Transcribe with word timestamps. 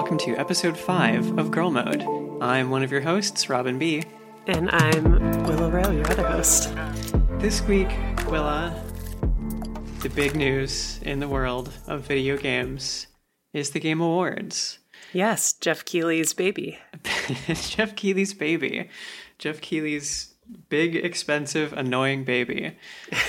welcome 0.00 0.16
to 0.16 0.34
episode 0.36 0.78
5 0.78 1.38
of 1.38 1.50
Girl 1.50 1.70
Mode. 1.70 2.02
I'm 2.40 2.70
one 2.70 2.82
of 2.82 2.90
your 2.90 3.02
hosts, 3.02 3.50
Robin 3.50 3.78
B. 3.78 4.02
And 4.46 4.70
I'm 4.70 5.44
Willa 5.44 5.68
Rowe, 5.68 5.90
your 5.90 6.10
other 6.10 6.26
host. 6.26 6.74
This 7.32 7.60
week, 7.60 7.90
Willa, 8.26 8.82
the 10.00 10.08
big 10.08 10.34
news 10.34 11.00
in 11.02 11.20
the 11.20 11.28
world 11.28 11.74
of 11.86 12.00
video 12.00 12.38
games 12.38 13.08
is 13.52 13.72
the 13.72 13.78
Game 13.78 14.00
Awards. 14.00 14.78
Yes, 15.12 15.52
Geoff 15.52 15.84
Keighley's 15.84 16.32
baby. 16.32 16.78
Geoff 17.46 17.94
Keighley's 17.94 18.32
baby. 18.32 18.88
Geoff 19.36 19.60
Keighley's 19.60 20.34
big, 20.70 20.96
expensive, 20.96 21.74
annoying 21.74 22.24
baby. 22.24 22.74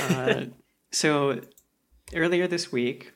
Uh, 0.04 0.46
so, 0.94 1.42
earlier 2.16 2.48
this 2.48 2.72
week, 2.72 3.12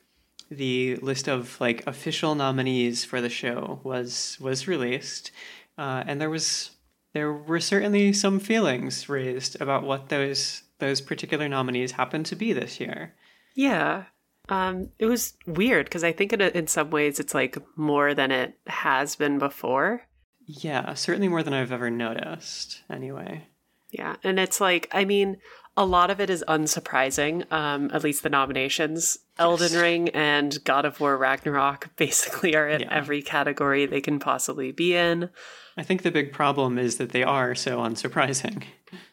the 0.50 0.96
list 0.96 1.28
of 1.28 1.60
like 1.60 1.86
official 1.86 2.34
nominees 2.34 3.04
for 3.04 3.20
the 3.20 3.28
show 3.28 3.80
was 3.82 4.38
was 4.40 4.68
released, 4.68 5.30
uh, 5.78 6.04
and 6.06 6.20
there 6.20 6.30
was 6.30 6.70
there 7.12 7.32
were 7.32 7.60
certainly 7.60 8.12
some 8.12 8.38
feelings 8.38 9.08
raised 9.08 9.60
about 9.60 9.84
what 9.84 10.08
those 10.08 10.62
those 10.78 11.00
particular 11.00 11.48
nominees 11.48 11.92
happened 11.92 12.26
to 12.26 12.36
be 12.36 12.52
this 12.52 12.78
year. 12.80 13.14
Yeah. 13.54 14.04
Um, 14.48 14.90
it 14.98 15.06
was 15.06 15.34
weird 15.46 15.86
because 15.86 16.04
I 16.04 16.12
think 16.12 16.32
in, 16.32 16.40
in 16.40 16.66
some 16.66 16.90
ways 16.90 17.18
it's 17.18 17.34
like 17.34 17.56
more 17.76 18.14
than 18.14 18.30
it 18.30 18.58
has 18.66 19.16
been 19.16 19.38
before. 19.38 20.02
Yeah, 20.46 20.94
certainly 20.94 21.28
more 21.28 21.42
than 21.42 21.54
I've 21.54 21.72
ever 21.72 21.90
noticed, 21.90 22.82
anyway. 22.88 23.48
Yeah. 23.90 24.16
And 24.22 24.38
it's 24.38 24.60
like, 24.60 24.88
I 24.92 25.04
mean, 25.04 25.38
a 25.76 25.84
lot 25.84 26.10
of 26.10 26.20
it 26.20 26.30
is 26.30 26.44
unsurprising, 26.46 27.50
um, 27.52 27.90
at 27.92 28.04
least 28.04 28.22
the 28.22 28.28
nominations. 28.28 29.18
Elden 29.38 29.78
Ring 29.80 30.08
and 30.10 30.62
God 30.64 30.84
of 30.84 31.00
War 31.00 31.16
Ragnarok 31.16 31.90
basically 31.96 32.56
are 32.56 32.68
in 32.68 32.80
yeah. 32.80 32.88
every 32.90 33.22
category 33.22 33.86
they 33.86 34.00
can 34.00 34.18
possibly 34.18 34.72
be 34.72 34.94
in. 34.94 35.30
I 35.76 35.82
think 35.82 36.02
the 36.02 36.10
big 36.10 36.32
problem 36.32 36.78
is 36.78 36.96
that 36.96 37.10
they 37.10 37.22
are 37.22 37.54
so 37.54 37.78
unsurprising. 37.78 38.62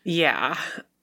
Yeah. 0.03 0.57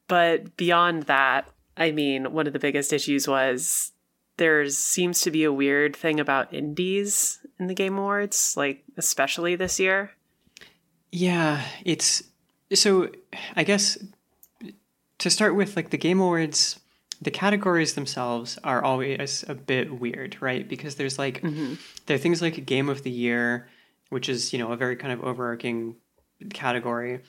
But 0.08 0.56
beyond 0.56 1.04
that, 1.04 1.48
I 1.76 1.92
mean, 1.92 2.32
one 2.32 2.46
of 2.46 2.52
the 2.52 2.58
biggest 2.58 2.92
issues 2.92 3.28
was 3.28 3.92
there 4.36 4.66
seems 4.70 5.20
to 5.20 5.30
be 5.30 5.44
a 5.44 5.52
weird 5.52 5.94
thing 5.94 6.18
about 6.18 6.52
indies 6.52 7.38
in 7.58 7.66
the 7.66 7.74
Game 7.74 7.98
Awards, 7.98 8.54
like 8.56 8.82
especially 8.96 9.54
this 9.54 9.78
year. 9.78 10.12
Yeah, 11.12 11.62
it's 11.84 12.22
so 12.72 13.10
I 13.54 13.64
guess 13.64 13.98
to 15.18 15.30
start 15.30 15.54
with, 15.54 15.76
like 15.76 15.91
the 15.91 15.98
Game 15.98 16.20
Awards, 16.20 16.80
the 17.22 17.30
categories 17.30 17.94
themselves 17.94 18.58
are 18.64 18.82
always 18.82 19.44
a 19.48 19.54
bit 19.54 20.00
weird, 20.00 20.36
right? 20.40 20.66
Because 20.66 20.94
there's 20.94 21.18
like 21.18 21.42
mm-hmm. 21.42 21.74
there 22.06 22.14
are 22.14 22.18
things 22.18 22.40
like 22.40 22.56
a 22.58 22.62
Game 22.62 22.88
of 22.88 23.02
the 23.02 23.10
Year, 23.10 23.68
which 24.08 24.28
is 24.28 24.52
you 24.52 24.58
know 24.58 24.72
a 24.72 24.76
very 24.76 24.96
kind 24.96 25.12
of 25.12 25.22
overarching 25.22 25.96
category, 26.52 27.20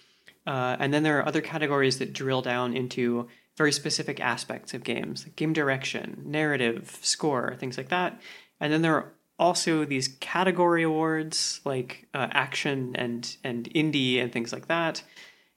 uh, 0.47 0.78
and 0.80 0.94
then 0.94 1.03
there 1.03 1.19
are 1.19 1.28
other 1.28 1.42
categories 1.42 2.00
that 2.00 2.14
drill 2.14 2.42
down 2.42 2.75
into 2.75 3.28
very 3.58 3.72
specific 3.72 4.19
aspects 4.19 4.73
of 4.73 4.84
games, 4.84 5.25
like 5.25 5.36
game 5.36 5.53
direction, 5.53 6.22
narrative, 6.25 6.97
score, 7.02 7.56
things 7.59 7.78
like 7.78 7.89
that. 7.89 8.19
And 8.59 8.72
then 8.72 8.81
there 8.81 8.95
are 8.95 9.14
also 9.38 9.84
these 9.84 10.08
category 10.19 10.84
awards 10.84 11.59
like 11.66 12.08
uh, 12.14 12.28
action 12.31 12.95
and 12.95 13.36
and 13.44 13.69
indie 13.73 14.22
and 14.22 14.31
things 14.31 14.53
like 14.53 14.67
that. 14.67 15.03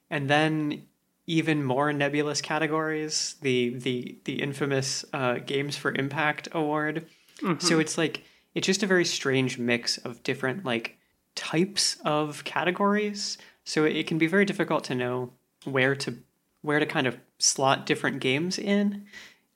And 0.09 0.29
then 0.29 0.83
even 1.27 1.63
more 1.63 1.91
nebulous 1.91 2.41
categories, 2.41 3.35
the 3.41 3.75
the 3.75 4.17
the 4.25 4.41
infamous 4.41 5.05
uh, 5.13 5.35
Games 5.35 5.75
for 5.75 5.93
Impact 5.93 6.47
award. 6.51 7.07
Mm-hmm. 7.41 7.65
So 7.65 7.79
it's 7.79 7.97
like 7.97 8.23
it's 8.53 8.67
just 8.67 8.83
a 8.83 8.87
very 8.87 9.05
strange 9.05 9.57
mix 9.57 9.97
of 9.99 10.23
different 10.23 10.65
like 10.65 10.97
types 11.35 11.97
of 12.05 12.43
categories 12.45 13.37
so 13.65 13.83
it 13.83 14.07
can 14.07 14.17
be 14.17 14.27
very 14.27 14.45
difficult 14.45 14.83
to 14.85 14.95
know 14.95 15.33
where 15.65 15.95
to 15.95 16.17
where 16.61 16.79
to 16.79 16.85
kind 16.85 17.07
of 17.07 17.17
slot 17.37 17.85
different 17.85 18.19
games 18.19 18.57
in. 18.57 19.05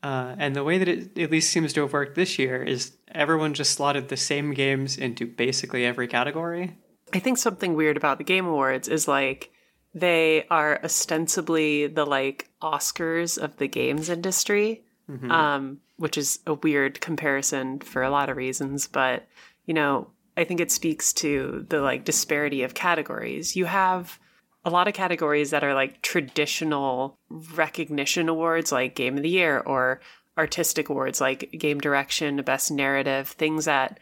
Uh, 0.02 0.36
and 0.38 0.56
the 0.56 0.64
way 0.64 0.78
that 0.78 0.88
it 0.88 1.18
at 1.18 1.32
least 1.32 1.52
seems 1.52 1.74
to 1.74 1.82
have 1.82 1.94
worked 1.94 2.16
this 2.16 2.40
year 2.40 2.64
is 2.64 2.94
everyone 3.10 3.54
just 3.54 3.72
slotted 3.72 4.08
the 4.08 4.18
same 4.18 4.54
games 4.54 4.98
into 4.98 5.26
basically 5.26 5.86
every 5.86 6.08
category. 6.08 6.76
I 7.14 7.20
think 7.20 7.38
something 7.38 7.74
weird 7.74 7.98
about 7.98 8.18
the 8.18 8.24
Game 8.24 8.46
Awards 8.46 8.88
is 8.88 9.08
like 9.08 9.52
they 9.94 10.46
are 10.50 10.80
ostensibly 10.84 11.88
the 11.88 12.06
like 12.06 12.50
Oscars 12.62 13.38
of 13.38 13.58
the 13.58 13.68
games 13.68 14.10
industry, 14.10 14.84
mm-hmm. 15.10 15.32
um, 15.32 15.80
which 15.98 16.18
is 16.18 16.40
a 16.46 16.54
weird 16.54 17.02
comparison 17.02 17.80
for 17.80 18.04
a 18.04 18.10
lot 18.10 18.30
of 18.30 18.38
reasons. 18.38 18.88
But 18.88 19.28
you 19.66 19.74
know, 19.74 20.10
I 20.38 20.44
think 20.44 20.60
it 20.60 20.72
speaks 20.72 21.12
to 21.14 21.66
the 21.70 21.82
like 21.82 22.06
disparity 22.06 22.64
of 22.64 22.74
categories. 22.74 23.56
You 23.56 23.66
have 23.66 24.20
a 24.66 24.70
lot 24.70 24.88
of 24.88 24.94
categories 24.94 25.52
that 25.52 25.64
are 25.64 25.74
like 25.74 26.02
traditional 26.02 27.18
recognition 27.30 28.30
awards 28.30 28.72
like 28.72 28.96
game 28.96 29.18
of 29.18 29.24
the 29.24 29.30
year 29.30 29.60
or 29.60 30.02
artistic 30.38 30.90
awards 30.90 31.20
like 31.20 31.52
game 31.58 31.80
direction, 31.80 32.42
best 32.44 32.72
narrative, 32.72 33.30
things 33.30 33.66
that 33.66 34.00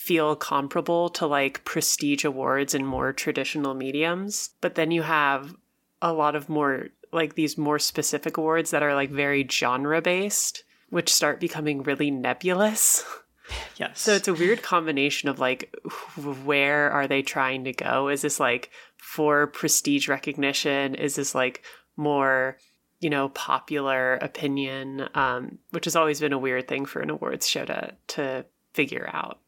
feel 0.00 0.34
comparable 0.34 1.10
to 1.10 1.26
like 1.26 1.62
prestige 1.64 2.24
awards 2.24 2.74
in 2.74 2.86
more 2.86 3.12
traditional 3.12 3.74
mediums. 3.74 4.50
But 4.62 4.74
then 4.74 4.90
you 4.90 5.02
have 5.02 5.54
a 6.00 6.12
lot 6.12 6.34
of 6.34 6.48
more 6.48 6.88
like 7.12 7.34
these 7.34 7.58
more 7.58 7.78
specific 7.78 8.38
awards 8.38 8.70
that 8.70 8.82
are 8.82 8.94
like 8.94 9.10
very 9.10 9.46
genre 9.46 10.00
based, 10.00 10.64
which 10.88 11.12
start 11.12 11.38
becoming 11.38 11.82
really 11.82 12.10
nebulous. 12.10 13.04
Yes. 13.76 14.00
So 14.00 14.14
it's 14.14 14.28
a 14.28 14.32
weird 14.32 14.62
combination 14.62 15.28
of 15.28 15.38
like, 15.38 15.74
where 16.44 16.90
are 16.90 17.06
they 17.06 17.20
trying 17.20 17.64
to 17.64 17.72
go? 17.72 18.08
Is 18.08 18.22
this 18.22 18.40
like 18.40 18.70
for 18.96 19.48
prestige 19.48 20.08
recognition? 20.08 20.94
Is 20.94 21.16
this 21.16 21.34
like 21.34 21.62
more, 21.96 22.56
you 23.00 23.10
know, 23.10 23.28
popular 23.30 24.14
opinion? 24.14 25.08
Um, 25.14 25.58
which 25.70 25.84
has 25.84 25.96
always 25.96 26.20
been 26.20 26.32
a 26.32 26.38
weird 26.38 26.68
thing 26.68 26.86
for 26.86 27.00
an 27.00 27.10
awards 27.10 27.46
show 27.46 27.66
to 27.66 27.92
to 28.08 28.46
figure 28.72 29.10
out. 29.12 29.40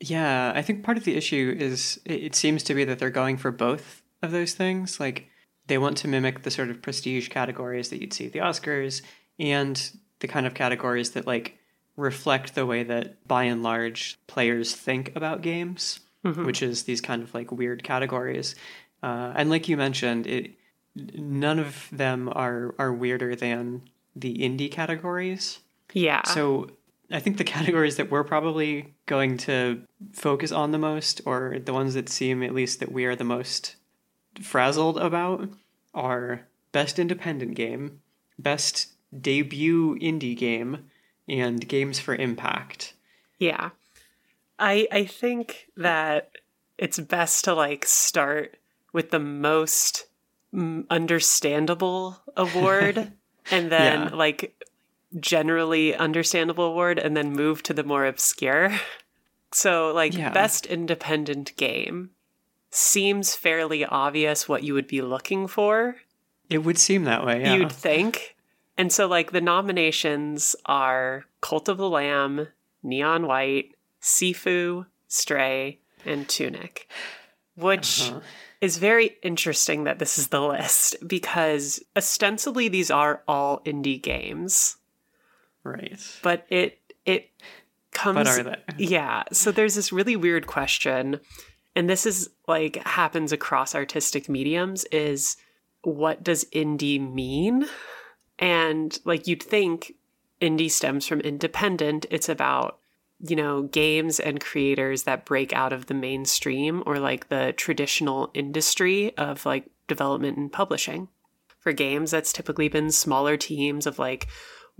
Yeah, 0.00 0.52
I 0.54 0.62
think 0.62 0.82
part 0.82 0.96
of 0.96 1.04
the 1.04 1.16
issue 1.16 1.54
is 1.58 2.00
it 2.04 2.34
seems 2.34 2.62
to 2.64 2.74
be 2.74 2.84
that 2.84 2.98
they're 2.98 3.10
going 3.10 3.36
for 3.36 3.50
both 3.50 4.02
of 4.22 4.30
those 4.30 4.54
things. 4.54 4.98
Like 4.98 5.28
they 5.66 5.78
want 5.78 5.98
to 5.98 6.08
mimic 6.08 6.42
the 6.42 6.50
sort 6.50 6.70
of 6.70 6.80
prestige 6.80 7.28
categories 7.28 7.90
that 7.90 8.00
you'd 8.00 8.12
see 8.12 8.26
at 8.26 8.32
the 8.32 8.38
Oscars 8.38 9.02
and 9.38 9.90
the 10.20 10.28
kind 10.28 10.46
of 10.46 10.54
categories 10.54 11.10
that 11.12 11.26
like 11.26 11.58
reflect 11.96 12.54
the 12.54 12.66
way 12.66 12.82
that 12.82 13.26
by 13.28 13.44
and 13.44 13.62
large 13.62 14.18
players 14.26 14.74
think 14.74 15.14
about 15.14 15.42
games, 15.42 16.00
mm-hmm. 16.24 16.44
which 16.44 16.62
is 16.62 16.84
these 16.84 17.00
kind 17.00 17.22
of 17.22 17.34
like 17.34 17.52
weird 17.52 17.82
categories. 17.82 18.54
Uh, 19.02 19.32
and 19.36 19.50
like 19.50 19.68
you 19.68 19.76
mentioned, 19.76 20.26
it 20.26 20.52
none 20.94 21.58
of 21.58 21.88
them 21.92 22.28
are 22.32 22.74
are 22.78 22.92
weirder 22.92 23.36
than 23.36 23.82
the 24.16 24.38
indie 24.38 24.70
categories. 24.70 25.60
Yeah. 25.92 26.22
So 26.24 26.70
I 27.10 27.20
think 27.20 27.36
the 27.38 27.44
categories 27.56 27.96
that 27.96 28.10
we're 28.10 28.24
probably 28.24 28.94
going 29.06 29.36
to 29.38 29.82
focus 30.12 30.52
on 30.52 30.70
the 30.70 30.78
most, 30.78 31.20
or 31.26 31.58
the 31.64 31.72
ones 31.72 31.94
that 31.94 32.08
seem 32.08 32.42
at 32.42 32.54
least 32.54 32.80
that 32.80 32.92
we 32.92 33.04
are 33.04 33.16
the 33.16 33.24
most 33.24 33.76
frazzled 34.40 34.98
about, 34.98 35.48
are 35.94 36.46
best 36.72 36.98
independent 36.98 37.54
game, 37.54 38.00
best 38.38 38.92
debut 39.18 39.98
indie 39.98 40.36
game, 40.36 40.90
and 41.28 41.66
games 41.68 41.98
for 41.98 42.14
impact. 42.14 42.94
Yeah. 43.38 43.70
I 44.58 44.86
I 44.92 45.04
think 45.06 45.68
that 45.76 46.32
it's 46.76 46.98
best 46.98 47.44
to 47.44 47.54
like 47.54 47.86
start 47.86 48.56
with 48.92 49.10
the 49.10 49.18
most 49.18 50.06
understandable 50.52 52.20
award 52.36 53.12
and 53.50 53.70
then 53.70 54.02
yeah. 54.02 54.14
like 54.14 54.54
generally 55.18 55.94
understandable 55.94 56.64
award 56.64 56.98
and 56.98 57.16
then 57.16 57.32
move 57.32 57.62
to 57.64 57.74
the 57.74 57.84
more 57.84 58.06
obscure. 58.06 58.72
So 59.52 59.92
like 59.92 60.16
yeah. 60.16 60.30
best 60.30 60.66
independent 60.66 61.56
game 61.56 62.10
seems 62.70 63.34
fairly 63.34 63.84
obvious 63.84 64.48
what 64.48 64.62
you 64.62 64.74
would 64.74 64.86
be 64.86 65.02
looking 65.02 65.46
for. 65.46 65.96
It 66.48 66.58
would 66.58 66.78
seem 66.78 67.04
that 67.04 67.24
way, 67.24 67.42
yeah. 67.42 67.54
You'd 67.54 67.72
think. 67.72 68.36
And 68.76 68.92
so, 68.92 69.06
like, 69.06 69.32
the 69.32 69.40
nominations 69.40 70.56
are 70.66 71.26
Cult 71.40 71.68
of 71.68 71.76
the 71.76 71.88
Lamb, 71.88 72.48
Neon 72.82 73.26
White, 73.26 73.74
Sifu, 74.00 74.86
Stray, 75.06 75.80
and 76.06 76.28
Tunic, 76.28 76.88
which 77.56 78.08
uh-huh. 78.08 78.20
is 78.60 78.78
very 78.78 79.18
interesting 79.22 79.84
that 79.84 79.98
this 79.98 80.18
is 80.18 80.28
the 80.28 80.40
list 80.40 80.96
because 81.06 81.82
ostensibly 81.94 82.68
these 82.68 82.90
are 82.90 83.22
all 83.28 83.60
indie 83.66 84.00
games. 84.00 84.76
Right. 85.64 86.00
But 86.22 86.46
it, 86.48 86.78
it, 87.04 87.30
comes 87.92 88.14
but 88.14 88.26
are 88.28 88.42
they 88.44 88.56
yeah 88.78 89.24
so 89.32 89.50
there's 89.50 89.74
this 89.74 89.92
really 89.92 90.14
weird 90.14 90.46
question 90.46 91.18
and 91.74 91.90
this 91.90 92.06
is 92.06 92.30
like 92.46 92.76
happens 92.86 93.32
across 93.32 93.74
artistic 93.74 94.28
mediums 94.28 94.84
is 94.92 95.36
what 95.82 96.22
does 96.22 96.44
indie 96.54 97.00
mean 97.00 97.66
and 98.38 98.96
like 99.04 99.26
you'd 99.26 99.42
think 99.42 99.96
indie 100.40 100.70
stems 100.70 101.06
from 101.06 101.20
independent, 101.20 102.06
it's 102.10 102.28
about 102.28 102.78
you 103.22 103.36
know, 103.36 103.64
games 103.64 104.18
and 104.18 104.40
creators 104.40 105.02
that 105.02 105.26
break 105.26 105.52
out 105.52 105.74
of 105.74 105.86
the 105.86 105.94
mainstream 105.94 106.82
or 106.86 106.98
like 106.98 107.28
the 107.28 107.52
traditional 107.54 108.30
industry 108.32 109.14
of 109.18 109.44
like 109.44 109.66
development 109.88 110.38
and 110.38 110.50
publishing. 110.50 111.06
For 111.58 111.74
games, 111.74 112.12
that's 112.12 112.32
typically 112.32 112.68
been 112.68 112.90
smaller 112.90 113.36
teams 113.36 113.86
of 113.86 113.98
like 113.98 114.26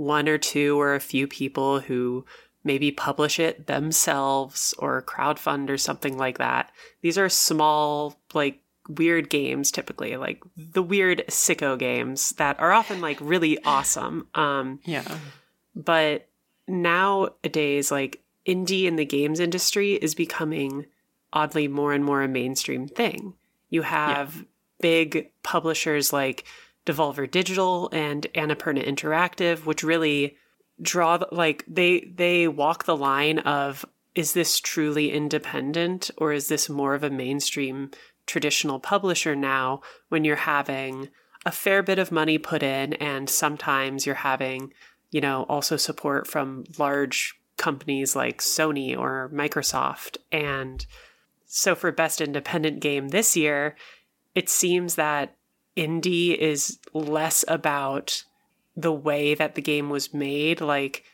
one 0.01 0.31
or 0.31 0.39
two 0.39 0.81
or 0.81 0.95
a 0.95 1.01
few 1.01 1.27
people 1.27 1.81
who 1.81 2.25
maybe 2.65 2.91
publish 2.91 3.39
it 3.39 3.67
themselves 3.67 4.75
or 4.79 5.03
crowdfund 5.03 5.69
or 5.69 5.77
something 5.77 6.17
like 6.17 6.39
that. 6.39 6.73
These 7.03 7.19
are 7.19 7.29
small, 7.29 8.19
like 8.33 8.63
weird 8.89 9.29
games 9.29 9.71
typically, 9.71 10.17
like 10.17 10.43
the 10.57 10.83
weird 10.83 11.23
sicko 11.29 11.79
games 11.79 12.31
that 12.39 12.59
are 12.59 12.73
often 12.73 13.03
like 13.03 13.19
really 13.21 13.63
awesome. 13.65 14.27
Um, 14.35 14.81
yeah. 14.85 15.19
But 15.77 16.29
nowadays, 16.67 17.91
like 17.91 18.23
indie 18.47 18.85
in 18.85 18.97
the 18.97 19.05
games 19.05 19.39
industry 19.39 19.95
is 19.95 20.15
becoming 20.15 20.87
oddly 21.31 21.69
more 21.69 21.93
and 21.93 22.07
more 22.07 22.23
a 22.23 22.29
mainstream 22.29 22.89
thing. 22.89 23.35
You 23.69 23.83
have 23.83 24.35
yeah. 24.35 24.43
big 24.81 25.31
publishers 25.43 26.11
like 26.11 26.47
Devolver 26.87 27.31
Digital 27.31 27.89
and 27.93 28.27
Annapurna 28.35 28.87
Interactive, 28.87 29.65
which 29.65 29.83
really 29.83 30.37
draw 30.81 31.19
the, 31.19 31.29
like 31.31 31.65
they 31.69 32.01
they 32.15 32.49
walk 32.49 32.85
the 32.85 32.97
line 32.97 33.39
of 33.41 33.85
is 34.15 34.33
this 34.33 34.59
truly 34.59 35.13
independent 35.13 36.11
or 36.17 36.33
is 36.33 36.49
this 36.49 36.69
more 36.69 36.95
of 36.95 37.05
a 37.05 37.11
mainstream 37.11 37.91
traditional 38.27 38.81
publisher 38.81 39.37
now 39.37 39.81
when 40.09 40.25
you're 40.25 40.37
having 40.37 41.09
a 41.45 41.53
fair 41.53 41.83
bit 41.83 41.99
of 41.99 42.11
money 42.11 42.39
put 42.39 42.63
in 42.63 42.95
and 42.95 43.29
sometimes 43.29 44.07
you're 44.07 44.15
having 44.15 44.73
you 45.11 45.21
know 45.21 45.45
also 45.49 45.77
support 45.77 46.27
from 46.27 46.65
large 46.79 47.41
companies 47.61 48.17
like 48.17 48.39
Sony 48.39 48.97
or 48.97 49.31
Microsoft. 49.33 50.17
And 50.33 50.85
so 51.45 51.75
for 51.75 51.93
Best 51.93 52.21
Independent 52.21 52.81
Game 52.81 53.09
this 53.09 53.37
year, 53.37 53.77
it 54.35 54.49
seems 54.49 54.95
that 54.95 55.37
indie 55.77 56.37
is 56.37 56.79
less 56.93 57.45
about 57.49 58.25
the 58.77 58.93
way 58.93 59.35
that 59.35 59.55
the 59.55 59.63
game 59.63 59.91
was 59.91 60.15
made, 60.15 60.61
like, 60.61 61.05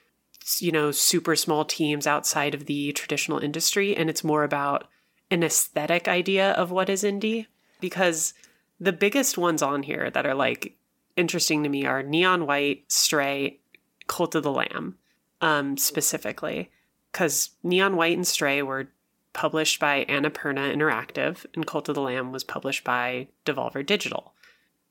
you 0.58 0.70
know, 0.70 0.90
super 0.92 1.34
small 1.34 1.64
teams 1.64 2.06
outside 2.06 2.54
of 2.54 2.66
the 2.66 2.92
traditional 2.92 3.38
industry. 3.38 3.96
And 3.96 4.08
it's 4.08 4.24
more 4.24 4.44
about 4.44 4.88
an 5.30 5.42
aesthetic 5.42 6.06
idea 6.06 6.52
of 6.52 6.70
what 6.70 6.88
is 6.88 7.02
indie. 7.02 7.46
Because 7.80 8.34
the 8.80 8.92
biggest 8.92 9.36
ones 9.36 9.62
on 9.62 9.82
here 9.82 10.10
that 10.10 10.26
are 10.26 10.34
like 10.34 10.76
interesting 11.16 11.62
to 11.62 11.68
me 11.68 11.86
are 11.86 12.02
Neon 12.02 12.46
White, 12.46 12.84
Stray, 12.88 13.58
Cult 14.06 14.34
of 14.34 14.42
the 14.42 14.52
Lamb 14.52 14.96
um, 15.40 15.76
specifically, 15.76 16.70
because 17.10 17.50
Neon 17.62 17.96
White 17.96 18.16
and 18.16 18.26
Stray 18.26 18.62
were 18.62 18.88
published 19.32 19.80
by 19.80 20.06
Annapurna 20.08 20.74
Interactive, 20.74 21.44
and 21.54 21.66
Cult 21.66 21.88
of 21.88 21.94
the 21.94 22.00
Lamb 22.00 22.32
was 22.32 22.44
published 22.44 22.84
by 22.84 23.28
Devolver 23.44 23.84
Digital. 23.84 24.32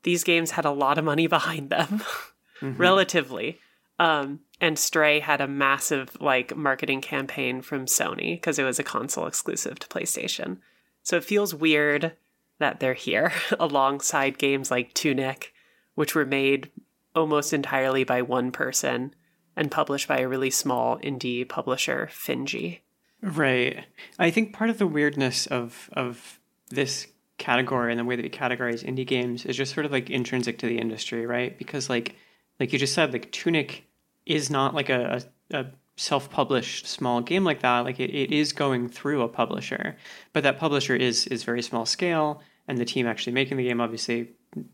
These 0.06 0.22
games 0.22 0.52
had 0.52 0.64
a 0.64 0.70
lot 0.70 0.98
of 0.98 1.04
money 1.04 1.26
behind 1.38 1.68
them, 1.68 2.00
mm-hmm. 2.60 2.76
relatively. 2.76 3.58
Um, 3.98 4.40
and 4.60 4.78
Stray 4.78 5.18
had 5.18 5.40
a 5.40 5.48
massive 5.48 6.16
like 6.20 6.56
marketing 6.56 7.00
campaign 7.00 7.60
from 7.60 7.86
Sony 7.86 8.36
because 8.36 8.58
it 8.58 8.64
was 8.64 8.78
a 8.78 8.84
console 8.84 9.26
exclusive 9.26 9.80
to 9.80 9.88
PlayStation. 9.88 10.58
So 11.02 11.16
it 11.16 11.24
feels 11.24 11.54
weird 11.54 12.12
that 12.60 12.78
they're 12.78 12.94
here 12.94 13.32
alongside 13.58 14.38
games 14.38 14.70
like 14.70 14.94
Tunic, 14.94 15.52
which 15.96 16.14
were 16.14 16.24
made 16.24 16.70
almost 17.16 17.52
entirely 17.52 18.04
by 18.04 18.22
one 18.22 18.52
person 18.52 19.12
and 19.56 19.72
published 19.72 20.06
by 20.06 20.18
a 20.20 20.28
really 20.28 20.50
small 20.50 20.98
indie 21.00 21.48
publisher, 21.48 22.08
Finji. 22.12 22.80
Right. 23.22 23.86
I 24.20 24.30
think 24.30 24.52
part 24.52 24.70
of 24.70 24.78
the 24.78 24.86
weirdness 24.86 25.46
of 25.46 25.90
of 25.94 26.38
this 26.70 27.08
category 27.38 27.92
and 27.92 28.00
the 28.00 28.04
way 28.04 28.16
that 28.16 28.22
we 28.22 28.30
categorize 28.30 28.84
indie 28.84 29.06
games 29.06 29.44
is 29.44 29.56
just 29.56 29.74
sort 29.74 29.86
of 29.86 29.92
like 29.92 30.10
intrinsic 30.10 30.58
to 30.58 30.66
the 30.66 30.78
industry, 30.78 31.26
right? 31.26 31.56
Because 31.58 31.90
like 31.90 32.16
like 32.58 32.72
you 32.72 32.78
just 32.78 32.94
said, 32.94 33.12
like 33.12 33.30
Tunic 33.32 33.84
is 34.24 34.50
not 34.50 34.74
like 34.74 34.88
a, 34.88 35.22
a, 35.52 35.66
self-published 35.98 36.86
small 36.86 37.22
game 37.22 37.42
like 37.42 37.60
that. 37.60 37.80
Like 37.80 37.98
it, 37.98 38.14
it 38.14 38.30
is 38.30 38.52
going 38.52 38.88
through 38.88 39.22
a 39.22 39.28
publisher, 39.28 39.96
but 40.34 40.42
that 40.42 40.58
publisher 40.58 40.94
is 40.94 41.26
is 41.28 41.42
very 41.42 41.62
small 41.62 41.86
scale, 41.86 42.42
and 42.68 42.78
the 42.78 42.84
team 42.84 43.06
actually 43.06 43.32
making 43.32 43.56
the 43.56 43.64
game 43.64 43.80
obviously 43.80 44.30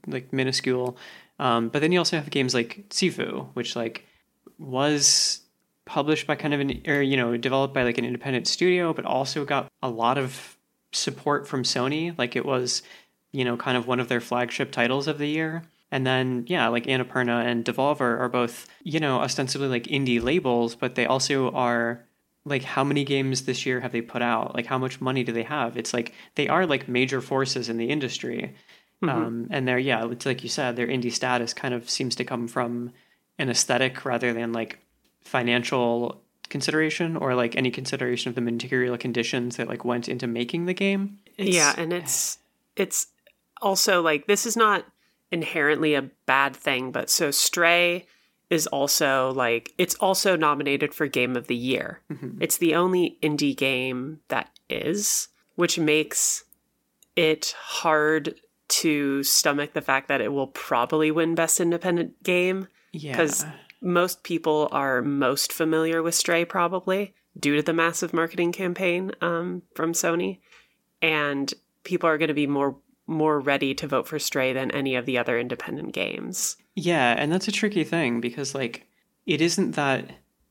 like 0.06 0.32
minuscule. 0.32 0.96
Um, 1.38 1.68
but 1.68 1.80
then 1.80 1.92
you 1.92 1.98
also 1.98 2.16
have 2.16 2.30
games 2.30 2.54
like 2.54 2.86
Sifu, 2.90 3.48
which 3.54 3.76
like 3.76 4.06
was 4.58 5.42
published 5.84 6.26
by 6.26 6.34
kind 6.36 6.54
of 6.54 6.60
an 6.60 6.82
or 6.86 7.02
you 7.02 7.16
know 7.16 7.36
developed 7.36 7.74
by 7.74 7.82
like 7.82 7.98
an 7.98 8.04
independent 8.04 8.46
studio 8.46 8.92
but 8.92 9.04
also 9.04 9.44
got 9.44 9.68
a 9.82 9.90
lot 9.90 10.16
of 10.16 10.56
support 10.92 11.48
from 11.48 11.62
Sony 11.62 12.16
like 12.18 12.36
it 12.36 12.44
was 12.44 12.82
you 13.32 13.44
know 13.44 13.56
kind 13.56 13.76
of 13.76 13.86
one 13.86 14.00
of 14.00 14.08
their 14.08 14.20
flagship 14.20 14.70
titles 14.70 15.08
of 15.08 15.18
the 15.18 15.28
year. 15.28 15.62
And 15.90 16.06
then 16.06 16.44
yeah 16.48 16.68
like 16.68 16.86
Annapurna 16.86 17.44
and 17.44 17.64
Devolver 17.64 18.18
are 18.18 18.28
both 18.28 18.68
you 18.82 19.00
know 19.00 19.20
ostensibly 19.20 19.68
like 19.68 19.84
indie 19.84 20.22
labels 20.22 20.74
but 20.74 20.94
they 20.94 21.06
also 21.06 21.50
are 21.50 22.04
like 22.44 22.64
how 22.64 22.82
many 22.82 23.04
games 23.04 23.42
this 23.42 23.64
year 23.64 23.80
have 23.80 23.92
they 23.92 24.00
put 24.00 24.22
out? 24.22 24.54
Like 24.54 24.66
how 24.66 24.78
much 24.78 25.00
money 25.00 25.22
do 25.22 25.32
they 25.32 25.44
have? 25.44 25.76
It's 25.76 25.94
like 25.94 26.12
they 26.34 26.48
are 26.48 26.66
like 26.66 26.88
major 26.88 27.20
forces 27.20 27.68
in 27.68 27.76
the 27.76 27.90
industry. 27.90 28.54
Mm-hmm. 29.02 29.08
um, 29.08 29.46
and 29.50 29.66
they're 29.66 29.80
yeah 29.80 30.06
it's 30.10 30.26
like 30.26 30.44
you 30.44 30.48
said 30.48 30.76
their 30.76 30.86
indie 30.86 31.10
status 31.10 31.52
kind 31.52 31.74
of 31.74 31.90
seems 31.90 32.14
to 32.14 32.24
come 32.24 32.46
from 32.46 32.92
an 33.36 33.50
aesthetic 33.50 34.04
rather 34.04 34.32
than 34.32 34.52
like 34.52 34.78
financial 35.22 36.22
consideration 36.52 37.16
or 37.16 37.34
like 37.34 37.56
any 37.56 37.70
consideration 37.70 38.28
of 38.28 38.36
the 38.36 38.40
material 38.40 38.96
conditions 38.96 39.56
that 39.56 39.66
like 39.66 39.84
went 39.84 40.08
into 40.08 40.28
making 40.28 40.66
the 40.66 40.74
game. 40.74 41.18
It's, 41.36 41.56
yeah, 41.56 41.74
and 41.76 41.92
it's 41.92 42.38
it's 42.76 43.08
also 43.60 44.00
like 44.00 44.28
this 44.28 44.46
is 44.46 44.56
not 44.56 44.84
inherently 45.32 45.94
a 45.94 46.10
bad 46.26 46.54
thing, 46.54 46.92
but 46.92 47.10
so 47.10 47.32
Stray 47.32 48.06
is 48.50 48.68
also 48.68 49.32
like 49.32 49.72
it's 49.78 49.96
also 49.96 50.36
nominated 50.36 50.94
for 50.94 51.08
game 51.08 51.34
of 51.34 51.48
the 51.48 51.56
year. 51.56 52.00
Mm-hmm. 52.12 52.40
It's 52.40 52.58
the 52.58 52.76
only 52.76 53.18
indie 53.20 53.56
game 53.56 54.20
that 54.28 54.50
is, 54.68 55.28
which 55.56 55.78
makes 55.78 56.44
it 57.16 57.54
hard 57.58 58.36
to 58.68 59.22
stomach 59.22 59.72
the 59.72 59.82
fact 59.82 60.08
that 60.08 60.20
it 60.20 60.32
will 60.32 60.46
probably 60.46 61.10
win 61.10 61.34
best 61.34 61.60
independent 61.60 62.22
game 62.22 62.68
yeah. 62.92 63.12
Because 63.12 63.44
most 63.82 64.22
people 64.22 64.68
are 64.70 65.02
most 65.02 65.52
familiar 65.52 66.02
with 66.02 66.14
Stray 66.14 66.44
probably 66.44 67.14
due 67.38 67.56
to 67.56 67.62
the 67.62 67.72
massive 67.72 68.12
marketing 68.12 68.52
campaign 68.52 69.12
um, 69.20 69.62
from 69.74 69.92
Sony. 69.92 70.38
And 71.00 71.52
people 71.82 72.08
are 72.08 72.18
going 72.18 72.28
to 72.28 72.34
be 72.34 72.46
more 72.46 72.76
more 73.08 73.40
ready 73.40 73.74
to 73.74 73.88
vote 73.88 74.06
for 74.06 74.18
Stray 74.18 74.52
than 74.52 74.70
any 74.70 74.94
of 74.94 75.06
the 75.06 75.18
other 75.18 75.38
independent 75.38 75.92
games. 75.92 76.56
Yeah, 76.76 77.14
and 77.18 77.32
that's 77.32 77.48
a 77.48 77.52
tricky 77.52 77.82
thing 77.82 78.20
because 78.20 78.54
like 78.54 78.86
it 79.26 79.40
isn't 79.40 79.72
that 79.72 80.10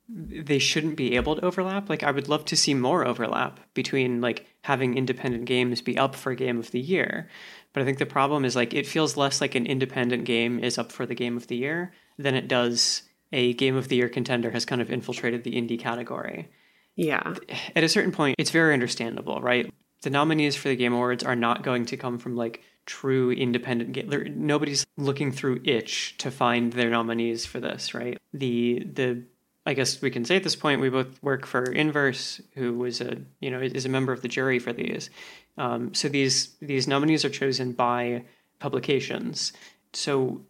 they 0.10 0.60
shouldn't 0.60 0.98
be 0.98 1.16
able 1.16 1.38
to 1.38 1.46
overlap. 1.46 1.90
Like 1.90 2.04
I 2.04 2.12
would 2.12 2.28
love 2.28 2.44
to 2.46 2.58
see 2.58 2.74
more 2.74 3.08
overlap 3.08 3.62
between 3.74 4.20
like 4.20 4.46
having 4.64 4.98
independent 4.98 5.46
games 5.46 5.82
be 5.82 5.98
up 5.98 6.16
for 6.16 6.36
game 6.36 6.60
of 6.60 6.72
the 6.72 6.80
year. 6.82 7.30
But 7.72 7.82
I 7.82 7.86
think 7.86 7.98
the 7.98 8.06
problem 8.06 8.44
is 8.44 8.56
like 8.56 8.74
it 8.74 8.86
feels 8.86 9.16
less 9.16 9.40
like 9.40 9.56
an 9.56 9.66
independent 9.66 10.26
game 10.26 10.60
is 10.60 10.78
up 10.78 10.92
for 10.92 11.06
the 11.06 11.16
game 11.16 11.38
of 11.38 11.48
the 11.48 11.56
year 11.56 11.94
than 12.18 12.36
it 12.36 12.50
does 12.50 13.04
a 13.32 13.54
game 13.54 13.76
of 13.76 13.88
the 13.88 13.96
year 13.96 14.10
contender 14.10 14.52
has 14.52 14.66
kind 14.66 14.82
of 14.82 14.92
infiltrated 14.92 15.44
the 15.44 15.54
indie 15.54 15.80
category. 15.80 16.50
Yeah. 16.96 17.36
At 17.76 17.84
a 17.84 17.90
certain 17.90 18.12
point, 18.12 18.36
it's 18.38 18.52
very 18.52 18.74
understandable, 18.74 19.40
right? 19.42 19.72
The 20.02 20.10
nominees 20.10 20.56
for 20.56 20.70
the 20.70 20.76
Game 20.76 20.94
Awards 20.94 21.24
are 21.24 21.36
not 21.36 21.64
going 21.64 21.86
to 21.88 21.98
come 21.98 22.18
from 22.18 22.36
like 22.36 22.62
true 22.86 23.32
independent 23.32 23.94
game. 23.94 24.10
Nobody's 24.36 24.86
looking 24.98 25.32
through 25.32 25.62
itch 25.64 26.18
to 26.18 26.32
find 26.32 26.74
their 26.74 26.90
nominees 26.90 27.46
for 27.46 27.60
this, 27.60 27.94
right? 27.94 28.18
The 28.34 28.84
the 28.84 29.24
I 29.66 29.76
guess 29.76 30.02
we 30.02 30.10
can 30.10 30.26
say 30.26 30.36
at 30.36 30.44
this 30.44 30.56
point 30.56 30.82
we 30.82 30.90
both 30.90 31.22
work 31.22 31.46
for 31.46 31.64
Inverse, 31.64 32.42
who 32.56 32.74
was 32.74 33.00
a 33.00 33.18
you 33.40 33.52
know 33.52 33.62
is 33.62 33.86
a 33.86 33.90
member 33.90 34.12
of 34.12 34.22
the 34.22 34.28
jury 34.28 34.58
for 34.58 34.74
these. 34.74 35.10
Um, 35.58 35.94
so 35.94 36.10
these 36.10 36.56
these 36.62 36.88
nominees 36.88 37.24
are 37.24 37.30
chosen 37.30 37.74
by 37.74 38.24
publications. 38.60 39.54
So 39.94 40.42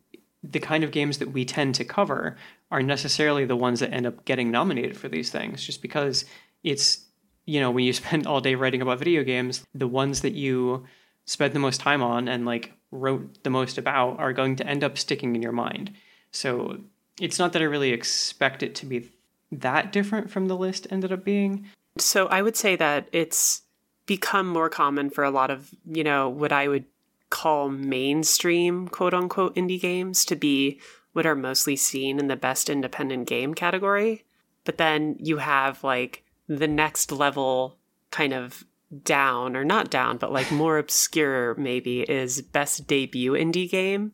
the 0.44 0.60
kind 0.60 0.84
of 0.84 0.92
games 0.92 1.18
that 1.18 1.32
we 1.32 1.46
tend 1.46 1.76
to 1.76 1.86
cover 1.86 2.38
are 2.72 2.82
necessarily 2.82 3.46
the 3.46 3.56
ones 3.56 3.82
that 3.82 3.94
end 3.94 4.06
up 4.06 4.25
getting 4.25 4.50
nominated 4.50 4.98
for 4.98 5.10
these 5.10 5.30
things 5.30 5.63
just 5.63 5.82
because 5.82 6.25
it's 6.63 7.06
you 7.46 7.60
know 7.60 7.70
when 7.70 7.84
you 7.84 7.94
spend 8.01 8.25
all 8.25 8.42
day 8.42 8.56
writing 8.56 8.82
about 8.82 9.00
video 9.00 9.24
games 9.24 9.66
the 9.75 9.88
ones 9.88 10.22
that 10.22 10.34
you 10.34 10.86
spend 11.25 11.54
the 11.54 11.60
most 11.60 11.80
time 11.80 12.01
on 12.01 12.28
and 12.28 12.46
like 12.46 12.74
wrote 12.92 13.44
the 13.44 13.50
most 13.50 13.78
about 13.78 14.20
are 14.20 14.34
going 14.34 14.56
to 14.58 14.68
end 14.68 14.84
up 14.84 14.98
sticking 14.98 15.36
in 15.36 15.42
your 15.42 15.51
mind. 15.51 15.94
So 16.32 16.80
it's 17.20 17.40
not 17.40 17.54
that 17.54 17.62
i 17.62 17.66
really 17.66 17.92
expect 17.92 18.63
it 18.63 18.74
to 18.75 18.86
be 18.86 19.10
that 19.51 19.92
different 19.92 20.30
from 20.30 20.48
the 20.48 20.58
list 20.58 20.88
ended 20.90 21.12
up 21.12 21.24
being. 21.24 21.68
So 21.98 22.28
i 22.28 22.42
would 22.42 22.56
say 22.56 22.75
that 22.75 23.08
it's 23.12 23.62
become 24.06 24.48
more 24.48 24.70
common 24.70 25.10
for 25.10 25.24
a 25.24 25.32
lot 25.32 25.51
of 25.51 25.70
you 25.86 26.04
know 26.04 26.28
what 26.28 26.51
i 26.51 26.68
would 26.68 26.86
call 27.30 27.70
mainstream 27.70 28.88
quote 28.88 29.13
unquote 29.13 29.56
indie 29.56 29.80
games 29.80 30.25
to 30.25 30.36
be 30.36 30.82
what 31.13 31.25
are 31.25 31.36
mostly 31.36 31.75
seen 31.75 32.20
in 32.20 32.27
the 32.27 32.36
best 32.36 32.70
independent 32.70 33.27
game 33.27 33.53
category. 33.53 34.24
But 34.63 34.77
then 34.77 35.15
you 35.20 35.38
have 35.38 35.84
like 35.84 36.24
the 36.48 36.68
next 36.68 37.12
level 37.12 37.77
kind 38.12 38.34
of 38.34 38.63
down, 39.03 39.56
or 39.56 39.63
not 39.63 39.89
down, 39.89 40.18
but 40.18 40.32
like 40.32 40.51
more 40.51 40.77
obscure 40.84 41.56
maybe, 41.56 42.01
is 42.01 42.41
best 42.41 42.88
debut 42.88 43.34
indie 43.34 43.70
game, 43.70 44.12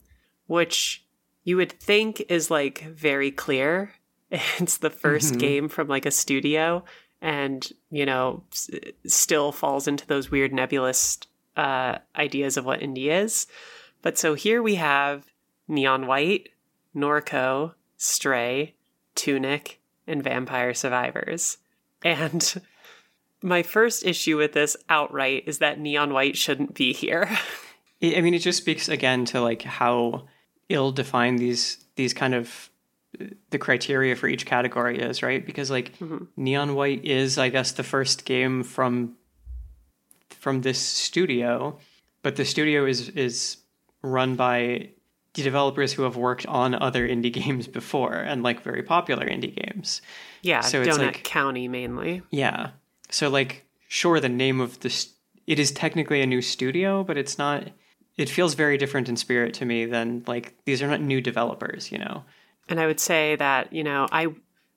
which 0.48 1.04
you 1.44 1.58
would 1.58 1.72
think 1.72 2.24
is 2.30 2.50
like 2.52 2.82
very 2.82 3.32
clear. 3.32 3.94
It's 4.60 4.78
the 4.78 4.90
1st 4.90 5.36
Mhm. 5.36 5.40
game 5.40 5.70
from 5.70 5.88
like 5.88 6.06
a 6.06 6.12
studio 6.12 6.84
and, 7.22 7.68
you 7.90 8.06
know, 8.06 8.44
s- 8.52 8.70
still 9.06 9.52
falls 9.52 9.88
into 9.88 10.06
those 10.06 10.30
weird 10.30 10.54
nebulous 10.54 11.18
uh, 11.56 11.98
ideas 12.16 12.58
of 12.58 12.66
what 12.66 12.82
indie 12.82 13.08
is. 13.10 13.48
But 14.04 14.18
so 14.18 14.34
here 14.36 14.62
we 14.62 14.76
have 14.76 15.26
Neon 15.68 16.06
White, 16.08 16.50
Norco, 16.98 17.74
Stray, 17.98 18.74
Tunic, 19.16 19.80
and 20.08 20.24
Vampire 20.24 20.74
Survivors. 20.74 21.58
And 22.04 22.62
my 23.42 23.64
first 23.64 24.06
issue 24.06 24.38
with 24.38 24.54
this 24.54 24.76
outright 24.90 25.44
is 25.46 25.60
that 25.60 25.80
Neon 25.80 26.14
White 26.14 26.38
shouldn't 26.38 26.74
be 26.74 26.94
here. 26.94 27.30
I 28.04 28.22
mean, 28.22 28.34
it 28.34 28.40
just 28.40 28.60
speaks 28.60 28.90
again 28.90 29.26
to 29.26 29.42
like 29.42 29.64
how 29.64 30.28
ill-defined 30.70 31.40
these 31.40 31.84
these 31.96 32.14
kind 32.14 32.36
of 32.36 32.70
uh, 33.20 33.26
the 33.50 33.58
criteria 33.58 34.16
for 34.16 34.28
each 34.28 34.46
category 34.46 35.00
is, 35.00 35.24
right? 35.24 35.44
Because 35.44 35.72
like 35.72 35.94
Neon 36.36 36.76
White 36.76 37.04
is, 37.06 37.38
I 37.38 37.50
guess, 37.50 37.72
the 37.72 37.84
first 37.84 38.26
game 38.26 38.64
from 38.64 39.16
from 40.30 40.62
this 40.62 40.78
studio, 40.80 41.80
but 42.22 42.36
the 42.36 42.46
studio 42.46 42.86
is 42.86 43.10
is 43.10 43.58
run 44.04 44.36
by 44.36 44.92
developers 45.44 45.94
who 45.94 46.04
have 46.04 46.16
worked 46.16 46.46
on 46.46 46.74
other 46.76 47.08
indie 47.08 47.34
games 47.34 47.68
before 47.68 48.14
and 48.14 48.44
like 48.44 48.62
very 48.62 48.84
popular 48.84 49.26
indie 49.26 49.56
games. 49.56 50.02
yeah, 50.42 50.62
So 50.62 50.82
Donut 50.82 50.88
it's 50.88 50.98
like- 50.98 51.24
County 51.24 51.68
mainly. 51.68 52.22
Yeah. 52.32 52.72
So 53.10 53.30
like 53.30 53.66
sure 53.88 54.20
the 54.20 54.30
name 54.30 54.60
of 54.60 54.80
this 54.82 55.14
it 55.46 55.60
is 55.60 55.72
technically 55.72 56.22
a 56.22 56.28
new 56.28 56.42
studio, 56.42 57.04
but 57.04 57.18
it's 57.18 57.38
not 57.38 57.70
it 58.18 58.30
feels 58.30 58.56
very 58.56 58.78
different 58.78 59.08
in 59.08 59.16
spirit 59.16 59.54
to 59.56 59.66
me 59.66 59.86
than 59.86 60.24
like 60.28 60.56
these 60.66 60.82
are 60.82 60.88
not 60.88 61.02
new 61.02 61.22
developers, 61.22 61.92
you 61.92 61.98
know. 61.98 62.24
And 62.68 62.80
I 62.80 62.88
would 62.88 63.00
say 63.00 63.36
that, 63.38 63.72
you 63.72 63.84
know, 63.84 64.08
I 64.12 64.28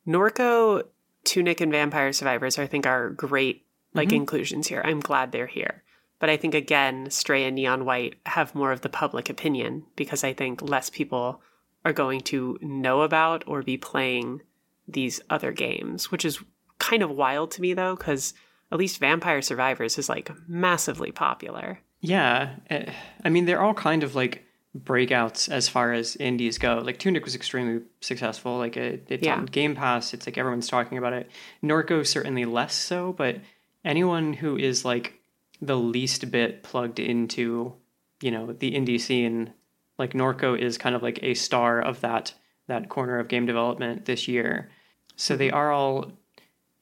Norco, 0.06 0.84
Tunic, 1.24 1.60
and 1.60 1.72
Vampire 1.72 2.12
Survivors, 2.12 2.58
I 2.58 2.66
think 2.66 2.86
are 2.86 3.10
great 3.10 3.64
like 3.94 4.08
mm-hmm. 4.08 4.16
inclusions 4.16 4.68
here. 4.68 4.82
I'm 4.84 5.00
glad 5.00 5.32
they're 5.32 5.46
here. 5.46 5.82
But 6.20 6.30
I 6.30 6.36
think 6.36 6.54
again, 6.54 7.10
Stray 7.10 7.44
and 7.44 7.56
Neon 7.56 7.84
White 7.84 8.14
have 8.26 8.54
more 8.54 8.70
of 8.72 8.82
the 8.82 8.88
public 8.88 9.28
opinion 9.28 9.84
because 9.96 10.22
I 10.22 10.32
think 10.32 10.62
less 10.62 10.88
people 10.90 11.40
are 11.84 11.92
going 11.92 12.20
to 12.20 12.58
know 12.60 13.00
about 13.00 13.42
or 13.46 13.62
be 13.62 13.76
playing 13.76 14.42
these 14.86 15.20
other 15.30 15.50
games, 15.50 16.10
which 16.12 16.24
is 16.24 16.38
kind 16.78 17.02
of 17.02 17.10
wild 17.10 17.50
to 17.52 17.62
me 17.62 17.74
though, 17.74 17.96
because 17.96 18.34
at 18.70 18.78
least 18.78 18.98
Vampire 19.00 19.42
Survivors 19.42 19.98
is 19.98 20.08
like 20.08 20.30
massively 20.46 21.10
popular. 21.10 21.80
Yeah. 22.00 22.56
eh, 22.68 22.92
I 23.24 23.28
mean 23.30 23.46
they're 23.46 23.60
all 23.62 23.74
kind 23.74 24.02
of 24.02 24.14
like 24.14 24.44
breakouts 24.78 25.48
as 25.48 25.68
far 25.68 25.92
as 25.92 26.16
indies 26.16 26.58
go. 26.58 26.78
Like 26.84 26.98
Tunic 26.98 27.24
was 27.24 27.34
extremely 27.34 27.82
successful. 28.00 28.58
Like 28.58 28.76
it, 28.76 29.06
it's 29.08 29.24
Yeah. 29.26 29.36
on 29.36 29.46
Game 29.46 29.74
Pass. 29.74 30.14
It's 30.14 30.26
like 30.26 30.38
everyone's 30.38 30.68
talking 30.68 30.98
about 30.98 31.12
it. 31.12 31.30
Norco 31.62 32.06
certainly 32.06 32.44
less 32.44 32.74
so, 32.74 33.12
but 33.12 33.38
anyone 33.84 34.32
who 34.32 34.56
is 34.56 34.84
like 34.84 35.14
the 35.60 35.76
least 35.76 36.30
bit 36.30 36.62
plugged 36.62 36.98
into, 36.98 37.74
you 38.22 38.30
know, 38.30 38.52
the 38.52 38.72
indie 38.72 39.00
scene, 39.00 39.52
like 39.98 40.12
Norco 40.12 40.58
is 40.58 40.78
kind 40.78 40.94
of 40.94 41.02
like 41.02 41.18
a 41.22 41.34
star 41.34 41.80
of 41.80 42.00
that 42.00 42.34
that 42.66 42.88
corner 42.88 43.18
of 43.18 43.28
game 43.28 43.46
development 43.46 44.04
this 44.04 44.28
year. 44.28 44.70
So 45.16 45.36
they 45.36 45.50
are 45.50 45.72
all 45.72 46.12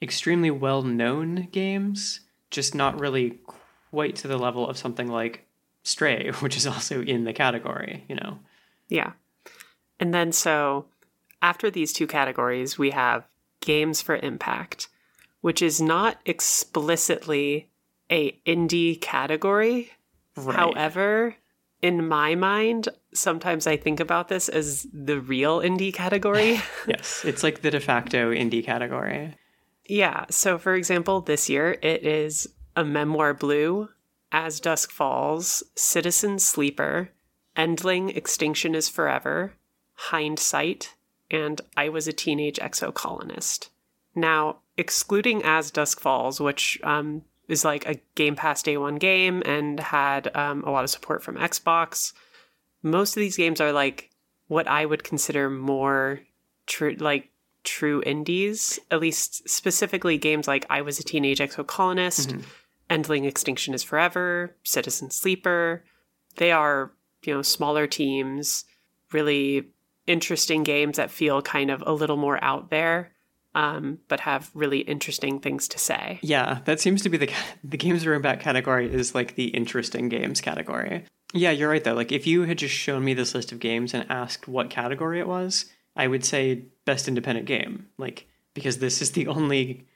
extremely 0.03 0.51
well 0.51 0.83
known 0.83 1.49
games, 1.51 2.21
just 2.51 2.75
not 2.75 3.01
really 3.01 3.39
quite 3.91 4.17
to 4.17 4.29
the 4.29 4.39
level 4.39 4.69
of 4.69 4.77
something 4.77 5.09
like 5.09 5.47
Stray, 5.83 6.31
which 6.41 6.57
is 6.57 6.67
also 6.67 7.03
in 7.03 7.25
the 7.25 7.33
category, 7.33 8.05
you 8.09 8.15
know. 8.15 8.39
Yeah. 8.89 9.13
And 9.99 10.15
then 10.15 10.33
so 10.33 10.87
after 11.43 11.71
these 11.71 11.93
two 11.93 12.07
categories, 12.07 12.79
we 12.79 12.91
have 12.91 13.27
games 13.61 14.01
for 14.01 14.17
impact, 14.17 14.89
which 15.41 15.63
is 15.63 15.81
not 15.81 16.19
explicitly 16.25 17.71
a 18.11 18.33
indie 18.47 19.01
category. 19.01 19.91
Right. 20.37 20.57
However, 20.57 21.37
in 21.83 22.07
my 22.09 22.35
mind, 22.35 22.89
sometimes 23.13 23.67
I 23.67 23.77
think 23.77 24.01
about 24.01 24.29
this 24.29 24.49
as 24.49 24.87
the 24.93 25.21
real 25.21 25.61
indie 25.61 25.93
category. 25.95 26.61
Yes, 26.87 27.25
it's 27.25 27.43
like 27.43 27.63
the 27.63 27.71
de 27.71 27.81
facto 27.81 28.33
indie 28.33 28.65
category. 28.65 29.35
yeah. 29.87 30.25
So, 30.31 30.59
for 30.59 30.75
example, 30.75 31.21
this 31.21 31.49
year 31.49 31.79
it 31.83 32.05
is 32.05 32.49
A 32.77 32.85
Memoir 32.85 33.35
Blue, 33.35 33.89
As 34.33 34.61
Dusk 34.61 34.91
Falls, 34.91 35.63
Citizen 35.77 36.39
Sleeper, 36.39 37.11
Endling 37.57 38.17
Extinction 38.17 38.75
is 38.75 38.89
Forever, 38.89 39.55
Hindsight, 39.95 40.95
and 41.31 41.61
I 41.77 41.89
Was 41.89 42.07
a 42.09 42.13
Teenage 42.13 42.59
Exocolonist. 42.59 43.69
Now, 44.15 44.59
excluding 44.77 45.43
As 45.43 45.71
Dusk 45.71 46.01
Falls, 46.01 46.41
which 46.41 46.79
um, 46.83 47.23
is 47.49 47.65
like 47.65 47.89
a 47.89 48.01
Game 48.15 48.37
Pass 48.37 48.63
Day 48.63 48.77
One 48.77 48.97
game 48.97 49.43
and 49.45 49.81
had 49.81 50.35
um, 50.37 50.63
a 50.65 50.71
lot 50.71 50.85
of 50.85 50.91
support 50.91 51.23
from 51.23 51.37
Xbox, 51.37 52.13
most 52.83 53.17
of 53.17 53.21
these 53.21 53.37
games 53.37 53.61
are 53.61 53.73
like 53.73 54.11
what 54.47 54.69
I 54.69 54.87
would 54.87 55.03
consider 55.03 55.51
more 55.51 56.21
true, 56.67 56.95
like 56.99 57.31
true 57.65 58.03
indies. 58.05 58.79
At 58.91 59.01
least 59.01 59.49
specifically 59.49 60.19
games 60.19 60.47
like 60.47 60.67
I 60.71 60.83
Was 60.83 60.99
a 60.99 61.03
Teenage 61.05 61.41
Exocolonist, 61.41 62.43
Endling 62.91 63.27
Extinction 63.27 63.75
is 63.75 63.83
Forever, 63.83 64.55
Citizen 64.63 65.11
Sleeper. 65.11 65.85
They 66.37 66.53
are 66.53 66.93
you 67.25 67.35
know 67.35 67.43
smaller 67.43 67.87
teams, 67.87 68.65
really 69.13 69.69
interesting 70.07 70.63
games 70.63 70.97
that 70.97 71.11
feel 71.11 71.43
kind 71.43 71.71
of 71.71 71.83
a 71.87 71.93
little 71.93 72.17
more 72.17 72.43
out 72.43 72.71
there, 72.71 73.13
um, 73.55 73.99
but 74.09 74.21
have 74.21 74.51
really 74.55 74.81
interesting 74.81 75.41
things 75.41 75.69
to 75.69 75.79
say. 75.79 76.19
Yeah, 76.23 76.61
that 76.65 76.81
seems 76.81 77.03
to 77.03 77.09
be 77.09 77.19
the 77.19 77.33
the 77.65 77.77
games 77.77 78.07
room 78.07 78.23
back 78.23 78.41
category 78.41 78.93
is 78.93 79.15
like 79.15 79.35
the 79.35 79.49
interesting 79.49 80.09
games 80.09 80.41
category. 80.41 81.05
Yeah, 81.33 81.51
you're 81.51 81.69
right 81.69 81.83
though. 81.83 81.95
Like 81.95 82.13
if 82.13 82.27
you 82.27 82.43
had 82.43 82.59
just 82.59 82.75
shown 82.75 83.05
me 83.05 83.15
this 83.15 83.35
list 83.35 83.53
of 83.53 83.61
games 83.61 83.95
and 83.95 84.11
asked 84.11 84.49
what 84.49 84.71
category 84.71 85.21
it 85.21 85.29
was, 85.29 85.67
I 85.97 86.07
would 86.07 86.25
say 86.25 86.65
best 86.85 87.09
independent 87.09 87.47
game. 87.47 87.89
Like 87.99 88.27
because 88.55 88.79
this 88.79 89.03
is 89.03 89.13
the 89.13 89.27
only 89.29 89.87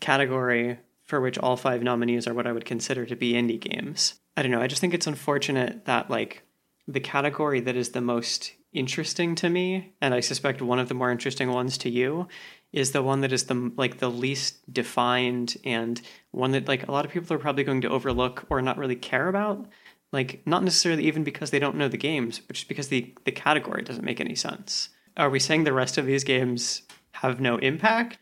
category 0.00 0.78
for 1.04 1.20
which 1.20 1.38
all 1.38 1.56
five 1.56 1.82
nominees 1.82 2.26
are 2.26 2.34
what 2.34 2.46
I 2.46 2.52
would 2.52 2.64
consider 2.64 3.04
to 3.06 3.16
be 3.16 3.34
indie 3.34 3.60
games. 3.60 4.14
I 4.36 4.42
don't 4.42 4.50
know. 4.50 4.62
I 4.62 4.66
just 4.66 4.80
think 4.80 4.94
it's 4.94 5.06
unfortunate 5.06 5.84
that 5.84 6.10
like 6.10 6.42
the 6.88 7.00
category 7.00 7.60
that 7.60 7.76
is 7.76 7.90
the 7.90 8.00
most 8.00 8.52
interesting 8.72 9.34
to 9.36 9.48
me, 9.48 9.92
and 10.00 10.14
I 10.14 10.20
suspect 10.20 10.62
one 10.62 10.78
of 10.78 10.88
the 10.88 10.94
more 10.94 11.10
interesting 11.10 11.50
ones 11.50 11.76
to 11.78 11.90
you, 11.90 12.28
is 12.72 12.92
the 12.92 13.02
one 13.02 13.20
that 13.20 13.32
is 13.32 13.44
the 13.44 13.72
like 13.76 13.98
the 13.98 14.10
least 14.10 14.72
defined 14.72 15.56
and 15.64 16.00
one 16.30 16.52
that 16.52 16.68
like 16.68 16.88
a 16.88 16.92
lot 16.92 17.04
of 17.04 17.10
people 17.10 17.34
are 17.34 17.38
probably 17.38 17.64
going 17.64 17.82
to 17.82 17.90
overlook 17.90 18.46
or 18.50 18.62
not 18.62 18.78
really 18.78 18.96
care 18.96 19.28
about. 19.28 19.66
Like 20.12 20.42
not 20.46 20.62
necessarily 20.62 21.04
even 21.04 21.24
because 21.24 21.50
they 21.50 21.58
don't 21.58 21.76
know 21.76 21.88
the 21.88 21.96
games, 21.96 22.38
but 22.38 22.56
just 22.56 22.68
because 22.68 22.88
the 22.88 23.14
the 23.24 23.32
category 23.32 23.82
doesn't 23.82 24.04
make 24.04 24.20
any 24.20 24.34
sense. 24.34 24.88
Are 25.16 25.30
we 25.30 25.38
saying 25.38 25.64
the 25.64 25.72
rest 25.72 25.98
of 25.98 26.06
these 26.06 26.24
games 26.24 26.82
have 27.12 27.40
no 27.40 27.58
impact? 27.58 28.18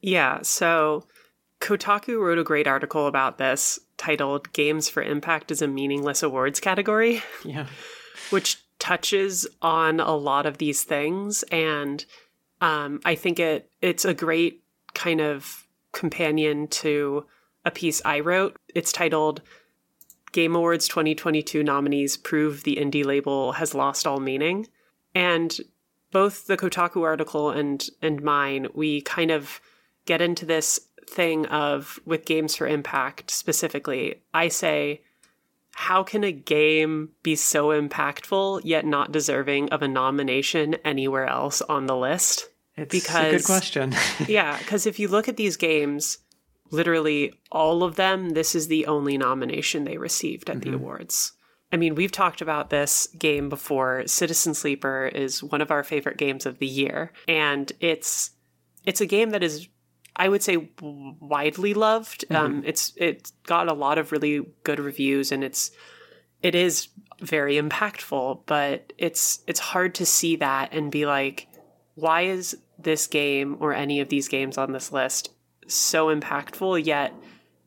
Yeah, 0.00 0.42
so 0.42 1.06
Kotaku 1.60 2.18
wrote 2.20 2.38
a 2.38 2.44
great 2.44 2.66
article 2.66 3.06
about 3.06 3.38
this 3.38 3.78
titled 3.96 4.52
Games 4.52 4.88
for 4.88 5.00
Impact 5.00 5.52
is 5.52 5.62
a 5.62 5.68
Meaningless 5.68 6.24
Awards 6.24 6.58
Category. 6.58 7.22
Yeah. 7.44 7.66
which 8.30 8.58
touches 8.78 9.46
on 9.60 10.00
a 10.00 10.16
lot 10.16 10.46
of 10.46 10.58
these 10.58 10.82
things 10.82 11.44
and 11.44 12.04
um, 12.62 13.00
i 13.04 13.14
think 13.14 13.38
it 13.38 13.70
it's 13.82 14.06
a 14.06 14.14
great 14.14 14.62
kind 14.94 15.20
of 15.20 15.66
companion 15.92 16.66
to 16.68 17.26
a 17.66 17.70
piece 17.70 18.00
i 18.04 18.18
wrote 18.18 18.56
it's 18.74 18.92
titled 18.92 19.42
game 20.32 20.56
awards 20.56 20.88
2022 20.88 21.62
nominees 21.62 22.16
prove 22.16 22.62
the 22.62 22.76
indie 22.76 23.04
label 23.04 23.52
has 23.52 23.74
lost 23.74 24.06
all 24.06 24.20
meaning 24.20 24.66
and 25.14 25.58
both 26.10 26.46
the 26.46 26.56
kotaku 26.56 27.02
article 27.02 27.50
and 27.50 27.90
and 28.00 28.22
mine 28.22 28.66
we 28.72 29.02
kind 29.02 29.30
of 29.30 29.60
get 30.06 30.22
into 30.22 30.46
this 30.46 30.80
thing 31.06 31.44
of 31.46 32.00
with 32.06 32.24
games 32.24 32.56
for 32.56 32.66
impact 32.66 33.30
specifically 33.30 34.22
i 34.32 34.48
say 34.48 35.02
how 35.74 36.02
can 36.02 36.22
a 36.24 36.32
game 36.32 37.10
be 37.22 37.34
so 37.34 37.68
impactful 37.68 38.60
yet 38.64 38.84
not 38.84 39.12
deserving 39.12 39.70
of 39.70 39.82
a 39.82 39.88
nomination 39.88 40.74
anywhere 40.84 41.26
else 41.26 41.62
on 41.62 41.86
the 41.86 41.96
list? 41.96 42.48
It's 42.76 42.94
a 42.94 42.98
Because- 42.98 43.32
good 43.32 43.44
question. 43.44 43.94
yeah, 44.28 44.58
because 44.58 44.86
if 44.86 44.98
you 44.98 45.08
look 45.08 45.28
at 45.28 45.36
these 45.36 45.56
games, 45.56 46.18
literally 46.70 47.32
all 47.50 47.82
of 47.82 47.96
them, 47.96 48.30
this 48.30 48.54
is 48.54 48.68
the 48.68 48.86
only 48.86 49.18
nomination 49.18 49.84
they 49.84 49.98
received 49.98 50.48
at 50.48 50.62
the 50.62 50.72
awards. 50.72 51.32
I 51.70 51.76
mean, 51.76 51.94
we've 51.94 52.12
talked 52.12 52.40
about 52.42 52.68
this 52.70 53.06
game 53.18 53.48
before. 53.48 54.06
Citizen 54.06 54.52
Sleeper 54.54 55.06
is 55.14 55.42
one 55.42 55.60
of 55.62 55.70
our 55.70 55.82
favorite 55.82 56.18
games 56.18 56.44
of 56.44 56.58
the 56.58 56.66
year, 56.66 57.12
and 57.26 57.70
it's 57.80 58.30
it's 58.84 59.00
a 59.00 59.06
game 59.06 59.30
that 59.30 59.42
is 59.42 59.68
I 60.14 60.28
would 60.28 60.42
say 60.42 60.68
widely 60.82 61.72
loved. 61.72 62.26
Mm-hmm. 62.28 62.36
Um, 62.36 62.62
it's 62.66 62.92
it's 62.96 63.30
got 63.46 63.68
a 63.68 63.74
lot 63.74 63.96
of 63.98 64.12
really 64.12 64.42
good 64.64 64.78
reviews, 64.80 65.32
and 65.32 65.42
it's 65.42 65.70
it 66.42 66.54
is 66.54 66.88
very 67.20 67.56
impactful. 67.56 68.42
But 68.44 68.92
it's 68.98 69.42
it's 69.46 69.60
hard 69.60 69.94
to 69.96 70.04
see 70.04 70.36
that 70.36 70.74
and 70.74 70.90
be 70.92 71.06
like, 71.06 71.48
why 71.94 72.22
is 72.22 72.56
this 72.78 73.06
game 73.06 73.56
or 73.60 73.72
any 73.72 74.00
of 74.00 74.08
these 74.08 74.28
games 74.28 74.58
on 74.58 74.72
this 74.72 74.92
list 74.92 75.30
so 75.66 76.14
impactful 76.14 76.84
yet 76.84 77.12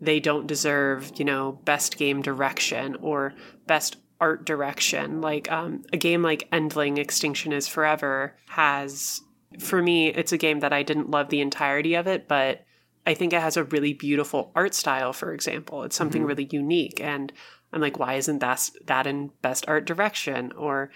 they 0.01 0.19
don't 0.19 0.47
deserve 0.47 1.11
you 1.15 1.25
know 1.25 1.53
best 1.63 1.97
game 1.97 2.21
direction 2.21 2.95
or 3.01 3.33
best 3.67 3.97
art 4.19 4.45
direction 4.45 5.21
like 5.21 5.51
um, 5.51 5.83
a 5.93 5.97
game 5.97 6.21
like 6.21 6.47
endling 6.51 6.97
extinction 6.97 7.51
is 7.51 7.67
forever 7.67 8.35
has 8.47 9.21
for 9.59 9.81
me, 9.81 10.07
it's 10.09 10.31
a 10.31 10.37
game 10.37 10.59
that 10.59 10.73
I 10.73 10.83
didn't 10.83 11.11
love 11.11 11.29
the 11.29 11.41
entirety 11.41 11.95
of 11.95 12.07
it, 12.07 12.27
but 12.27 12.65
I 13.05 13.13
think 13.13 13.33
it 13.33 13.41
has 13.41 13.57
a 13.57 13.63
really 13.63 13.93
beautiful 13.93 14.51
art 14.55 14.73
style, 14.73 15.13
for 15.13 15.33
example. 15.33 15.83
It's 15.83 15.95
something 15.95 16.21
mm-hmm. 16.21 16.27
really 16.27 16.49
unique. 16.51 16.99
And 17.01 17.31
I'm 17.71 17.81
like, 17.81 17.99
why 17.99 18.15
isn't 18.15 18.39
that, 18.39 18.69
that 18.85 19.07
in 19.07 19.31
best 19.41 19.65
art 19.67 19.85
direction? 19.85 20.51
Or 20.53 20.91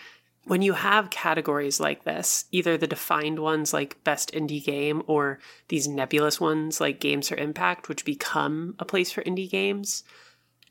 when 0.50 0.62
you 0.62 0.74
have 0.74 1.10
categories 1.10 1.80
like 1.80 2.04
this, 2.04 2.46
either 2.52 2.78
the 2.78 2.88
defined 2.88 3.40
ones 3.40 3.74
like 3.74 4.04
best 4.04 4.32
indie 4.34 4.64
game 4.64 5.04
or 5.08 5.40
these 5.68 5.88
nebulous 5.88 6.42
ones 6.42 6.82
like 6.82 7.00
games 7.00 7.30
for 7.30 7.36
impact, 7.36 7.88
which 7.88 8.04
become 8.04 8.76
a 8.80 8.86
place 8.86 9.12
for 9.12 9.22
indie 9.24 9.50
games, 9.50 10.04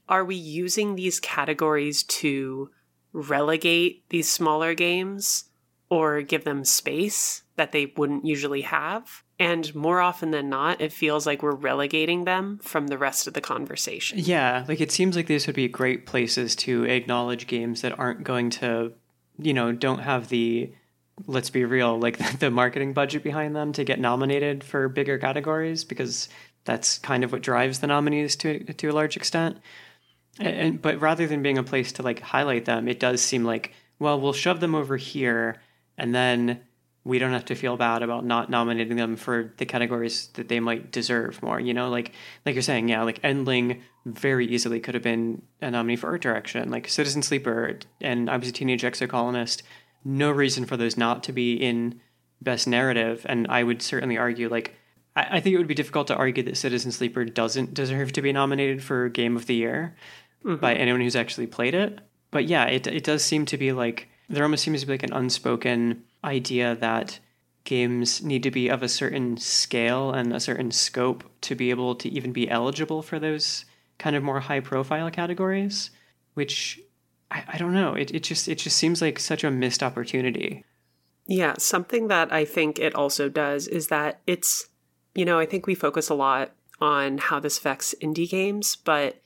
are 0.09 0.25
we 0.25 0.35
using 0.35 0.97
these 0.97 1.21
categories 1.21 2.03
to 2.03 2.71
relegate 3.13 4.09
these 4.11 4.29
smaller 4.29 4.75
games 4.75 5.45
or 5.91 6.23
give 6.23 6.45
them 6.45 6.65
space 6.65 7.43
that 7.57 7.73
they 7.73 7.93
wouldn't 7.97 8.25
usually 8.25 8.63
have. 8.63 9.23
And 9.39 9.73
more 9.75 10.01
often 10.01 10.33
than 10.33 10.49
not, 10.49 10.81
it 10.81 10.93
feels 10.93 11.27
like 11.27 11.43
we're 11.43 11.55
relegating 11.55 12.25
them 12.25 12.59
from 12.63 12.89
the 12.89 12.99
rest 12.99 13.27
of 13.27 13.35
the 13.35 13.41
conversation. 13.41 14.19
Yeah, 14.19 14.65
like 14.69 14.81
it 14.81 14.91
seems 14.91 15.17
like 15.17 15.27
these 15.27 15.47
would 15.47 15.57
be 15.57 15.69
great 15.69 16.07
places 16.07 16.57
to 16.57 16.85
acknowledge 16.85 17.47
games 17.47 17.83
that 17.83 17.99
aren't 17.99 18.25
going 18.25 18.51
to, 18.51 18.93
you 19.39 19.55
know, 19.55 19.73
don't 19.73 20.01
have 20.01 20.29
the, 20.29 20.73
let's 21.27 21.51
be 21.51 21.65
real, 21.65 21.99
like 21.99 22.19
the 22.39 22.51
marketing 22.51 22.93
budget 22.93 23.23
behind 23.23 23.55
them 23.55 23.73
to 23.73 23.85
get 23.85 24.01
nominated 24.01 24.65
for 24.65 24.89
bigger 24.89 25.19
categories 25.19 25.85
because 25.85 26.29
that's 26.65 26.99
kind 26.99 27.25
of 27.25 27.33
what 27.33 27.43
drives 27.43 27.79
the 27.79 27.87
nominees 27.87 28.37
to 28.37 28.63
to 28.75 28.89
a 28.89 28.93
large 28.93 29.17
extent. 29.17 29.59
And, 30.39 30.81
but 30.81 31.01
rather 31.01 31.27
than 31.27 31.43
being 31.43 31.59
a 31.59 31.65
place 31.65 31.93
to 31.93 32.03
like 32.03 32.21
highlight 32.21 32.67
them, 32.67 32.89
it 32.89 33.01
does 33.01 33.21
seem 33.21 33.45
like 33.45 33.73
well, 33.99 34.21
we'll 34.21 34.33
shove 34.33 34.61
them 34.61 34.75
over 34.75 34.97
here 34.97 35.61
and 35.97 36.15
then 36.15 36.61
we 37.05 37.19
don't 37.19 37.33
have 37.33 37.47
to 37.47 37.55
feel 37.55 37.77
bad 37.77 38.03
about 38.03 38.25
not 38.25 38.51
nominating 38.51 38.97
them 38.97 39.17
for 39.17 39.53
the 39.57 39.65
categories 39.65 40.29
that 40.35 40.49
they 40.49 40.61
might 40.61 40.93
deserve 40.93 41.43
more. 41.43 41.59
You 41.61 41.75
know, 41.75 41.89
like 41.89 42.13
like 42.45 42.55
you're 42.55 42.63
saying, 42.63 42.89
yeah, 42.89 43.03
like 43.03 43.23
Endling 43.23 43.81
very 44.05 44.47
easily 44.47 44.81
could 44.81 44.95
have 44.95 45.03
been 45.03 45.43
a 45.61 45.71
nominee 45.71 45.97
for 45.97 46.09
art 46.09 46.23
direction, 46.23 46.71
like 46.71 46.89
Citizen 46.89 47.23
Sleeper 47.23 47.79
and 48.01 48.29
I 48.29 48.37
was 48.37 48.49
a 48.49 48.53
teenage 48.53 48.83
exocolonist. 48.83 49.63
No 50.05 50.31
reason 50.31 50.65
for 50.65 50.77
those 50.77 50.97
not 50.97 51.23
to 51.25 51.33
be 51.33 51.55
in 51.55 52.01
best 52.41 52.69
narrative, 52.69 53.25
and 53.29 53.47
I 53.49 53.63
would 53.63 53.83
certainly 53.83 54.19
argue 54.19 54.49
like. 54.49 54.75
I, 55.17 55.39
I 55.39 55.41
think 55.41 55.55
it 55.55 55.59
would 55.59 55.67
be 55.67 55.75
difficult 55.75 56.09
to 56.09 56.17
argue 56.17 56.43
that 56.45 56.57
Citizen 56.57 56.93
Sleeper 56.93 57.25
doesn't 57.25 57.75
deserve 57.75 58.13
to 58.13 58.23
be 58.23 58.33
nominated 58.33 58.83
for 58.83 59.09
Game 59.09 59.37
of 59.37 59.47
the 59.47 59.55
Year 59.55 59.97
mm-hmm. 60.45 60.61
by 60.61 60.75
anyone 60.75 61.01
who's 61.01 61.17
actually 61.17 61.47
played 61.47 61.75
it. 61.75 62.01
But 62.31 62.47
yeah, 62.47 62.67
it 62.67 62.87
it 62.87 63.05
does 63.05 63.25
seem 63.25 63.47
to 63.47 63.57
be 63.57 63.73
like 63.73 64.09
there 64.29 64.43
almost 64.43 64.63
seems 64.63 64.81
to 64.81 64.87
be 64.87 64.93
like 64.93 65.03
an 65.03 65.13
unspoken 65.13 66.05
idea 66.25 66.75
that 66.77 67.19
games 67.65 68.23
need 68.23 68.43
to 68.43 68.51
be 68.51 68.69
of 68.69 68.83
a 68.83 68.89
certain 68.89 69.37
scale 69.37 70.13
and 70.13 70.33
a 70.33 70.41
certain 70.41 70.71
scope 70.71 71.23
to 71.43 71.55
be 71.55 71.71
able 71.71 71.95
to 71.95 72.09
even 72.09 72.33
be 72.33 72.49
eligible 72.51 73.03
for 73.03 73.19
those 73.19 73.65
kind 73.99 74.17
of 74.17 74.23
more 74.23 74.41
high 74.41 74.61
profile 74.61 75.11
categories, 75.11 75.91
which 76.35 76.81
I, 77.31 77.45
I 77.47 77.59
don't 77.59 77.75
know. 77.75 77.95
It, 77.95 78.15
it 78.15 78.23
just 78.23 78.49
it 78.49 78.57
just 78.57 78.77
seems 78.77 79.03
like 79.03 79.19
such 79.19 79.45
a 79.45 79.51
missed 79.51 79.83
opportunity. 79.83 80.65
Yeah, 81.27 81.57
something 81.59 82.09
that 82.09 82.33
I 82.33 82.45
think 82.47 82.79
it 82.79 82.95
also 82.95 83.29
does 83.29 83.67
is 83.67 83.89
that 83.89 84.21
it's 84.27 84.69
you 85.15 85.25
know, 85.25 85.39
I 85.39 85.47
think 85.47 85.67
we 85.67 85.75
focus 85.75 86.09
a 86.09 86.15
lot 86.15 86.53
on 86.81 87.19
how 87.19 87.41
this 87.41 87.59
affects 87.59 87.95
indie 88.01 88.31
games, 88.31 88.77
but 88.77 89.21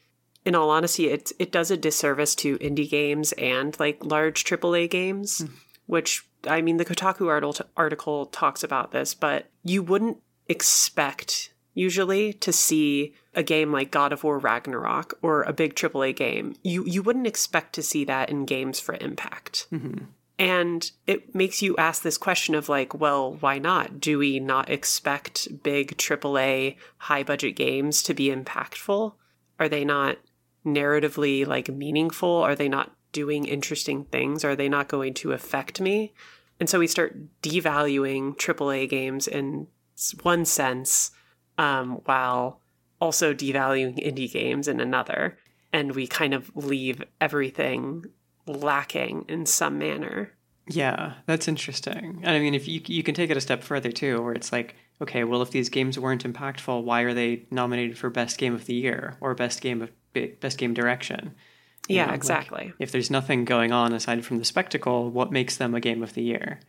in 0.45 0.55
all 0.55 0.71
honesty, 0.71 1.09
it 1.09 1.31
it 1.39 1.53
does 1.53 1.71
a 1.71 1.77
disservice 1.77 2.35
to 2.37 2.59
indie 2.59 2.91
games 2.91 3.33
and 3.33 3.79
like 3.79 4.05
large 4.05 4.45
AAA 4.45 4.91
games, 4.91 5.43
mm. 5.43 5.51
which 5.87 6.27
I 6.47 6.63
mean, 6.63 6.77
the 6.77 6.85
Kotaku 6.85 7.65
article 7.77 8.27
talks 8.27 8.65
about 8.65 8.93
this, 8.93 9.15
but 9.15 9.47
you 9.63 9.83
wouldn't 9.83 10.19
expect 10.49 11.53
usually 11.75 12.33
to 12.35 12.53
see 12.53 13.15
a 13.35 13.43
game 13.43 13.73
like 13.73 13.91
God 13.91 14.13
of 14.13 14.25
War 14.25 14.39
Ragnarok 14.39 15.15
or 15.23 15.43
a 15.43 15.53
big 15.53 15.75
AAA 15.75 16.15
game. 16.17 16.55
You 16.63 16.85
you 16.87 17.03
wouldn't 17.03 17.27
expect 17.27 17.75
to 17.75 17.83
see 17.83 18.05
that 18.05 18.29
in 18.31 18.45
games 18.45 18.81
for 18.81 18.97
impact. 19.01 19.67
Mm-hmm. 19.73 20.05
And 20.39 20.91
it 21.07 21.35
makes 21.35 21.63
you 21.63 21.77
ask 21.77 22.03
this 22.03 22.19
question 22.19 22.55
of 22.55 22.69
like, 22.69 22.99
well, 22.99 23.35
why 23.35 23.59
not? 23.59 24.01
Do 24.01 24.19
we 24.19 24.41
not 24.41 24.69
expect 24.71 25.63
big 25.63 25.97
AAA 25.97 26.77
high 26.99 27.23
budget 27.23 27.55
games 27.55 28.03
to 28.05 28.15
be 28.15 28.29
impactful? 28.29 29.15
Are 29.61 29.69
they 29.69 29.85
not 29.85 30.19
narratively 30.67 31.47
like 31.47 31.69
meaningful? 31.69 32.29
Are 32.29 32.57
they 32.57 32.69
not 32.69 32.91
doing 33.13 33.45
interesting 33.45 34.05
things? 34.05 34.45
Are 34.45 34.57
they 34.57 34.69
not 34.69 34.89
going 34.89 35.15
to 35.15 35.33
affect 35.33 35.81
me? 35.81 36.13
And 36.59 36.69
so 36.69 36.79
we 36.79 36.87
start 36.87 37.17
devaluing 37.43 38.37
AAA 38.37 38.89
games 38.89 39.29
in 39.29 39.67
one 40.23 40.45
sense, 40.45 41.11
um, 41.59 42.01
while 42.05 42.61
also 43.01 43.35
devaluing 43.35 43.99
indie 44.05 44.31
games 44.31 44.69
in 44.69 44.81
another. 44.81 45.39
And 45.73 45.95
we 45.95 46.07
kind 46.07 46.35
of 46.35 46.55
leave 46.55 47.03
everything 47.21 48.05
lacking 48.47 49.25
in 49.29 49.47
some 49.47 49.79
manner. 49.79 50.33
Yeah, 50.69 51.15
that's 51.27 51.49
interesting. 51.49 52.21
And 52.23 52.37
I 52.37 52.39
mean, 52.39 52.55
if 52.55 52.69
you 52.69 52.81
you 52.87 53.03
can 53.03 53.15
take 53.15 53.31
it 53.31 53.37
a 53.37 53.41
step 53.41 53.63
further 53.63 53.91
too, 53.91 54.23
where 54.23 54.33
it's 54.33 54.53
like, 54.53 54.77
okay, 55.01 55.25
well, 55.25 55.43
if 55.43 55.51
these 55.51 55.69
games 55.69 55.99
weren't 55.99 56.25
impactful, 56.25 56.85
why 56.85 57.01
are 57.01 57.15
they 57.15 57.47
nominated 57.51 57.99
for 57.99 58.11
best 58.11 58.39
game 58.39 58.55
of 58.55 58.67
the 58.67 58.75
year 58.75 59.17
or 59.21 59.35
best 59.35 59.61
game 59.61 59.83
of 59.83 59.91
best 60.41 60.59
game 60.59 60.75
direction? 60.75 61.35
Yeah, 61.89 62.07
know, 62.07 62.15
exactly. 62.15 62.67
Like, 62.67 62.75
if 62.79 62.93
there's 62.93 63.11
nothing 63.11 63.45
going 63.45 63.73
on 63.73 63.93
aside 63.93 64.25
from 64.25 64.39
the 64.39 64.45
spectacle, 64.45 65.11
what 65.11 65.33
makes 65.33 65.57
them 65.57 65.75
a 65.75 65.81
game 65.81 66.03
of 66.03 66.15
the 66.15 66.23
year? 66.23 66.61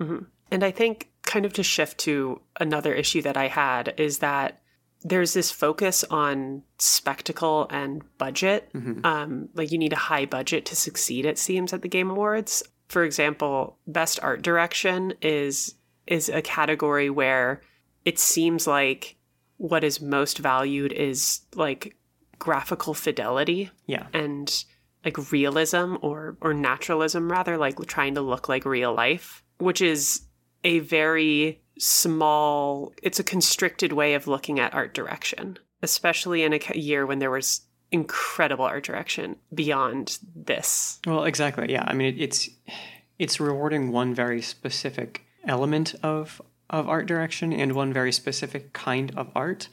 Mm-hmm. 0.00 0.24
And 0.50 0.64
I 0.64 0.70
think, 0.70 1.10
kind 1.22 1.44
of 1.44 1.52
to 1.54 1.62
shift 1.62 1.98
to 1.98 2.40
another 2.58 2.92
issue 2.92 3.22
that 3.22 3.36
I 3.36 3.48
had, 3.48 3.94
is 3.96 4.18
that 4.18 4.62
there's 5.02 5.34
this 5.34 5.50
focus 5.50 6.04
on 6.10 6.62
spectacle 6.78 7.66
and 7.70 8.02
budget. 8.18 8.70
Mm-hmm. 8.72 9.04
Um, 9.04 9.48
like, 9.54 9.72
you 9.72 9.78
need 9.78 9.92
a 9.92 9.96
high 9.96 10.26
budget 10.26 10.64
to 10.66 10.76
succeed, 10.76 11.26
it 11.26 11.38
seems, 11.38 11.72
at 11.72 11.82
the 11.82 11.88
Game 11.88 12.10
Awards. 12.10 12.62
For 12.88 13.04
example, 13.04 13.78
best 13.86 14.20
art 14.22 14.42
direction 14.42 15.14
is 15.22 15.74
is 16.06 16.28
a 16.28 16.42
category 16.42 17.08
where 17.08 17.62
it 18.04 18.18
seems 18.18 18.66
like 18.66 19.16
what 19.56 19.84
is 19.84 20.00
most 20.00 20.38
valued 20.38 20.92
is 20.92 21.42
like 21.54 21.96
graphical 22.42 22.92
fidelity 22.92 23.70
yeah. 23.86 24.06
and 24.12 24.64
like 25.04 25.30
realism 25.30 25.94
or 26.02 26.36
or 26.40 26.52
naturalism 26.52 27.30
rather 27.30 27.56
like 27.56 27.78
trying 27.86 28.16
to 28.16 28.20
look 28.20 28.48
like 28.48 28.64
real 28.64 28.92
life 28.92 29.44
which 29.58 29.80
is 29.80 30.22
a 30.64 30.80
very 30.80 31.62
small 31.78 32.92
it's 33.00 33.20
a 33.20 33.24
constricted 33.24 33.92
way 33.92 34.14
of 34.14 34.26
looking 34.26 34.58
at 34.58 34.74
art 34.74 34.92
direction 34.92 35.56
especially 35.82 36.42
in 36.42 36.52
a 36.52 36.60
year 36.74 37.06
when 37.06 37.20
there 37.20 37.30
was 37.30 37.62
incredible 37.92 38.64
art 38.64 38.84
direction 38.84 39.36
beyond 39.54 40.18
this. 40.34 40.98
Well 41.06 41.24
exactly 41.24 41.70
yeah. 41.70 41.84
I 41.86 41.92
mean 41.92 42.16
it's 42.18 42.48
it's 43.18 43.38
rewarding 43.38 43.92
one 43.92 44.14
very 44.14 44.42
specific 44.42 45.24
element 45.46 45.94
of 46.02 46.42
of 46.70 46.88
art 46.88 47.06
direction 47.06 47.52
and 47.52 47.72
one 47.72 47.92
very 47.92 48.12
specific 48.12 48.72
kind 48.72 49.12
of 49.16 49.30
art. 49.36 49.68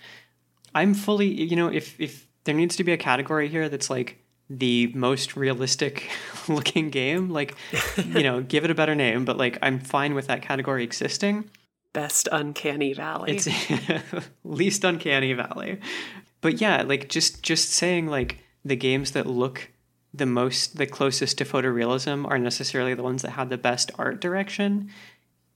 I'm 0.75 0.93
fully 0.93 1.27
you 1.27 1.55
know 1.55 1.69
if 1.69 1.99
if 1.99 2.27
there 2.43 2.55
needs 2.55 2.75
to 2.77 2.83
be 2.83 2.91
a 2.91 2.97
category 2.97 3.47
here 3.47 3.69
that's 3.69 3.89
like 3.89 4.23
the 4.49 4.91
most 4.95 5.35
realistic 5.35 6.09
looking 6.47 6.89
game. 6.89 7.29
Like, 7.29 7.55
you 7.97 8.23
know, 8.23 8.41
give 8.41 8.65
it 8.65 8.71
a 8.71 8.75
better 8.75 8.95
name, 8.95 9.25
but 9.25 9.37
like 9.37 9.57
I'm 9.61 9.79
fine 9.79 10.15
with 10.15 10.27
that 10.27 10.41
category 10.41 10.83
existing. 10.83 11.49
Best 11.93 12.29
Uncanny 12.31 12.93
Valley. 12.93 13.37
It's 13.37 13.47
least 14.43 14.83
Uncanny 14.83 15.33
Valley. 15.33 15.79
But 16.41 16.61
yeah, 16.61 16.83
like 16.83 17.09
just 17.09 17.43
just 17.43 17.71
saying 17.71 18.07
like 18.07 18.43
the 18.63 18.75
games 18.75 19.11
that 19.11 19.25
look 19.25 19.69
the 20.13 20.25
most 20.25 20.77
the 20.77 20.85
closest 20.85 21.37
to 21.37 21.45
photorealism 21.45 22.27
are 22.29 22.39
necessarily 22.39 22.93
the 22.93 23.03
ones 23.03 23.21
that 23.21 23.31
have 23.31 23.49
the 23.49 23.57
best 23.57 23.91
art 23.97 24.21
direction. 24.21 24.89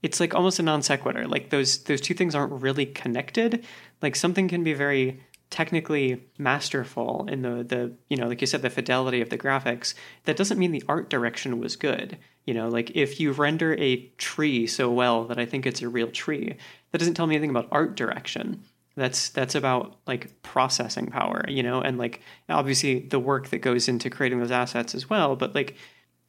It's 0.02 0.20
like 0.20 0.34
almost 0.34 0.58
a 0.58 0.62
non 0.62 0.82
sequitur. 0.82 1.26
Like 1.26 1.50
those 1.50 1.84
those 1.84 2.00
two 2.00 2.14
things 2.14 2.34
aren't 2.34 2.62
really 2.62 2.86
connected. 2.86 3.64
Like 4.02 4.16
something 4.16 4.48
can 4.48 4.62
be 4.62 4.74
very 4.74 5.20
technically 5.50 6.24
masterful 6.38 7.26
in 7.28 7.42
the 7.42 7.62
the 7.62 7.92
you 8.08 8.16
know 8.16 8.26
like 8.26 8.40
you 8.40 8.46
said 8.46 8.62
the 8.62 8.70
fidelity 8.70 9.20
of 9.20 9.28
the 9.28 9.38
graphics 9.38 9.94
that 10.24 10.36
doesn't 10.36 10.58
mean 10.58 10.72
the 10.72 10.82
art 10.88 11.08
direction 11.08 11.60
was 11.60 11.76
good 11.76 12.18
you 12.44 12.52
know 12.52 12.68
like 12.68 12.90
if 12.94 13.20
you 13.20 13.30
render 13.32 13.74
a 13.74 14.06
tree 14.18 14.66
so 14.66 14.90
well 14.90 15.24
that 15.24 15.38
i 15.38 15.46
think 15.46 15.64
it's 15.64 15.82
a 15.82 15.88
real 15.88 16.10
tree 16.10 16.56
that 16.90 16.98
doesn't 16.98 17.14
tell 17.14 17.26
me 17.26 17.34
anything 17.36 17.50
about 17.50 17.68
art 17.70 17.94
direction 17.96 18.62
That's 18.96 19.30
that's 19.30 19.56
about 19.56 19.96
like 20.06 20.30
processing 20.42 21.06
power, 21.08 21.44
you 21.48 21.64
know, 21.64 21.80
and 21.80 21.98
like 21.98 22.20
obviously 22.48 23.00
the 23.00 23.18
work 23.18 23.48
that 23.48 23.58
goes 23.58 23.88
into 23.88 24.08
creating 24.08 24.38
those 24.38 24.52
assets 24.52 24.94
as 24.94 25.10
well. 25.10 25.34
But 25.34 25.52
like 25.52 25.74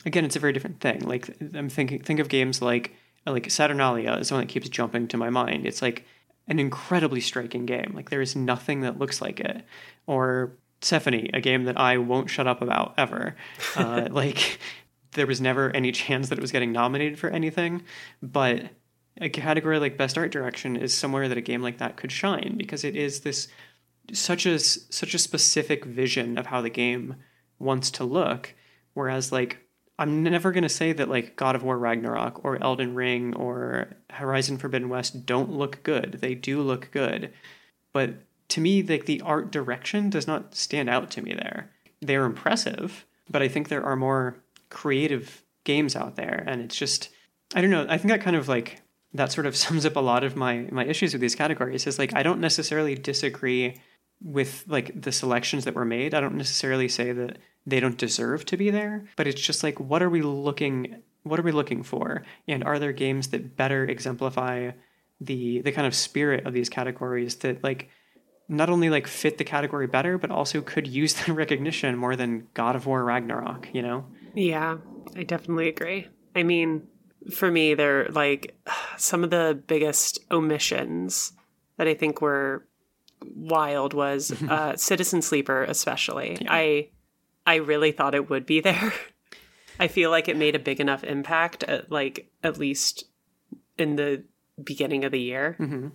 again, 0.03 0.25
it's 0.25 0.35
a 0.35 0.39
very 0.39 0.51
different 0.51 0.79
thing. 0.79 1.01
Like 1.01 1.29
I'm 1.53 1.69
thinking 1.69 2.01
think 2.01 2.19
of 2.19 2.27
games 2.27 2.61
like 2.63 2.95
like 3.27 3.51
Saturnalia 3.51 4.13
is 4.17 4.29
the 4.29 4.35
one 4.35 4.41
that 4.43 4.51
keeps 4.51 4.67
jumping 4.69 5.07
to 5.09 5.17
my 5.17 5.29
mind. 5.29 5.67
It's 5.67 5.83
like 5.83 6.05
an 6.47 6.59
incredibly 6.59 7.21
striking 7.21 7.65
game. 7.65 7.91
Like 7.95 8.09
there 8.09 8.21
is 8.21 8.35
nothing 8.35 8.81
that 8.81 8.99
looks 8.99 9.21
like 9.21 9.39
it. 9.39 9.63
Or 10.07 10.53
Sephonie, 10.81 11.29
a 11.33 11.41
game 11.41 11.65
that 11.65 11.79
I 11.79 11.97
won't 11.97 12.29
shut 12.29 12.47
up 12.47 12.61
about 12.61 12.93
ever. 12.97 13.35
Uh, 13.75 14.07
like 14.11 14.59
there 15.13 15.27
was 15.27 15.41
never 15.41 15.71
any 15.71 15.91
chance 15.91 16.29
that 16.29 16.37
it 16.37 16.41
was 16.41 16.51
getting 16.51 16.71
nominated 16.71 17.17
for 17.17 17.29
anything, 17.29 17.83
but 18.21 18.69
a 19.19 19.29
category 19.29 19.79
like 19.79 19.97
best 19.97 20.17
art 20.17 20.31
direction 20.31 20.75
is 20.75 20.93
somewhere 20.93 21.27
that 21.29 21.37
a 21.37 21.41
game 21.41 21.61
like 21.61 21.77
that 21.77 21.97
could 21.97 22.11
shine 22.11 22.55
because 22.57 22.83
it 22.83 22.95
is 22.95 23.21
this 23.21 23.47
such 24.13 24.45
a 24.45 24.59
such 24.59 25.13
a 25.13 25.19
specific 25.19 25.85
vision 25.85 26.37
of 26.37 26.47
how 26.47 26.61
the 26.61 26.69
game 26.69 27.15
wants 27.57 27.89
to 27.89 28.03
look 28.03 28.53
whereas 28.93 29.31
like 29.31 29.64
I'm 29.97 30.23
never 30.23 30.51
going 30.51 30.63
to 30.63 30.69
say 30.69 30.91
that 30.93 31.09
like 31.09 31.35
God 31.35 31.55
of 31.55 31.63
War 31.63 31.77
Ragnarok 31.77 32.43
or 32.43 32.61
Elden 32.61 32.95
Ring 32.95 33.33
or 33.35 33.95
Horizon 34.09 34.57
Forbidden 34.57 34.89
West 34.89 35.25
don't 35.25 35.51
look 35.51 35.83
good. 35.83 36.17
They 36.21 36.35
do 36.35 36.61
look 36.61 36.91
good. 36.91 37.31
But 37.93 38.15
to 38.49 38.61
me 38.61 38.83
like 38.83 39.05
the 39.05 39.21
art 39.21 39.51
direction 39.51 40.09
does 40.09 40.27
not 40.27 40.53
stand 40.53 40.89
out 40.89 41.11
to 41.11 41.21
me 41.21 41.33
there. 41.33 41.71
They're 42.01 42.25
impressive, 42.25 43.05
but 43.29 43.41
I 43.41 43.47
think 43.47 43.69
there 43.69 43.85
are 43.85 43.95
more 43.95 44.37
creative 44.69 45.43
games 45.63 45.95
out 45.95 46.15
there 46.15 46.43
and 46.45 46.61
it's 46.61 46.75
just 46.75 47.09
I 47.53 47.61
don't 47.61 47.69
know, 47.69 47.85
I 47.87 47.97
think 47.97 48.09
that 48.09 48.21
kind 48.21 48.35
of 48.35 48.49
like 48.49 48.81
that 49.13 49.31
sort 49.31 49.47
of 49.47 49.55
sums 49.55 49.85
up 49.85 49.95
a 49.95 50.01
lot 50.01 50.23
of 50.25 50.35
my 50.35 50.67
my 50.71 50.85
issues 50.85 51.13
with 51.13 51.21
these 51.21 51.35
categories 51.35 51.87
is 51.87 51.97
like 51.97 52.13
I 52.13 52.23
don't 52.23 52.41
necessarily 52.41 52.95
disagree 52.95 53.79
with 54.21 54.65
like 54.67 54.99
the 54.99 55.11
selections 55.11 55.65
that 55.65 55.75
were 55.75 55.85
made. 55.85 56.13
I 56.13 56.21
don't 56.21 56.35
necessarily 56.35 56.89
say 56.89 57.11
that 57.13 57.37
they 57.65 57.79
don't 57.79 57.97
deserve 57.97 58.45
to 58.45 58.57
be 58.57 58.69
there, 58.69 59.05
but 59.15 59.27
it's 59.27 59.41
just 59.41 59.63
like 59.63 59.79
what 59.79 60.03
are 60.03 60.09
we 60.09 60.21
looking 60.21 61.01
what 61.23 61.39
are 61.39 61.43
we 61.43 61.51
looking 61.51 61.81
for? 61.81 62.23
And 62.47 62.63
are 62.63 62.77
there 62.77 62.93
games 62.93 63.29
that 63.29 63.57
better 63.57 63.83
exemplify 63.83 64.71
the 65.19 65.61
the 65.61 65.71
kind 65.71 65.87
of 65.87 65.95
spirit 65.95 66.45
of 66.45 66.53
these 66.53 66.69
categories 66.69 67.35
that 67.37 67.63
like 67.63 67.89
not 68.47 68.69
only 68.69 68.89
like 68.89 69.07
fit 69.07 69.37
the 69.37 69.43
category 69.43 69.87
better, 69.87 70.17
but 70.17 70.29
also 70.29 70.61
could 70.61 70.87
use 70.87 71.13
the 71.25 71.33
recognition 71.33 71.97
more 71.97 72.15
than 72.15 72.47
God 72.53 72.75
of 72.75 72.85
War 72.85 73.03
Ragnarok, 73.03 73.69
you 73.73 73.81
know? 73.81 74.05
Yeah, 74.33 74.77
I 75.15 75.23
definitely 75.23 75.69
agree. 75.69 76.07
I 76.35 76.43
mean, 76.43 76.87
for 77.33 77.49
me, 77.49 77.73
they're 77.73 78.07
like 78.09 78.55
some 78.97 79.23
of 79.23 79.29
the 79.29 79.61
biggest 79.67 80.19
omissions 80.31 81.33
that 81.77 81.87
I 81.87 81.93
think 81.93 82.21
were 82.21 82.65
wild 83.35 83.93
was 83.93 84.31
uh, 84.49 84.75
Citizen 84.75 85.21
Sleeper, 85.21 85.63
especially. 85.63 86.37
Yeah. 86.41 86.53
I 86.53 86.89
I 87.45 87.55
really 87.55 87.91
thought 87.91 88.15
it 88.15 88.29
would 88.29 88.45
be 88.45 88.59
there. 88.61 88.93
I 89.79 89.87
feel 89.87 90.09
like 90.09 90.27
it 90.29 90.37
made 90.37 90.55
a 90.55 90.59
big 90.59 90.79
enough 90.79 91.03
impact, 91.03 91.63
at, 91.63 91.91
like 91.91 92.31
at 92.43 92.57
least 92.57 93.05
in 93.77 93.97
the 93.97 94.23
beginning 94.63 95.03
of 95.03 95.11
the 95.11 95.19
year, 95.19 95.57
mm-hmm. 95.59 95.89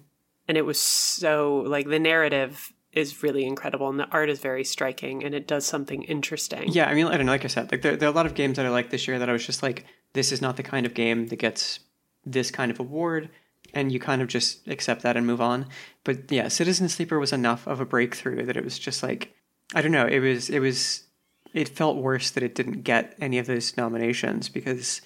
and 0.47 0.59
it 0.59 0.67
was 0.67 0.79
so 0.79 1.65
like 1.67 1.89
the 1.89 1.99
narrative 1.99 2.73
is 2.93 3.23
really 3.23 3.45
incredible 3.45 3.89
and 3.89 4.01
the 4.01 4.09
art 4.09 4.29
is 4.29 4.41
very 4.41 4.65
striking 4.65 5.25
and 5.25 5.35
it 5.35 5.47
does 5.47 5.65
something 5.65 6.03
interesting. 6.03 6.65
Yeah, 6.73 6.89
I 6.89 6.95
mean, 6.95 7.07
I 7.07 7.17
don't 7.17 7.27
know, 7.27 7.33
like 7.33 7.45
I 7.45 7.49
said, 7.49 7.71
like 7.71 7.83
there, 7.83 7.97
there 7.97 8.09
are 8.09 8.13
a 8.13 8.15
lot 8.15 8.27
of 8.27 8.35
games 8.35 8.57
that 8.57 8.67
I 8.67 8.69
like 8.69 8.91
this 8.91 9.07
year 9.07 9.19
that 9.21 9.29
I 9.29 9.33
was 9.33 9.47
just 9.47 9.63
like, 9.63 9.87
this 10.13 10.33
is 10.33 10.43
not 10.43 10.57
the 10.57 10.65
kind 10.65 10.85
of 10.85 10.93
game 10.93 11.29
that 11.29 11.37
gets 11.37 11.79
this 12.25 12.51
kind 12.51 12.71
of 12.71 12.81
award 12.81 13.31
and 13.73 13.93
you 13.93 14.01
kind 14.01 14.23
of 14.23 14.29
just 14.29 14.67
accept 14.69 15.03
that 15.03 15.17
and 15.17 15.27
move 15.27 15.41
on 15.41 15.67
but 16.05 16.31
yeah 16.31 16.49
citizen 16.49 16.89
sleeper 16.89 17.19
was 17.19 17.33
enough 17.33 17.67
of 17.67 17.81
a 17.81 17.87
breakthrough 17.87 18.45
that 18.45 18.57
it 18.57 18.65
was 18.65 18.79
just 18.79 19.03
like 19.03 19.35
i 19.75 19.81
don't 19.81 19.93
know 19.93 20.07
it 20.07 20.21
was 20.21 20.51
it 20.51 20.59
was 20.59 21.05
it 21.55 21.69
felt 21.69 21.97
worse 21.97 22.31
that 22.31 22.43
it 22.43 22.55
didn't 22.55 22.83
get 22.83 23.15
any 23.21 23.39
of 23.39 23.47
those 23.47 23.77
nominations 23.77 24.49
because 24.49 25.01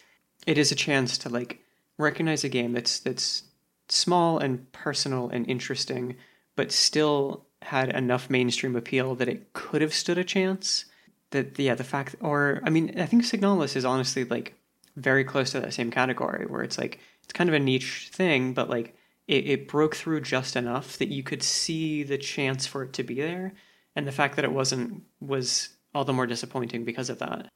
it 0.46 0.58
is 0.58 0.70
a 0.70 0.76
chance 0.76 1.18
to 1.18 1.28
like 1.28 1.60
recognize 1.98 2.44
a 2.44 2.48
game 2.48 2.72
that's 2.72 3.00
that's 3.00 3.44
small 3.88 4.38
and 4.38 4.70
personal 4.72 5.28
and 5.28 5.48
interesting 5.48 6.16
but 6.56 6.72
still 6.72 7.46
had 7.62 7.90
enough 7.94 8.30
mainstream 8.30 8.76
appeal 8.76 9.14
that 9.14 9.28
it 9.28 9.52
could 9.52 9.82
have 9.82 9.92
stood 9.94 10.18
a 10.18 10.24
chance 10.24 10.86
that 11.30 11.58
yeah 11.58 11.74
the 11.74 11.84
fact 11.84 12.16
or 12.20 12.60
i 12.64 12.70
mean 12.70 12.98
i 12.98 13.06
think 13.06 13.22
signalis 13.22 13.76
is 13.76 13.84
honestly 13.84 14.24
like 14.24 14.54
very 14.96 15.24
close 15.24 15.50
to 15.50 15.60
that 15.60 15.74
same 15.74 15.90
category 15.90 16.46
where 16.46 16.62
it's 16.62 16.78
like 16.78 17.00
it's 17.24 17.32
kind 17.32 17.48
of 17.48 17.54
a 17.54 17.60
niche 17.60 18.10
thing, 18.12 18.52
but 18.52 18.68
like 18.68 18.94
it, 19.26 19.46
it 19.46 19.68
broke 19.68 19.96
through 19.96 20.20
just 20.20 20.56
enough 20.56 20.98
that 20.98 21.08
you 21.08 21.22
could 21.22 21.42
see 21.42 22.02
the 22.02 22.18
chance 22.18 22.66
for 22.66 22.84
it 22.84 22.92
to 22.94 23.02
be 23.02 23.14
there. 23.14 23.54
And 23.96 24.06
the 24.06 24.12
fact 24.12 24.36
that 24.36 24.44
it 24.44 24.52
wasn't 24.52 25.02
was 25.20 25.70
all 25.94 26.04
the 26.04 26.12
more 26.12 26.26
disappointing 26.26 26.84
because 26.84 27.10
of 27.10 27.18
that. 27.18 27.48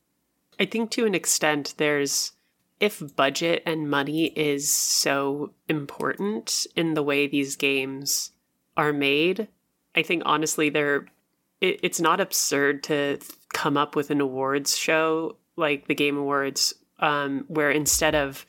I 0.61 0.67
think 0.67 0.91
to 0.93 1.07
an 1.07 1.15
extent 1.15 1.75
there's 1.77 2.33
if 2.81 3.03
budget 3.17 3.63
and 3.67 3.91
money 3.91 4.27
is 4.27 4.71
so 4.71 5.53
important 5.69 6.67
in 6.77 6.95
the 6.95 7.03
way 7.03 7.27
these 7.27 7.57
games 7.57 8.31
are 8.77 8.93
made, 8.93 9.49
I 9.95 10.03
think 10.03 10.23
honestly 10.25 10.69
they're 10.69 11.07
it, 11.61 11.81
it's 11.83 12.01
not 12.01 12.21
absurd 12.21 12.83
to 12.85 13.19
come 13.53 13.77
up 13.77 13.97
with 13.97 14.11
an 14.11 14.21
awards 14.21 14.77
show 14.77 15.37
like 15.57 15.89
the 15.89 15.95
Game 15.95 16.17
Awards 16.17 16.75
um, 17.01 17.45
where 17.49 17.71
instead 17.71 18.15
of 18.15 18.47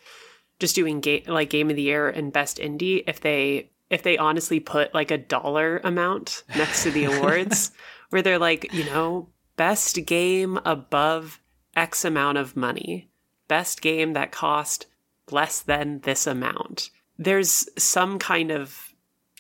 just 0.60 0.76
doing 0.76 1.00
game 1.00 1.24
like 1.28 1.50
game 1.50 1.70
of 1.70 1.76
the 1.76 1.82
year 1.82 2.10
and 2.10 2.34
best 2.34 2.58
indie, 2.58 3.04
if 3.08 3.22
they 3.22 3.70
if 3.90 4.04
they 4.04 4.18
honestly 4.18 4.60
put 4.60 4.94
like 4.94 5.10
a 5.12 5.18
dollar 5.18 5.80
amount 5.84 6.44
next 6.56 6.84
to 6.84 6.92
the 6.92 7.06
awards, 7.12 7.72
where 8.10 8.22
they're 8.22 8.40
like, 8.40 8.72
you 8.74 8.86
know, 8.86 9.28
best 9.60 10.06
game 10.06 10.58
above 10.64 11.42
X 11.76 12.06
amount 12.06 12.38
of 12.38 12.56
money, 12.56 13.10
best 13.50 13.82
game 13.82 14.14
that 14.14 14.32
cost 14.32 14.86
less 15.32 15.60
than 15.60 16.00
this 16.00 16.26
amount. 16.26 16.92
There's 17.18 17.68
some 17.78 18.20
kind 18.20 18.52
of 18.52 18.94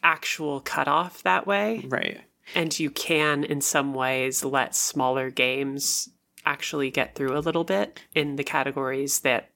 actual 0.04 0.60
cutoff 0.60 1.24
that 1.24 1.48
way. 1.48 1.86
Right. 1.88 2.20
And 2.54 2.78
you 2.78 2.92
can, 2.92 3.46
in 3.46 3.62
some 3.62 3.94
ways, 3.94 4.44
let 4.44 4.76
smaller 4.76 5.30
games 5.30 6.10
actually 6.46 6.92
get 6.92 7.16
through 7.16 7.38
a 7.38 7.40
little 7.40 7.64
bit 7.64 8.02
in 8.14 8.36
the 8.36 8.44
categories 8.44 9.22
that 9.22 9.52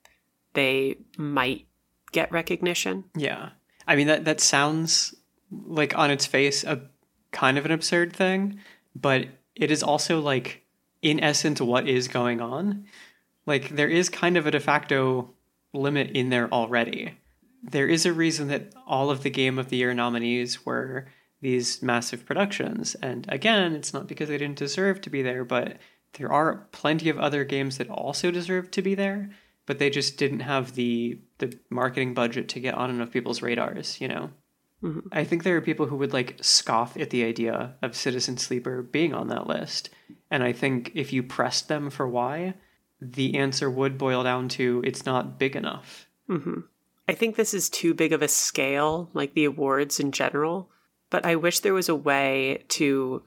they 0.53 0.95
might 1.17 1.67
get 2.13 2.31
recognition. 2.31 3.03
Yeah. 3.17 3.49
I 3.85 3.97
mean 3.97 4.07
that 4.07 4.23
that 4.23 4.39
sounds 4.39 5.13
like 5.51 5.97
on 5.97 6.09
its 6.09 6.25
face 6.25 6.63
a 6.63 6.83
kind 7.31 7.57
of 7.57 7.65
an 7.65 7.71
absurd 7.71 8.15
thing, 8.15 8.59
but 8.95 9.27
it 9.55 9.71
is 9.71 9.83
also 9.83 10.19
like 10.19 10.63
in 11.01 11.19
essence 11.19 11.61
what 11.61 11.87
is 11.87 12.07
going 12.07 12.41
on. 12.41 12.85
Like 13.45 13.69
there 13.69 13.89
is 13.89 14.09
kind 14.09 14.37
of 14.37 14.47
a 14.47 14.51
de 14.51 14.59
facto 14.59 15.29
limit 15.73 16.11
in 16.11 16.29
there 16.29 16.51
already. 16.51 17.17
There 17.61 17.87
is 17.87 18.05
a 18.05 18.13
reason 18.13 18.47
that 18.49 18.73
all 18.85 19.09
of 19.09 19.23
the 19.23 19.29
game 19.29 19.57
of 19.57 19.69
the 19.69 19.77
year 19.77 19.93
nominees 19.93 20.65
were 20.65 21.07
these 21.41 21.81
massive 21.81 22.25
productions. 22.25 22.95
And 22.95 23.25
again, 23.29 23.73
it's 23.73 23.93
not 23.93 24.07
because 24.07 24.29
they 24.29 24.37
didn't 24.37 24.57
deserve 24.57 25.01
to 25.01 25.09
be 25.09 25.21
there, 25.21 25.43
but 25.43 25.77
there 26.13 26.31
are 26.31 26.67
plenty 26.71 27.09
of 27.09 27.19
other 27.19 27.43
games 27.43 27.77
that 27.77 27.89
also 27.89 28.31
deserve 28.31 28.71
to 28.71 28.81
be 28.81 28.95
there, 28.95 29.29
but 29.65 29.79
they 29.79 29.89
just 29.89 30.17
didn't 30.17 30.41
have 30.41 30.75
the 30.75 31.19
the 31.39 31.57
marketing 31.69 32.13
budget 32.13 32.47
to 32.49 32.59
get 32.59 32.75
on 32.75 32.89
enough 32.89 33.11
people's 33.11 33.41
radars, 33.41 33.99
you 33.99 34.07
know. 34.07 34.29
Mm-hmm. 34.83 35.07
I 35.11 35.23
think 35.23 35.43
there 35.43 35.55
are 35.55 35.61
people 35.61 35.85
who 35.85 35.95
would 35.95 36.13
like 36.13 36.37
scoff 36.41 36.97
at 36.97 37.09
the 37.09 37.23
idea 37.23 37.75
of 37.81 37.95
Citizen 37.95 38.37
Sleeper 38.37 38.81
being 38.81 39.13
on 39.13 39.29
that 39.29 39.47
list. 39.47 39.89
And 40.29 40.43
I 40.43 40.51
think 40.51 40.91
if 40.93 41.13
you 41.13 41.23
pressed 41.23 41.69
them 41.69 41.89
for 41.89 42.07
why, 42.07 42.55
the 42.99 43.35
answer 43.35 43.69
would 43.69 43.97
boil 43.97 44.23
down 44.23 44.49
to 44.49 44.81
it's 44.85 45.05
not 45.05 45.39
big 45.39 45.55
enough. 45.55 46.07
Mm-hmm. 46.29 46.61
I 47.07 47.13
think 47.13 47.35
this 47.35 47.53
is 47.53 47.69
too 47.69 47.93
big 47.93 48.13
of 48.13 48.21
a 48.21 48.27
scale, 48.27 49.09
like 49.13 49.33
the 49.33 49.45
awards 49.45 49.99
in 49.99 50.11
general. 50.11 50.69
But 51.09 51.25
I 51.25 51.35
wish 51.35 51.59
there 51.59 51.73
was 51.73 51.89
a 51.89 51.95
way 51.95 52.63
to 52.69 53.23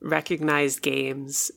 recognize 0.00 0.78
games 0.78 1.50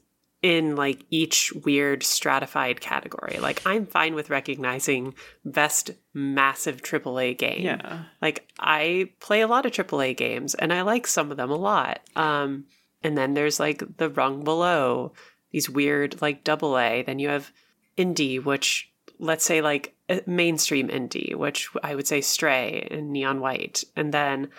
in 0.44 0.76
like 0.76 1.06
each 1.10 1.54
weird 1.54 2.04
stratified 2.04 2.82
category. 2.82 3.40
Like 3.40 3.62
I'm 3.66 3.88
fine 3.88 4.14
with 4.14 4.30
recognizing 4.30 5.16
best 5.46 5.92
massive 6.14 6.84
AAA 6.84 7.38
game. 7.38 7.64
Yeah. 7.64 8.04
Like 8.22 8.46
I 8.60 9.12
play 9.22 9.40
a 9.40 9.48
lot 9.48 9.66
of 9.66 9.72
AAA 9.72 10.18
games 10.18 10.54
and 10.54 10.74
I 10.74 10.82
like 10.82 11.08
some 11.08 11.32
of 11.32 11.38
them 11.38 11.50
a 11.50 11.56
lot. 11.56 12.02
Um 12.18 12.66
and 13.02 13.18
then 13.18 13.34
there's 13.34 13.60
like 13.60 13.98
the 13.98 14.10
rung 14.10 14.44
below, 14.44 15.14
these 15.52 15.70
weird 15.70 16.22
like 16.22 16.44
double 16.44 16.78
A. 16.78 17.04
Then 17.04 17.20
you 17.20 17.30
have 17.30 17.54
indie, 17.98 18.44
which 18.44 18.92
let's 19.20 19.46
say 19.46 19.62
like 19.62 19.96
mainstream 20.26 20.90
indie, 20.90 21.36
which 21.36 21.70
I 21.82 21.96
would 21.96 22.08
say 22.08 22.20
Stray 22.20 22.86
and 22.92 23.12
Neon 23.12 23.40
White. 23.40 23.86
And 23.96 24.14
then 24.14 24.50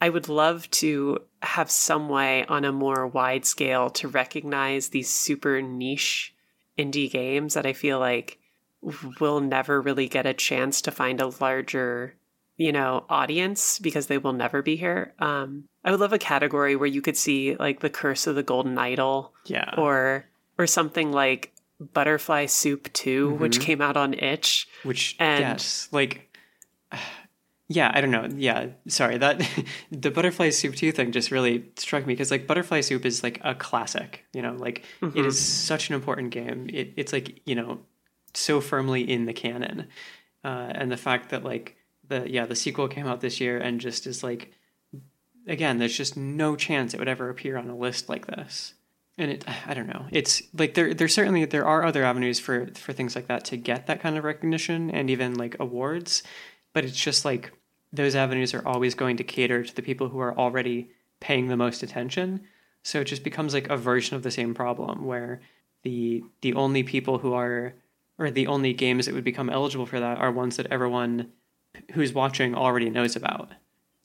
I 0.00 0.08
would 0.10 0.28
love 0.28 0.70
to 0.72 1.18
have 1.42 1.70
some 1.70 2.08
way 2.08 2.44
on 2.46 2.64
a 2.64 2.72
more 2.72 3.06
wide 3.06 3.44
scale 3.44 3.88
to 3.90 4.08
recognize 4.08 4.88
these 4.88 5.08
super 5.10 5.62
niche 5.62 6.34
indie 6.78 7.10
games 7.10 7.54
that 7.54 7.66
I 7.66 7.72
feel 7.72 7.98
like 7.98 8.38
will 9.20 9.40
never 9.40 9.80
really 9.80 10.06
get 10.08 10.26
a 10.26 10.34
chance 10.34 10.80
to 10.82 10.90
find 10.90 11.20
a 11.20 11.32
larger 11.40 12.14
you 12.58 12.72
know, 12.72 13.04
audience 13.10 13.78
because 13.80 14.06
they 14.06 14.16
will 14.16 14.32
never 14.32 14.62
be 14.62 14.76
here. 14.76 15.12
Um, 15.18 15.64
I 15.84 15.90
would 15.90 16.00
love 16.00 16.14
a 16.14 16.18
category 16.18 16.74
where 16.74 16.86
you 16.88 17.02
could 17.02 17.16
see 17.18 17.54
like 17.56 17.80
the 17.80 17.90
Case 17.90 18.26
of 18.26 18.34
the 18.34 18.42
Golden 18.42 18.78
Idol, 18.78 19.34
Yeah. 19.44 19.74
or 19.76 20.24
or 20.56 20.66
something 20.66 21.12
like 21.12 21.52
Butterfly 21.92 22.46
Soup 22.46 22.90
2, 22.94 23.34
which 23.34 23.60
came 23.60 23.82
out 23.82 23.98
on 23.98 24.14
Itch. 24.14 24.68
Which 24.84 25.16
And- 25.18 25.40
yes, 25.42 25.88
like 25.92 26.34
yeah, 27.68 27.90
I 27.92 28.00
don't 28.00 28.12
know. 28.12 28.28
Yeah, 28.36 28.68
sorry 28.88 29.18
that 29.18 29.42
the 29.90 30.10
butterfly 30.10 30.50
soup 30.50 30.76
two 30.76 30.92
thing 30.92 31.12
just 31.12 31.30
really 31.30 31.70
struck 31.76 32.06
me 32.06 32.14
because 32.14 32.30
like 32.30 32.46
butterfly 32.46 32.80
soup 32.80 33.04
is 33.04 33.22
like 33.22 33.40
a 33.42 33.54
classic. 33.54 34.24
You 34.32 34.42
know, 34.42 34.54
like 34.54 34.84
it 35.02 35.26
is 35.26 35.38
such 35.38 35.88
an 35.88 35.94
important 35.94 36.30
game. 36.30 36.68
It, 36.72 36.92
it's 36.96 37.12
like 37.12 37.40
you 37.44 37.54
know 37.54 37.80
so 38.34 38.60
firmly 38.60 39.10
in 39.10 39.26
the 39.26 39.32
canon, 39.32 39.88
uh, 40.44 40.70
and 40.74 40.92
the 40.92 40.96
fact 40.96 41.30
that 41.30 41.42
like 41.42 41.76
the 42.08 42.30
yeah 42.30 42.46
the 42.46 42.56
sequel 42.56 42.88
came 42.88 43.06
out 43.06 43.20
this 43.20 43.40
year 43.40 43.58
and 43.58 43.80
just 43.80 44.06
is 44.06 44.22
like 44.22 44.52
again 45.46 45.78
there's 45.78 45.96
just 45.96 46.16
no 46.16 46.56
chance 46.56 46.94
it 46.94 46.98
would 46.98 47.08
ever 47.08 47.28
appear 47.28 47.56
on 47.56 47.68
a 47.68 47.76
list 47.76 48.08
like 48.08 48.26
this 48.26 48.74
and 49.18 49.30
it 49.30 49.44
i 49.66 49.74
don't 49.74 49.86
know 49.86 50.06
it's 50.10 50.42
like 50.54 50.74
there 50.74 50.94
there 50.94 51.08
certainly 51.08 51.44
there 51.44 51.66
are 51.66 51.84
other 51.84 52.04
avenues 52.04 52.38
for 52.38 52.68
for 52.74 52.92
things 52.92 53.14
like 53.14 53.28
that 53.28 53.44
to 53.44 53.56
get 53.56 53.86
that 53.86 54.00
kind 54.00 54.16
of 54.16 54.24
recognition 54.24 54.90
and 54.90 55.10
even 55.10 55.34
like 55.34 55.56
awards 55.58 56.22
but 56.76 56.84
it's 56.84 57.00
just 57.00 57.24
like 57.24 57.52
those 57.90 58.14
avenues 58.14 58.52
are 58.52 58.66
always 58.68 58.94
going 58.94 59.16
to 59.16 59.24
cater 59.24 59.64
to 59.64 59.74
the 59.74 59.80
people 59.80 60.10
who 60.10 60.18
are 60.18 60.36
already 60.36 60.90
paying 61.20 61.48
the 61.48 61.56
most 61.56 61.82
attention 61.82 62.42
so 62.82 63.00
it 63.00 63.06
just 63.06 63.24
becomes 63.24 63.54
like 63.54 63.68
a 63.70 63.76
version 63.76 64.14
of 64.14 64.22
the 64.22 64.30
same 64.30 64.52
problem 64.52 65.06
where 65.06 65.40
the 65.82 66.22
the 66.42 66.52
only 66.52 66.82
people 66.82 67.16
who 67.18 67.32
are 67.32 67.72
or 68.18 68.30
the 68.30 68.46
only 68.46 68.74
games 68.74 69.06
that 69.06 69.14
would 69.14 69.24
become 69.24 69.48
eligible 69.48 69.86
for 69.86 70.00
that 70.00 70.18
are 70.18 70.30
ones 70.30 70.56
that 70.56 70.66
everyone 70.70 71.32
who's 71.92 72.12
watching 72.12 72.54
already 72.54 72.90
knows 72.90 73.16
about 73.16 73.52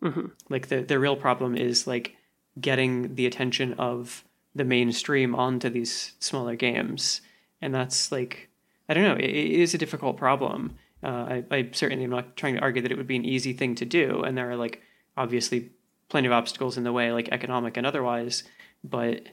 mm-hmm. 0.01 0.27
like 0.49 0.69
the 0.69 0.81
the 0.81 0.97
real 0.99 1.17
problem 1.17 1.57
is 1.57 1.85
like 1.85 2.15
getting 2.59 3.15
the 3.15 3.25
attention 3.25 3.73
of 3.73 4.23
the 4.55 4.65
mainstream 4.65 5.35
onto 5.35 5.69
these 5.69 6.13
smaller 6.19 6.55
games, 6.55 7.21
and 7.61 7.73
that's 7.73 8.11
like 8.11 8.49
I 8.89 8.93
don't 8.93 9.03
know. 9.03 9.15
It, 9.15 9.29
it 9.29 9.59
is 9.59 9.73
a 9.73 9.77
difficult 9.77 10.17
problem. 10.17 10.77
Uh, 11.03 11.07
I, 11.07 11.43
I 11.51 11.69
certainly 11.71 12.03
am 12.03 12.11
not 12.11 12.35
trying 12.35 12.55
to 12.55 12.61
argue 12.61 12.81
that 12.81 12.91
it 12.91 12.97
would 12.97 13.07
be 13.07 13.15
an 13.15 13.25
easy 13.25 13.53
thing 13.53 13.75
to 13.75 13.85
do, 13.85 14.21
and 14.21 14.37
there 14.37 14.49
are 14.49 14.55
like 14.55 14.81
obviously 15.17 15.71
plenty 16.09 16.27
of 16.27 16.33
obstacles 16.33 16.77
in 16.77 16.83
the 16.83 16.91
way, 16.91 17.11
like 17.11 17.29
economic 17.29 17.77
and 17.77 17.87
otherwise. 17.87 18.43
But 18.83 19.27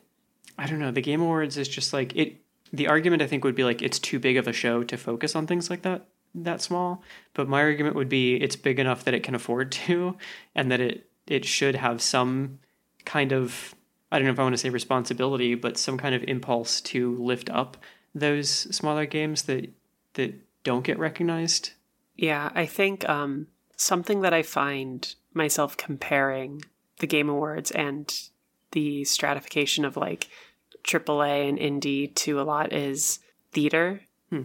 I 0.57 0.67
don't 0.67 0.79
know. 0.79 0.91
The 0.91 1.03
Game 1.03 1.21
Awards 1.21 1.57
is 1.57 1.69
just 1.69 1.93
like 1.93 2.15
it. 2.17 2.41
The 2.73 2.89
argument 2.89 3.23
I 3.23 3.27
think 3.27 3.45
would 3.45 3.55
be 3.55 3.65
like 3.65 3.83
it's 3.83 3.99
too 3.99 4.19
big 4.19 4.37
of 4.37 4.47
a 4.47 4.53
show 4.53 4.83
to 4.85 4.97
focus 4.97 5.35
on 5.35 5.47
things 5.47 5.71
like 5.71 5.83
that 5.83 6.07
that 6.35 6.63
small. 6.63 7.03
But 7.35 7.49
my 7.49 7.63
argument 7.63 7.97
would 7.97 8.09
be 8.09 8.37
it's 8.37 8.57
big 8.57 8.79
enough 8.79 9.05
that 9.05 9.15
it 9.15 9.23
can 9.23 9.35
afford 9.35 9.73
to, 9.73 10.17
and 10.55 10.71
that 10.71 10.81
it 10.81 11.11
it 11.27 11.45
should 11.45 11.75
have 11.77 12.01
some 12.01 12.59
kind 13.05 13.33
of 13.33 13.75
I 14.11 14.19
don't 14.19 14.27
know 14.27 14.33
if 14.33 14.39
I 14.39 14.43
want 14.43 14.55
to 14.55 14.59
say 14.59 14.71
responsibility, 14.71 15.55
but 15.55 15.77
some 15.77 15.99
kind 15.99 16.15
of 16.15 16.25
impulse 16.25 16.81
to 16.83 17.17
lift 17.17 17.51
up 17.51 17.77
those 18.15 18.49
smaller 18.49 19.07
games 19.07 19.43
that 19.43 19.71
that 20.15 20.35
don't 20.65 20.85
get 20.85 20.99
recognized. 20.99 21.71
Yeah, 22.17 22.51
I 22.55 22.67
think 22.67 23.09
um, 23.09 23.47
something 23.77 24.23
that 24.23 24.35
I 24.35 24.43
find 24.43 25.15
myself 25.35 25.77
comparing 25.77 26.63
the 26.99 27.07
Game 27.07 27.29
Awards 27.29 27.71
and 27.71 28.13
the 28.73 29.05
stratification 29.05 29.85
of 29.85 29.97
like 29.97 30.29
AAA 30.85 31.49
and 31.49 31.59
indie 31.59 32.15
to 32.17 32.41
a 32.41 32.43
lot 32.43 32.73
is 32.73 33.21
theater 33.53 34.03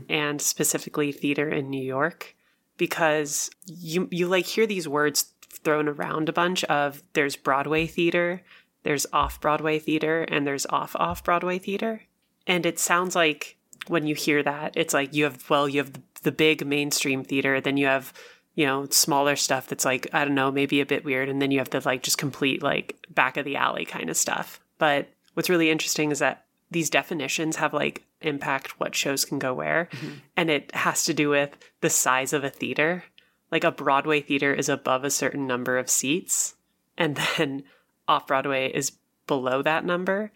and 0.08 0.42
specifically 0.42 1.12
theater 1.12 1.50
in 1.50 1.70
New 1.70 1.84
York 1.84 2.36
because 2.78 3.52
you 3.66 4.08
you 4.12 4.28
like 4.28 4.46
hear 4.46 4.66
these 4.66 4.88
words 4.88 5.34
thrown 5.50 5.88
around 5.88 6.30
a 6.30 6.34
bunch 6.34 6.64
of 6.66 7.04
there's 7.14 7.36
Broadway 7.36 7.86
theater, 7.86 8.42
there's 8.84 9.06
off 9.12 9.42
Broadway 9.42 9.80
theater, 9.80 10.24
and 10.24 10.48
there's 10.48 10.66
off 10.68 10.96
off 10.96 11.24
Broadway 11.24 11.60
theater. 11.60 12.04
And 12.48 12.66
it 12.66 12.80
sounds 12.80 13.16
like 13.16 13.58
when 13.88 14.08
you 14.08 14.16
hear 14.16 14.44
that, 14.44 14.74
it's 14.76 14.94
like 14.94 15.14
you 15.14 15.26
have 15.26 15.50
well, 15.50 15.68
you 15.68 15.80
have 15.80 15.94
the, 15.94 16.02
the 16.24 16.32
big 16.32 16.66
mainstream 16.66 17.24
theater, 17.24 17.60
then 17.62 17.78
you 17.78 17.88
have 17.88 18.14
you 18.56 18.66
know 18.66 18.88
smaller 18.90 19.36
stuff 19.36 19.68
that's 19.68 19.86
like 19.86 20.08
I 20.14 20.26
don't 20.26 20.36
know, 20.36 20.52
maybe 20.52 20.82
a 20.82 20.86
bit 20.86 21.04
weird, 21.04 21.30
and 21.30 21.42
then 21.42 21.52
you 21.52 21.60
have 21.60 21.70
the 21.70 21.82
like 21.86 22.04
just 22.04 22.18
complete 22.18 22.62
like 22.62 23.06
back 23.10 23.38
of 23.38 23.46
the 23.46 23.56
alley 23.56 23.86
kind 23.86 24.10
of 24.10 24.18
stuff. 24.18 24.60
But 24.78 25.10
what's 25.34 25.50
really 25.50 25.70
interesting 25.70 26.12
is 26.12 26.20
that 26.20 26.46
these 26.72 26.90
definitions 26.90 27.58
have 27.58 27.74
like 27.74 28.04
impact 28.22 28.80
what 28.80 28.96
shows 28.96 29.26
can 29.26 29.40
go 29.40 29.54
where, 29.54 29.90
and 30.36 30.50
it 30.50 30.74
has 30.76 31.06
to 31.06 31.14
do 31.14 31.30
with 31.30 31.58
the 31.82 31.90
size 31.90 32.34
of 32.34 32.44
a 32.44 32.50
theater. 32.50 33.06
Like 33.52 33.64
a 33.64 33.72
Broadway 33.72 34.22
theater 34.22 34.52
is 34.54 34.68
above 34.68 35.04
a 35.04 35.12
certain 35.12 35.46
number 35.46 35.78
of 35.78 35.90
seats, 35.90 36.56
and 36.98 37.18
then 37.38 37.64
off 38.08 38.28
Broadway 38.28 38.72
is 38.72 38.94
below 39.28 39.62
that 39.62 39.86
number. 39.86 40.32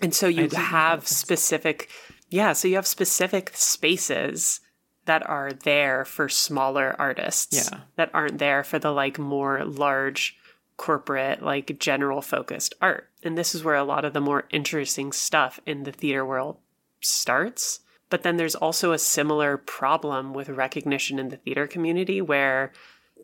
And 0.00 0.14
so 0.14 0.28
you 0.28 0.48
have 0.50 1.08
specific, 1.08 1.90
yeah, 2.28 2.52
so 2.52 2.68
you 2.68 2.74
have 2.76 2.86
specific 2.86 3.52
spaces 3.54 4.60
that 5.06 5.26
are 5.28 5.52
there 5.52 6.04
for 6.04 6.28
smaller 6.28 6.94
artists 6.98 7.70
Yeah. 7.72 7.80
that 7.96 8.10
aren't 8.12 8.38
there 8.38 8.62
for 8.62 8.78
the 8.78 8.90
like 8.92 9.18
more 9.18 9.64
large 9.64 10.36
corporate, 10.76 11.42
like 11.42 11.78
general 11.78 12.20
focused 12.22 12.74
art. 12.80 13.08
And 13.22 13.36
this 13.36 13.54
is 13.54 13.64
where 13.64 13.74
a 13.74 13.84
lot 13.84 14.04
of 14.04 14.12
the 14.12 14.20
more 14.20 14.44
interesting 14.50 15.12
stuff 15.12 15.60
in 15.66 15.84
the 15.84 15.92
theater 15.92 16.24
world 16.24 16.58
starts. 17.00 17.80
But 18.10 18.22
then 18.22 18.36
there's 18.36 18.54
also 18.54 18.92
a 18.92 18.98
similar 18.98 19.56
problem 19.56 20.32
with 20.34 20.48
recognition 20.48 21.18
in 21.18 21.30
the 21.30 21.36
theater 21.36 21.66
community 21.66 22.20
where 22.20 22.72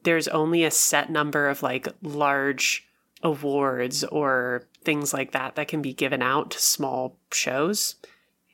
there's 0.03 0.29
only 0.29 0.65
a 0.65 0.71
set 0.71 1.11
number 1.11 1.49
of 1.49 1.63
like 1.63 1.89
large 2.03 2.87
awards 3.23 4.05
or 4.05 4.65
things 4.83 5.15
like 5.15 5.33
that 5.33 5.55
that 5.55 5.69
can 5.69 5.81
be 5.81 5.95
given 5.95 6.23
out 6.23 6.51
to 6.51 6.59
small 6.61 7.17
shows. 7.33 7.97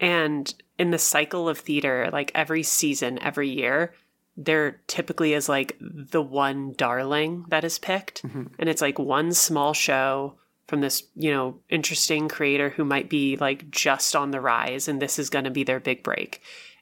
And 0.01 0.53
in 0.79 0.91
the 0.91 0.99
cycle 0.99 1.49
of 1.49 1.59
theater, 1.59 2.09
like 2.11 2.33
every 2.35 2.63
season, 2.63 3.19
every 3.23 3.51
year, 3.51 3.93
there 4.37 4.81
typically 4.87 5.35
is 5.35 5.49
like 5.49 5.77
the 5.81 6.23
one 6.23 6.73
darling 6.73 7.45
that 7.49 7.65
is 7.65 7.79
picked. 7.79 8.23
Mm-hmm. 8.23 8.45
And 8.59 8.69
it's 8.69 8.81
like 8.81 8.99
one 8.99 9.33
small 9.33 9.75
show 9.75 10.37
from 10.67 10.81
this, 10.81 11.03
you 11.15 11.31
know, 11.31 11.59
interesting 11.69 12.29
creator 12.29 12.71
who 12.71 12.85
might 12.85 13.11
be 13.11 13.37
like 13.37 13.71
just 13.71 14.17
on 14.17 14.31
the 14.31 14.41
rise 14.41 14.89
and 14.89 15.03
this 15.03 15.19
is 15.19 15.29
going 15.29 15.45
to 15.45 15.51
be 15.51 15.65
their 15.65 15.81
big 15.81 16.03
break. 16.03 16.41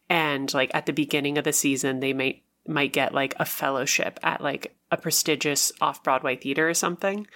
And 0.08 0.52
like 0.54 0.70
at 0.72 0.86
the 0.86 0.92
beginning 0.92 1.36
of 1.36 1.44
the 1.44 1.52
season, 1.52 2.00
they 2.00 2.12
might 2.12 2.42
might 2.66 2.92
get 2.92 3.14
like 3.14 3.34
a 3.40 3.46
fellowship 3.46 4.20
at 4.22 4.42
like 4.42 4.76
a 4.92 4.96
prestigious 4.96 5.72
off-Broadway 5.80 6.36
theater 6.36 6.68
or 6.68 6.74
something. 6.74 7.26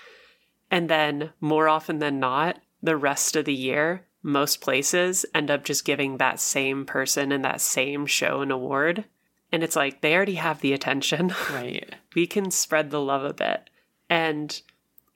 And 0.70 0.88
then 0.88 1.30
more 1.40 1.68
often 1.68 1.98
than 1.98 2.20
not, 2.20 2.60
the 2.82 2.96
rest 2.96 3.34
of 3.34 3.46
the 3.46 3.54
year, 3.54 4.06
most 4.22 4.60
places 4.60 5.26
end 5.34 5.50
up 5.50 5.64
just 5.64 5.84
giving 5.84 6.16
that 6.16 6.40
same 6.40 6.84
person 6.86 7.32
and 7.32 7.44
that 7.44 7.60
same 7.60 8.06
show 8.06 8.40
an 8.40 8.50
award. 8.50 9.04
And 9.50 9.62
it's 9.62 9.76
like 9.76 10.00
they 10.00 10.14
already 10.14 10.36
have 10.36 10.60
the 10.60 10.72
attention. 10.72 11.34
Right. 11.50 11.94
we 12.14 12.26
can 12.26 12.50
spread 12.50 12.90
the 12.90 13.00
love 13.00 13.24
a 13.24 13.34
bit. 13.34 13.68
And 14.08 14.60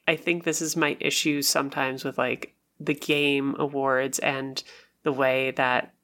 I 0.09 0.17
think 0.17 0.45
this 0.45 0.61
is 0.61 0.77
my 0.77 0.97
issue 1.01 1.43
sometimes 1.43 2.05
with 2.05 2.19
like 2.19 2.55
the 2.79 2.95
game 2.95 3.57
awards 3.59 4.19
and 4.19 4.63
the 5.03 5.13
way 5.13 5.53
that 5.53 5.95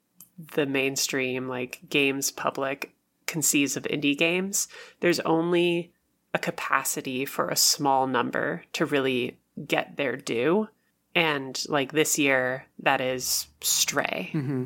the 0.55 0.65
mainstream 0.65 1.47
like 1.47 1.81
games 1.89 2.31
public 2.31 2.93
conceives 3.27 3.77
of 3.77 3.83
indie 3.83 4.17
games. 4.17 4.67
There's 4.99 5.19
only 5.21 5.91
a 6.33 6.39
capacity 6.39 7.25
for 7.25 7.49
a 7.49 7.55
small 7.55 8.07
number 8.07 8.63
to 8.73 8.85
really 8.85 9.37
get 9.67 9.97
their 9.97 10.15
due. 10.15 10.69
And 11.15 11.63
like 11.69 11.91
this 11.91 12.17
year, 12.17 12.65
that 12.79 13.01
is 13.01 13.47
Stray, 13.61 14.29
hmm 14.31 14.65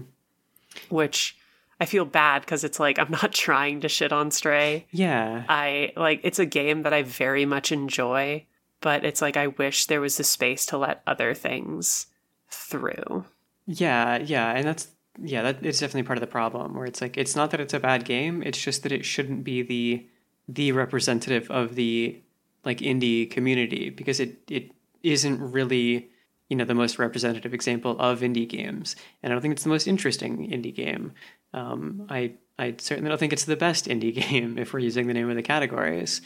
which 0.89 1.35
I 1.79 1.85
feel 1.85 2.05
bad 2.05 2.41
because 2.41 2.63
it's 2.63 2.79
like 2.79 2.99
I'm 2.99 3.11
not 3.11 3.31
trying 3.33 3.81
to 3.81 3.89
shit 3.89 4.11
on 4.11 4.31
Stray. 4.31 4.85
Yeah. 4.91 5.43
I 5.49 5.91
like 5.95 6.21
it's 6.23 6.39
a 6.39 6.45
game 6.45 6.83
that 6.83 6.93
I 6.93 7.03
very 7.03 7.45
much 7.45 7.71
enjoy, 7.71 8.45
but 8.81 9.03
it's 9.03 9.21
like 9.21 9.37
I 9.37 9.47
wish 9.47 9.85
there 9.85 10.01
was 10.01 10.17
the 10.17 10.23
space 10.23 10.65
to 10.67 10.77
let 10.77 11.01
other 11.05 11.33
things 11.33 12.07
through. 12.49 13.25
Yeah, 13.65 14.17
yeah, 14.17 14.51
and 14.51 14.65
that's 14.65 14.87
yeah, 15.21 15.41
that 15.41 15.65
is 15.65 15.79
definitely 15.79 16.03
part 16.03 16.17
of 16.17 16.21
the 16.21 16.27
problem 16.27 16.75
where 16.75 16.85
it's 16.85 17.01
like 17.01 17.17
it's 17.17 17.35
not 17.35 17.51
that 17.51 17.59
it's 17.59 17.73
a 17.73 17.79
bad 17.79 18.05
game, 18.05 18.41
it's 18.43 18.61
just 18.61 18.83
that 18.83 18.91
it 18.91 19.05
shouldn't 19.05 19.43
be 19.43 19.61
the 19.61 20.07
the 20.47 20.71
representative 20.71 21.51
of 21.51 21.75
the 21.75 22.21
like 22.63 22.79
indie 22.79 23.29
community 23.29 23.89
because 23.89 24.19
it 24.19 24.39
it 24.49 24.71
isn't 25.03 25.39
really 25.51 26.09
you 26.49 26.55
know 26.55 26.65
the 26.65 26.73
most 26.73 26.99
representative 26.99 27.53
example 27.53 27.97
of 27.99 28.21
indie 28.21 28.47
games, 28.47 28.95
and 29.21 29.31
I 29.31 29.35
don't 29.35 29.41
think 29.41 29.53
it's 29.53 29.63
the 29.63 29.69
most 29.69 29.87
interesting 29.87 30.49
indie 30.49 30.73
game. 30.73 31.13
Um, 31.53 32.07
I 32.09 32.33
I 32.59 32.75
certainly 32.77 33.09
don't 33.09 33.17
think 33.17 33.33
it's 33.33 33.45
the 33.45 33.55
best 33.55 33.85
indie 33.85 34.13
game 34.29 34.57
if 34.57 34.73
we're 34.73 34.79
using 34.79 35.07
the 35.07 35.13
name 35.13 35.29
of 35.29 35.35
the 35.35 35.43
categories. 35.43 36.21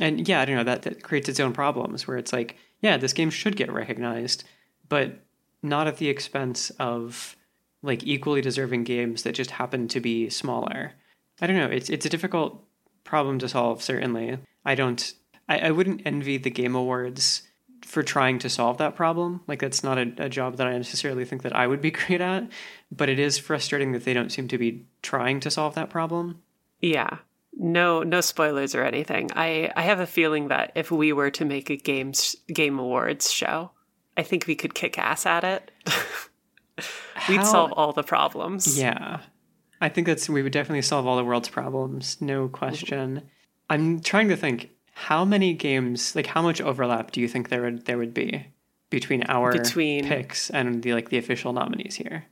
And 0.00 0.28
yeah, 0.28 0.40
I 0.40 0.44
don't 0.44 0.56
know 0.56 0.64
that 0.64 0.82
that 0.82 1.02
creates 1.02 1.28
its 1.28 1.40
own 1.40 1.52
problems 1.52 2.06
where 2.06 2.16
it's 2.16 2.32
like, 2.32 2.56
yeah, 2.80 2.96
this 2.96 3.12
game 3.12 3.30
should 3.30 3.56
get 3.56 3.72
recognized, 3.72 4.44
but 4.88 5.24
not 5.62 5.88
at 5.88 5.96
the 5.96 6.08
expense 6.08 6.70
of 6.78 7.36
like 7.82 8.04
equally 8.04 8.40
deserving 8.40 8.84
games 8.84 9.22
that 9.22 9.32
just 9.32 9.52
happen 9.52 9.88
to 9.88 10.00
be 10.00 10.30
smaller. 10.30 10.92
I 11.40 11.46
don't 11.46 11.56
know. 11.56 11.66
It's 11.66 11.90
it's 11.90 12.06
a 12.06 12.10
difficult 12.10 12.64
problem 13.04 13.38
to 13.40 13.48
solve. 13.48 13.82
Certainly, 13.82 14.38
I 14.64 14.74
don't. 14.74 15.12
I, 15.48 15.58
I 15.58 15.70
wouldn't 15.70 16.02
envy 16.04 16.36
the 16.36 16.50
Game 16.50 16.74
Awards 16.74 17.42
for 17.84 18.02
trying 18.02 18.38
to 18.40 18.48
solve 18.48 18.78
that 18.78 18.94
problem. 18.96 19.40
Like 19.46 19.60
that's 19.60 19.82
not 19.82 19.98
a, 19.98 20.12
a 20.18 20.28
job 20.28 20.56
that 20.56 20.66
I 20.66 20.76
necessarily 20.76 21.24
think 21.24 21.42
that 21.42 21.54
I 21.54 21.66
would 21.66 21.80
be 21.80 21.90
great 22.00 22.20
at, 22.20 22.48
but 22.90 23.08
it 23.08 23.18
is 23.18 23.38
frustrating 23.38 23.92
that 23.92 24.04
they 24.04 24.14
don't 24.14 24.30
seem 24.32 24.48
to 24.48 24.58
be 24.58 24.86
trying 25.02 25.40
to 25.40 25.50
solve 25.50 25.74
that 25.74 25.90
problem. 25.90 26.42
Yeah. 26.80 27.18
No 27.60 28.02
no 28.02 28.20
spoilers 28.20 28.74
or 28.74 28.84
anything. 28.84 29.30
I 29.34 29.72
I 29.74 29.82
have 29.82 29.98
a 30.00 30.06
feeling 30.06 30.48
that 30.48 30.70
if 30.76 30.90
we 30.92 31.12
were 31.12 31.30
to 31.32 31.44
make 31.44 31.70
a 31.70 31.76
games 31.76 32.36
game 32.52 32.78
awards 32.78 33.32
show, 33.32 33.72
I 34.16 34.22
think 34.22 34.46
we 34.46 34.54
could 34.54 34.74
kick 34.74 34.98
ass 34.98 35.26
at 35.26 35.42
it. 35.44 35.70
We'd 37.28 37.38
How- 37.38 37.42
solve 37.44 37.72
all 37.72 37.92
the 37.92 38.04
problems. 38.04 38.78
Yeah. 38.78 39.20
I 39.80 39.88
think 39.88 40.06
that's 40.06 40.28
we 40.28 40.42
would 40.42 40.52
definitely 40.52 40.82
solve 40.82 41.06
all 41.06 41.16
the 41.16 41.24
world's 41.24 41.48
problems, 41.48 42.20
no 42.20 42.48
question. 42.48 43.22
I'm 43.70 44.00
trying 44.00 44.28
to 44.28 44.36
think 44.36 44.70
how 45.06 45.24
many 45.24 45.54
games, 45.54 46.14
like 46.16 46.26
how 46.26 46.42
much 46.42 46.60
overlap 46.60 47.12
do 47.12 47.20
you 47.20 47.28
think 47.28 47.48
there 47.48 47.62
would 47.62 47.84
there 47.86 47.98
would 47.98 48.12
be 48.14 48.46
between 48.90 49.22
our 49.28 49.52
Between- 49.52 50.04
picks 50.04 50.50
and 50.50 50.82
the 50.82 50.92
like 50.94 51.08
the 51.10 51.18
official 51.18 51.52
nominees 51.52 51.94
here? 51.96 52.24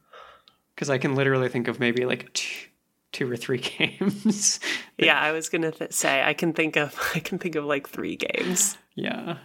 Because 0.75 0.91
I 0.91 0.99
can 0.99 1.15
literally 1.15 1.49
think 1.49 1.69
of 1.69 1.79
maybe 1.81 2.05
like 2.05 2.33
two, 2.35 2.69
two 3.13 3.31
or 3.31 3.37
three 3.37 3.59
games. 3.79 4.61
Yeah, 4.99 5.19
I 5.19 5.33
was 5.33 5.49
gonna 5.49 5.73
th- 5.73 5.93
say 5.93 6.23
I 6.23 6.35
can 6.35 6.53
think 6.53 6.77
of 6.77 6.95
I 7.15 7.21
can 7.21 7.39
think 7.39 7.55
of 7.55 7.65
like 7.65 7.89
three 7.89 8.17
games. 8.17 8.77
yeah, 8.95 9.39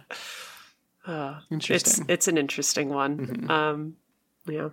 Uh, 1.06 1.36
it's 1.40 1.52
interesting. 1.52 2.04
it's 2.08 2.28
an 2.28 2.38
interesting 2.38 2.88
one. 2.90 3.46
Um, 3.50 3.96
yeah. 4.46 4.70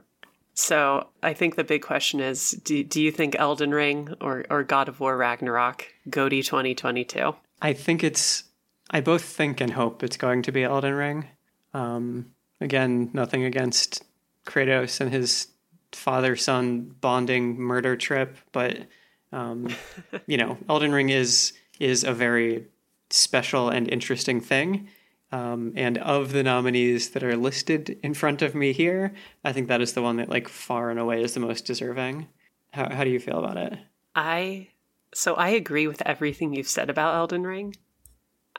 So 0.53 1.07
I 1.23 1.33
think 1.33 1.55
the 1.55 1.63
big 1.63 1.81
question 1.81 2.19
is: 2.19 2.51
Do 2.51 2.83
do 2.83 3.01
you 3.01 3.11
think 3.11 3.35
Elden 3.39 3.71
Ring 3.71 4.13
or 4.19 4.45
or 4.49 4.63
God 4.63 4.89
of 4.89 4.99
War 4.99 5.15
Ragnarok 5.17 5.85
GOTY 6.09 6.41
2022? 6.43 7.35
I 7.61 7.73
think 7.73 8.03
it's. 8.03 8.43
I 8.91 9.01
both 9.01 9.23
think 9.23 9.61
and 9.61 9.71
hope 9.71 10.03
it's 10.03 10.17
going 10.17 10.41
to 10.43 10.51
be 10.51 10.63
Elden 10.63 10.93
Ring. 10.93 11.27
Um, 11.75 12.31
again, 12.59 13.11
nothing 13.13 13.43
against 13.43 14.03
Kratos 14.45 14.99
and 14.99 15.11
his 15.11 15.47
father-son 15.91 16.95
bonding 16.99 17.59
murder 17.59 17.95
trip, 17.95 18.37
but 18.51 18.87
um, 19.31 19.67
you 20.27 20.37
know, 20.37 20.57
Elden 20.67 20.91
Ring 20.91 21.09
is 21.09 21.53
is 21.79 22.03
a 22.03 22.13
very 22.13 22.65
special 23.09 23.69
and 23.69 23.87
interesting 23.87 24.41
thing. 24.41 24.89
Um, 25.31 25.73
and 25.75 25.99
of 25.99 26.31
the 26.31 26.41
nominees 26.41 27.11
that 27.11 27.23
are 27.23 27.37
listed 27.37 27.99
in 28.01 28.15
front 28.15 28.41
of 28.41 28.55
me 28.55 28.73
here, 28.73 29.13
I 29.43 29.53
think 29.53 29.67
that 29.67 29.79
is 29.79 29.93
the 29.93 30.01
one 30.01 30.17
that, 30.17 30.27
like, 30.27 30.49
far 30.49 30.89
and 30.89 30.99
away 30.99 31.21
is 31.21 31.35
the 31.35 31.39
most 31.39 31.65
deserving. 31.65 32.27
How, 32.73 32.89
how 32.89 33.03
do 33.03 33.11
you 33.11 33.19
feel 33.19 33.37
about 33.37 33.57
it? 33.57 33.77
I 34.15 34.69
so 35.13 35.35
I 35.35 35.49
agree 35.49 35.87
with 35.87 36.01
everything 36.05 36.53
you've 36.53 36.67
said 36.67 36.89
about 36.89 37.15
Elden 37.15 37.43
Ring. 37.45 37.75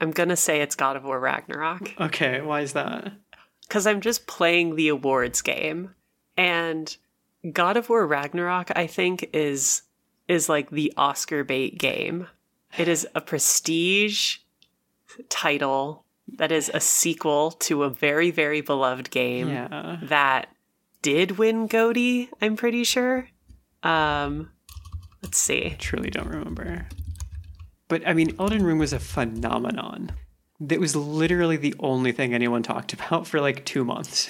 I'm 0.01 0.11
gonna 0.11 0.37
say 0.37 0.61
it's 0.61 0.75
God 0.77 0.97
of 0.97 1.05
War 1.05 1.21
Ragnarok 1.21 1.93
Okay, 2.01 2.41
why 2.41 2.61
is 2.63 2.73
that? 2.73 3.13
because 3.69 3.87
I'm 3.87 4.01
just 4.01 4.27
playing 4.27 4.75
the 4.77 4.89
awards 4.89 5.43
game, 5.43 5.95
and 6.37 6.97
God 7.53 7.77
of 7.77 7.89
War 7.89 8.07
Ragnarok 8.07 8.71
I 8.77 8.87
think 8.87 9.29
is 9.33 9.83
is 10.29 10.49
like 10.49 10.71
the 10.71 10.93
Oscar 10.97 11.45
bait 11.45 11.79
game. 11.79 12.27
It 12.79 12.87
is 12.89 13.07
a 13.15 13.21
prestige 13.21 14.39
title 15.29 16.05
that 16.37 16.53
is 16.53 16.71
a 16.73 16.81
sequel 16.81 17.51
to 17.51 17.83
a 17.83 17.91
very 17.91 18.31
very 18.31 18.61
beloved 18.61 19.11
game 19.11 19.49
Yeah. 19.49 19.99
that 20.05 20.49
did 21.03 21.33
win 21.39 21.67
GOTY. 21.67 22.29
I'm 22.41 22.57
pretty 22.57 22.85
sure. 22.85 23.29
Um, 23.83 24.51
let's 25.31 25.39
see. 25.39 25.77
truly 25.79 26.11
don't 26.11 26.27
remember. 26.27 26.89
But 27.87 28.03
I 28.05 28.15
mean, 28.15 28.35
Elden 28.41 28.65
Ring 28.65 28.79
was 28.79 28.93
a 28.93 28.99
phenomenon. 28.99 30.11
That 30.59 30.81
was 30.81 30.97
literally 30.97 31.57
the 31.57 31.75
only 31.79 32.11
thing 32.11 32.35
anyone 32.35 32.65
talked 32.65 32.93
about 32.95 33.29
for 33.29 33.41
like 33.41 33.65
two 33.65 33.85
months. 33.85 34.29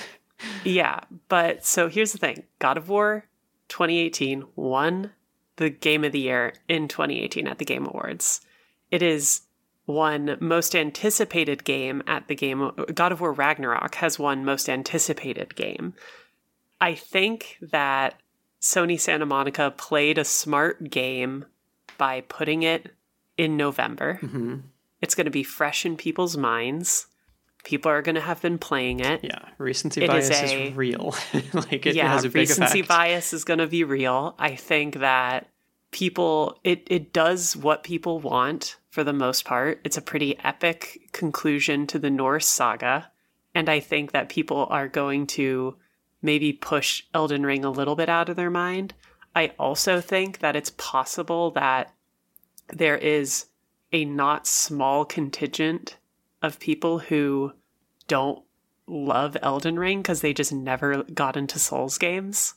Yeah, 0.63 1.01
but 1.29 1.65
so 1.65 1.89
here's 1.89 2.13
the 2.13 2.19
thing 2.19 2.45
God 2.59 2.77
of 2.77 2.91
War 2.91 3.25
2018 3.69 4.45
won 4.57 5.13
the 5.57 5.71
Game 5.71 6.05
of 6.05 6.13
the 6.13 6.21
Year 6.21 6.53
in 6.69 6.87
2018 6.87 7.49
at 7.49 7.57
the 7.57 7.65
Game 7.65 7.87
Awards. 7.87 8.43
It 8.91 9.03
is 9.03 9.43
won 9.87 10.37
most 10.39 10.77
anticipated 10.77 11.65
game 11.65 12.03
at 12.07 12.29
the 12.29 12.35
game. 12.35 12.73
God 12.95 13.11
of 13.13 13.23
War 13.23 13.33
Ragnarok 13.33 13.95
has 13.97 14.19
won 14.19 14.45
most 14.45 14.69
anticipated 14.69 15.57
game. 15.57 15.95
I 16.79 16.95
think 16.95 17.57
that 17.63 18.21
Sony 18.61 18.99
Santa 18.99 19.27
Monica 19.27 19.73
played 19.77 20.19
a 20.19 20.25
smart 20.25 20.91
game 20.91 21.47
by 21.99 22.21
putting 22.23 22.63
it 22.63 22.95
in 23.37 23.57
November. 23.57 24.19
Mm-hmm. 24.23 24.57
It's 25.01 25.15
going 25.15 25.25
to 25.25 25.31
be 25.31 25.43
fresh 25.43 25.87
in 25.87 25.97
people's 25.97 26.37
minds. 26.37 27.07
People 27.65 27.91
are 27.91 28.03
going 28.03 28.15
to 28.15 28.21
have 28.21 28.41
been 28.41 28.59
playing 28.59 29.01
it. 29.01 29.23
Yeah, 29.23 29.41
recency 29.59 30.05
It 30.05 30.09
bias 30.09 30.31
is 30.31 30.53
is, 30.53 30.75
real. 30.75 31.15
like 31.53 31.87
it, 31.87 31.95
yeah, 31.95 32.13
has 32.13 32.25
a 32.25 32.29
big 32.29 32.49
recency 32.49 32.81
effect. 32.81 32.89
bias 32.89 33.33
is 33.33 33.45
going 33.45 33.59
to 33.59 33.67
be 33.67 33.85
real. 33.85 34.35
I 34.39 34.57
think 34.57 34.97
that 34.97 35.49
people 35.91 36.59
it 36.65 36.87
it 36.91 37.13
does 37.13 37.57
what 37.57 37.83
people 37.83 38.19
want 38.21 38.77
for 38.91 39.05
the 39.05 39.13
most 39.13 39.45
part. 39.45 39.81
It's 39.85 39.97
a 39.97 40.03
pretty 40.03 40.39
epic 40.39 41.11
conclusion 41.13 41.87
to 41.89 41.99
the 41.99 42.11
Norse 42.11 42.47
saga, 42.47 43.11
and 43.55 43.69
I 43.69 43.81
think 43.81 44.13
that 44.13 44.29
people 44.31 44.67
are 44.71 44.89
going 44.89 45.27
to 45.29 45.77
maybe 46.23 46.53
push 46.53 47.05
Elden 47.15 47.45
Ring 47.45 47.65
a 47.65 47.71
little 47.71 47.97
bit 47.97 48.09
out 48.09 48.29
of 48.29 48.37
their 48.37 48.51
mind. 48.51 48.95
I 49.35 49.53
also 49.59 50.01
think 50.01 50.39
that 50.41 50.57
it's 50.57 50.71
possible 50.77 51.51
that 51.53 51.93
there 52.69 52.97
is 52.97 53.47
a 53.93 54.05
not 54.05 54.47
small 54.47 55.05
contingent 55.05 55.97
of 56.43 56.59
people 56.61 56.99
who 57.01 57.53
don't 58.07 58.43
love 58.87 59.37
Elden 59.43 59.79
Ring 59.79 60.01
because 60.03 60.21
they 60.21 60.33
just 60.35 60.53
never 60.53 61.03
got 61.05 61.37
into 61.37 61.59
Souls 61.59 61.97
games. 61.99 62.55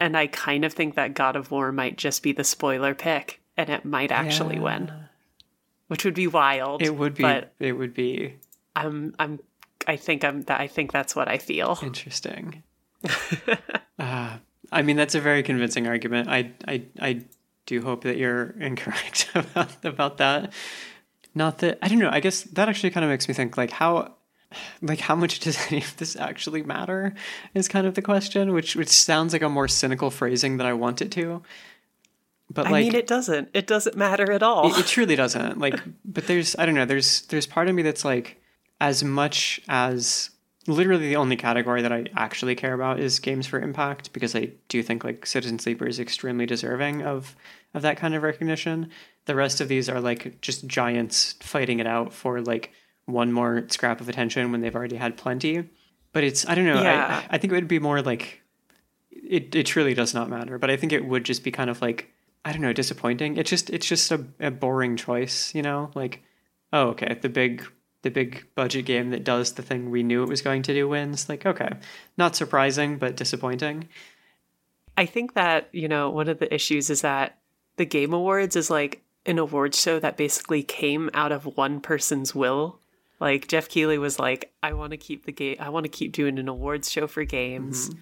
And 0.00 0.16
I 0.16 0.26
kind 0.26 0.64
of 0.64 0.72
think 0.72 0.94
that 0.96 1.14
God 1.14 1.36
of 1.36 1.50
War 1.50 1.70
might 1.72 1.96
just 1.96 2.22
be 2.22 2.32
the 2.32 2.44
spoiler 2.44 2.94
pick 2.94 3.40
and 3.56 3.68
it 3.68 3.84
might 3.84 4.10
actually 4.10 4.56
Yeah. 4.56 4.62
win, 4.62 4.92
which 5.88 6.04
would 6.04 6.14
be 6.14 6.26
wild. 6.26 6.82
It 6.82 6.96
would 6.96 7.14
be. 7.14 7.22
but 7.22 7.52
it 7.58 7.72
would 7.72 7.94
be 7.94 8.36
I'm 8.74 9.14
I'm 9.18 9.38
I 9.86 9.96
think 9.96 10.24
I'm 10.24 10.42
that 10.42 10.60
I 10.60 10.66
think 10.66 10.90
that's 10.92 11.14
what 11.14 11.28
I 11.28 11.38
feel. 11.38 11.78
interesting. 11.82 12.62
uh, 13.98 14.36
I 14.70 14.82
mean, 14.82 14.96
that's 14.96 15.14
a 15.14 15.20
very 15.20 15.42
convincing 15.42 15.86
argument. 15.86 16.28
I, 16.28 16.52
I, 16.66 16.82
I 17.00 17.24
do 17.66 17.82
hope 17.82 18.04
that 18.04 18.16
you're 18.16 18.50
incorrect 18.58 19.30
about 19.34 19.84
about 19.84 20.18
that. 20.18 20.52
Not 21.34 21.58
that 21.58 21.78
I 21.82 21.88
don't 21.88 21.98
know. 21.98 22.10
I 22.10 22.20
guess 22.20 22.42
that 22.42 22.68
actually 22.68 22.90
kind 22.90 23.04
of 23.04 23.10
makes 23.10 23.28
me 23.28 23.34
think 23.34 23.56
like 23.56 23.70
how 23.70 24.14
like 24.82 25.00
how 25.00 25.14
much 25.14 25.40
does 25.40 25.58
any 25.68 25.78
of 25.78 25.96
this 25.96 26.14
actually 26.16 26.62
matter 26.62 27.14
is 27.54 27.68
kind 27.68 27.86
of 27.86 27.94
the 27.94 28.02
question, 28.02 28.52
which 28.52 28.76
which 28.76 28.88
sounds 28.88 29.32
like 29.32 29.42
a 29.42 29.48
more 29.48 29.68
cynical 29.68 30.10
phrasing 30.10 30.58
than 30.58 30.66
I 30.66 30.74
want 30.74 31.00
it 31.00 31.10
to. 31.12 31.42
But 32.50 32.66
I 32.66 32.82
mean 32.82 32.94
it 32.94 33.06
doesn't. 33.06 33.48
It 33.54 33.66
doesn't 33.66 33.96
matter 33.96 34.30
at 34.30 34.42
all. 34.42 34.70
it, 34.70 34.80
it 34.80 34.86
truly 34.86 35.16
doesn't. 35.16 35.58
Like, 35.58 35.80
but 36.04 36.26
there's 36.26 36.54
I 36.58 36.66
don't 36.66 36.74
know. 36.74 36.84
There's 36.84 37.22
there's 37.22 37.46
part 37.46 37.68
of 37.68 37.74
me 37.74 37.80
that's 37.80 38.04
like, 38.04 38.42
as 38.78 39.02
much 39.02 39.62
as 39.68 40.30
literally 40.66 41.08
the 41.08 41.16
only 41.16 41.36
category 41.36 41.82
that 41.82 41.92
I 41.92 42.06
actually 42.16 42.54
care 42.54 42.74
about 42.74 43.00
is 43.00 43.18
games 43.18 43.46
for 43.46 43.60
impact 43.60 44.12
because 44.12 44.34
I 44.36 44.50
do 44.68 44.82
think 44.82 45.04
like 45.04 45.26
Citizen 45.26 45.58
Sleeper 45.58 45.86
is 45.86 45.98
extremely 45.98 46.46
deserving 46.46 47.02
of 47.02 47.34
of 47.74 47.82
that 47.82 47.96
kind 47.96 48.14
of 48.14 48.22
recognition. 48.22 48.90
The 49.24 49.34
rest 49.34 49.60
of 49.60 49.68
these 49.68 49.88
are 49.88 50.00
like 50.00 50.40
just 50.40 50.66
giants 50.66 51.34
fighting 51.40 51.78
it 51.78 51.86
out 51.86 52.12
for 52.12 52.40
like 52.40 52.72
one 53.06 53.32
more 53.32 53.64
scrap 53.68 54.00
of 54.00 54.08
attention 54.08 54.52
when 54.52 54.60
they've 54.60 54.74
already 54.74 54.96
had 54.96 55.16
plenty. 55.16 55.68
But 56.12 56.24
it's 56.24 56.46
I 56.48 56.54
don't 56.54 56.66
know. 56.66 56.82
Yeah. 56.82 57.22
I 57.30 57.36
I 57.36 57.38
think 57.38 57.52
it 57.52 57.56
would 57.56 57.68
be 57.68 57.78
more 57.78 58.02
like 58.02 58.42
it 59.10 59.54
it 59.54 59.66
truly 59.66 59.94
does 59.94 60.14
not 60.14 60.28
matter. 60.28 60.58
But 60.58 60.70
I 60.70 60.76
think 60.76 60.92
it 60.92 61.04
would 61.04 61.24
just 61.24 61.42
be 61.42 61.50
kind 61.50 61.70
of 61.70 61.82
like 61.82 62.12
I 62.44 62.52
don't 62.52 62.62
know, 62.62 62.72
disappointing. 62.72 63.36
It's 63.36 63.50
just 63.50 63.70
it's 63.70 63.86
just 63.86 64.10
a, 64.10 64.24
a 64.40 64.50
boring 64.50 64.96
choice, 64.96 65.54
you 65.54 65.62
know? 65.62 65.90
Like, 65.94 66.22
oh 66.72 66.88
okay, 66.88 67.18
the 67.20 67.28
big 67.28 67.64
the 68.02 68.10
big 68.10 68.46
budget 68.54 68.84
game 68.84 69.10
that 69.10 69.24
does 69.24 69.52
the 69.52 69.62
thing 69.62 69.90
we 69.90 70.02
knew 70.02 70.22
it 70.22 70.28
was 70.28 70.42
going 70.42 70.62
to 70.62 70.74
do 70.74 70.88
wins. 70.88 71.28
Like, 71.28 71.46
okay. 71.46 71.70
Not 72.18 72.36
surprising, 72.36 72.98
but 72.98 73.16
disappointing. 73.16 73.88
I 74.96 75.06
think 75.06 75.34
that, 75.34 75.68
you 75.72 75.88
know, 75.88 76.10
one 76.10 76.28
of 76.28 76.38
the 76.38 76.52
issues 76.52 76.90
is 76.90 77.02
that 77.02 77.38
the 77.76 77.86
Game 77.86 78.12
Awards 78.12 78.56
is 78.56 78.70
like 78.70 79.02
an 79.24 79.38
awards 79.38 79.80
show 79.80 79.98
that 80.00 80.16
basically 80.16 80.62
came 80.62 81.08
out 81.14 81.32
of 81.32 81.56
one 81.56 81.80
person's 81.80 82.34
will. 82.34 82.80
Like 83.20 83.46
Geoff 83.46 83.68
Keighley 83.68 83.98
was 83.98 84.18
like, 84.18 84.52
I 84.62 84.72
want 84.72 84.90
to 84.90 84.96
keep 84.96 85.24
the 85.24 85.32
game 85.32 85.56
I 85.60 85.68
want 85.68 85.84
to 85.84 85.90
keep 85.90 86.12
doing 86.12 86.38
an 86.38 86.48
awards 86.48 86.90
show 86.90 87.06
for 87.06 87.24
games. 87.24 87.88
Mm-hmm. 87.88 87.98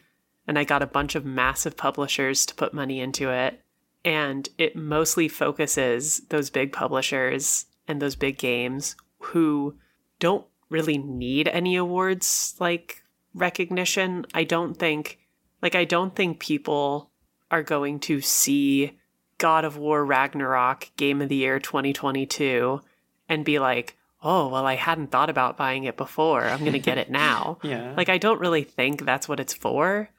And 0.49 0.59
I 0.59 0.65
got 0.65 0.83
a 0.83 0.87
bunch 0.87 1.15
of 1.15 1.25
massive 1.25 1.77
publishers 1.77 2.47
to 2.47 2.55
put 2.55 2.75
money 2.75 3.01
into 3.01 3.31
it. 3.31 3.61
And 4.05 4.49
it 4.57 4.75
mostly 4.75 5.29
focuses 5.29 6.23
those 6.31 6.49
big 6.49 6.73
publishers 6.73 7.67
and 7.87 8.01
those 8.01 8.17
big 8.17 8.39
games 8.39 8.97
who 9.19 9.77
don't 10.21 10.47
really 10.68 10.99
need 10.99 11.49
any 11.49 11.75
awards 11.75 12.55
like 12.61 13.03
recognition. 13.35 14.25
I 14.33 14.45
don't 14.45 14.75
think 14.75 15.18
like 15.61 15.75
I 15.75 15.85
don't 15.85 16.14
think 16.14 16.39
people 16.39 17.11
are 17.51 17.62
going 17.62 17.99
to 18.01 18.21
see 18.21 18.97
God 19.39 19.64
of 19.64 19.77
War 19.77 20.05
Ragnarok 20.05 20.91
Game 20.97 21.21
of 21.21 21.29
the 21.29 21.37
Year 21.37 21.59
2022 21.59 22.81
and 23.29 23.45
be 23.45 23.59
like, 23.59 23.97
oh, 24.23 24.49
well, 24.49 24.66
I 24.66 24.77
hadn't 24.77 25.11
thought 25.11 25.31
about 25.31 25.57
buying 25.57 25.85
it 25.85 25.97
before. 25.97 26.45
I'm 26.45 26.61
going 26.61 26.73
to 26.73 26.79
get 26.79 26.99
it 26.99 27.11
now. 27.11 27.59
Yeah. 27.62 27.95
Like, 27.97 28.09
I 28.09 28.18
don't 28.18 28.41
really 28.41 28.64
think 28.64 29.05
that's 29.05 29.29
what 29.29 29.41
it's 29.41 29.55
for. 29.55 30.11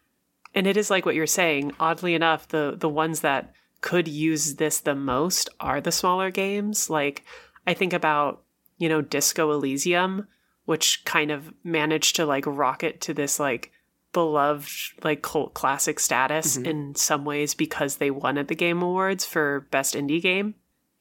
And 0.53 0.67
it 0.67 0.75
is 0.75 0.89
like 0.89 1.05
what 1.05 1.15
you're 1.15 1.27
saying. 1.27 1.71
Oddly 1.79 2.15
enough, 2.15 2.47
the, 2.47 2.75
the 2.77 2.89
ones 2.89 3.21
that 3.21 3.53
could 3.79 4.07
use 4.07 4.55
this 4.55 4.79
the 4.79 4.95
most 4.95 5.49
are 5.59 5.79
the 5.79 5.91
smaller 5.91 6.31
games. 6.31 6.89
Like, 6.89 7.23
I 7.65 7.73
think 7.73 7.93
about, 7.93 8.40
you 8.81 8.89
know, 8.89 9.01
Disco 9.01 9.51
Elysium, 9.51 10.27
which 10.65 11.05
kind 11.05 11.31
of 11.31 11.53
managed 11.63 12.15
to 12.17 12.25
like 12.25 12.45
rocket 12.47 12.99
to 13.01 13.13
this 13.13 13.39
like 13.39 13.71
beloved 14.11 14.69
like 15.03 15.21
cult 15.21 15.53
classic 15.53 15.99
status 15.99 16.57
Mhm. 16.57 16.65
in 16.67 16.95
some 16.95 17.23
ways 17.23 17.53
because 17.53 17.97
they 17.97 18.11
won 18.11 18.37
at 18.37 18.47
the 18.49 18.55
Game 18.55 18.81
Awards 18.81 19.25
for 19.25 19.67
Best 19.71 19.95
Indie 19.95 20.21
Game. 20.21 20.55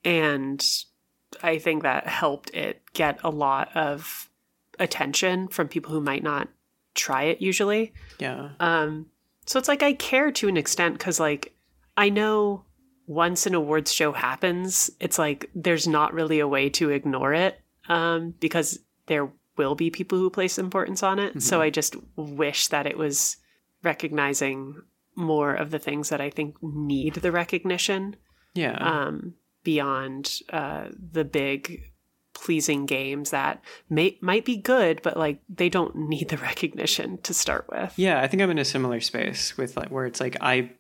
And 0.05 0.65
I 1.43 1.59
think 1.59 1.83
that 1.83 2.07
helped 2.07 2.51
it 2.51 2.83
get 2.93 3.19
a 3.25 3.31
lot 3.31 3.75
of 3.77 4.29
attention 4.79 5.49
from 5.49 5.69
people 5.69 5.93
who 5.93 6.01
might 6.01 6.23
not 6.23 6.49
try 6.95 7.25
it 7.25 7.41
usually. 7.41 7.93
yeah. 8.19 8.51
Um, 8.61 9.07
so 9.47 9.59
it's 9.59 9.69
like 9.69 9.83
I 9.83 9.93
care 9.95 10.31
to 10.33 10.49
an 10.49 10.57
extent 10.57 10.99
because, 10.99 11.19
like, 11.19 11.55
I 11.97 12.09
know 12.09 12.65
once 13.07 13.47
an 13.47 13.55
awards 13.55 13.93
show 13.93 14.13
happens, 14.13 14.91
it's 15.01 15.19
like 15.19 15.51
there's 15.55 15.87
not 15.89 16.15
really 16.15 16.39
a 16.41 16.47
way 16.49 16.69
to 16.71 16.91
ignore 16.91 17.35
it 17.35 17.61
um, 17.91 18.35
because 18.41 18.79
there 19.07 19.29
will 19.59 19.75
be 19.75 19.91
people 19.91 20.17
who 20.17 20.31
place 20.31 20.59
importance 20.59 21.03
on 21.03 21.19
it. 21.19 21.43
So 21.43 21.61
I 21.61 21.69
just 21.71 21.95
wish 22.17 22.69
that 22.69 22.87
it 22.87 22.97
was 22.97 23.37
recognizing 23.83 24.81
more 25.17 25.53
of 25.55 25.71
the 25.71 25.79
things 25.79 26.09
that 26.09 26.21
I 26.21 26.31
think 26.31 26.55
need 26.63 27.15
the 27.15 27.33
recognition 27.33 28.17
Yeah. 28.55 28.77
um, 28.79 29.35
beyond 29.65 30.41
uh, 30.51 30.89
the 31.13 31.25
big 31.25 31.83
pleasing 32.33 32.87
games 32.87 33.31
that 33.31 33.63
may 33.91 34.17
might 34.23 34.45
be 34.47 34.57
good, 34.57 35.03
but 35.03 35.17
like 35.17 35.41
they 35.49 35.69
don't 35.69 35.95
need 35.97 36.29
the 36.31 36.37
recognition 36.51 37.19
to 37.19 37.35
start 37.35 37.67
with. 37.71 37.93
Yeah, 37.99 38.21
I 38.23 38.29
think 38.29 38.43
I'm 38.43 38.51
in 38.51 38.59
a 38.59 38.65
similar 38.65 39.01
space 39.01 39.57
with 39.59 39.77
like 39.77 39.91
where 39.91 40.07
it's 40.07 40.21
like 40.21 40.37
I 40.41 40.71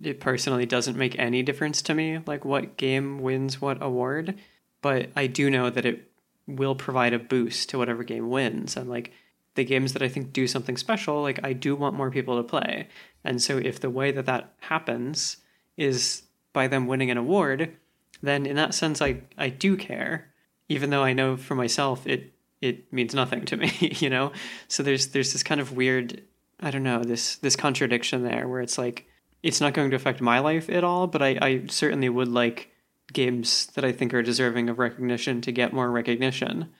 it 0.00 0.20
personally 0.20 0.64
doesn't 0.66 0.96
make 0.96 1.18
any 1.18 1.42
difference 1.42 1.82
to 1.82 1.94
me 1.94 2.20
like 2.26 2.44
what 2.44 2.76
game 2.76 3.18
wins 3.20 3.60
what 3.60 3.82
award, 3.82 4.38
but 4.80 5.10
I 5.16 5.26
do 5.26 5.50
know 5.50 5.68
that 5.68 5.84
it 5.84 6.11
will 6.46 6.74
provide 6.74 7.12
a 7.12 7.18
boost 7.18 7.68
to 7.70 7.78
whatever 7.78 8.02
game 8.02 8.30
wins 8.30 8.76
and 8.76 8.88
like 8.88 9.12
the 9.54 9.64
games 9.64 9.92
that 9.92 10.02
I 10.02 10.08
think 10.08 10.32
do 10.32 10.46
something 10.46 10.76
special, 10.76 11.20
like 11.20 11.40
I 11.42 11.52
do 11.52 11.76
want 11.76 11.94
more 11.94 12.10
people 12.10 12.36
to 12.36 12.42
play. 12.42 12.88
And 13.22 13.42
so 13.42 13.58
if 13.58 13.80
the 13.80 13.90
way 13.90 14.10
that 14.10 14.26
that 14.26 14.54
happens 14.60 15.38
is 15.76 16.22
by 16.52 16.68
them 16.68 16.86
winning 16.86 17.10
an 17.10 17.18
award, 17.18 17.76
then 18.22 18.46
in 18.46 18.56
that 18.56 18.74
sense 18.74 19.02
I 19.02 19.22
I 19.36 19.48
do 19.50 19.76
care, 19.76 20.32
even 20.68 20.90
though 20.90 21.02
I 21.02 21.12
know 21.12 21.36
for 21.36 21.54
myself 21.54 22.06
it 22.06 22.32
it 22.60 22.92
means 22.92 23.14
nothing 23.14 23.44
to 23.46 23.56
me, 23.56 23.72
you 23.98 24.08
know? 24.08 24.32
So 24.68 24.82
there's 24.82 25.08
there's 25.08 25.32
this 25.32 25.42
kind 25.42 25.60
of 25.60 25.72
weird 25.72 26.22
I 26.60 26.70
don't 26.70 26.84
know, 26.84 27.02
this 27.02 27.36
this 27.36 27.56
contradiction 27.56 28.22
there 28.22 28.48
where 28.48 28.60
it's 28.60 28.78
like 28.78 29.06
it's 29.42 29.60
not 29.60 29.74
going 29.74 29.90
to 29.90 29.96
affect 29.96 30.20
my 30.20 30.38
life 30.38 30.70
at 30.70 30.84
all, 30.84 31.08
but 31.08 31.20
I, 31.20 31.38
I 31.42 31.66
certainly 31.66 32.08
would 32.08 32.28
like 32.28 32.71
games 33.12 33.66
that 33.74 33.84
I 33.84 33.92
think 33.92 34.14
are 34.14 34.22
deserving 34.22 34.68
of 34.68 34.78
recognition 34.78 35.40
to 35.42 35.52
get 35.52 35.72
more 35.72 35.90
recognition. 35.90 36.70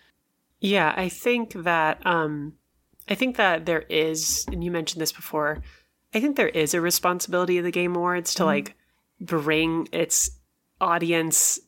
Yeah, 0.61 0.95
I 0.97 1.09
think 1.09 1.53
that 1.65 2.05
um 2.07 2.55
I 3.09 3.15
think 3.15 3.37
that 3.37 3.67
there 3.67 3.85
is 3.89 4.47
and 4.51 4.63
you 4.63 4.71
mentioned 4.71 5.01
this 5.01 5.13
before, 5.13 5.63
I 6.15 6.21
think 6.21 6.37
there 6.37 6.49
is 6.49 6.75
a 6.75 6.81
responsibility 6.81 7.59
of 7.59 7.65
the 7.65 7.71
Game 7.71 7.97
Awards 7.97 8.35
to 8.35 8.45
like 8.45 8.75
bring 9.21 9.89
its 9.93 10.31
audience 10.81 11.61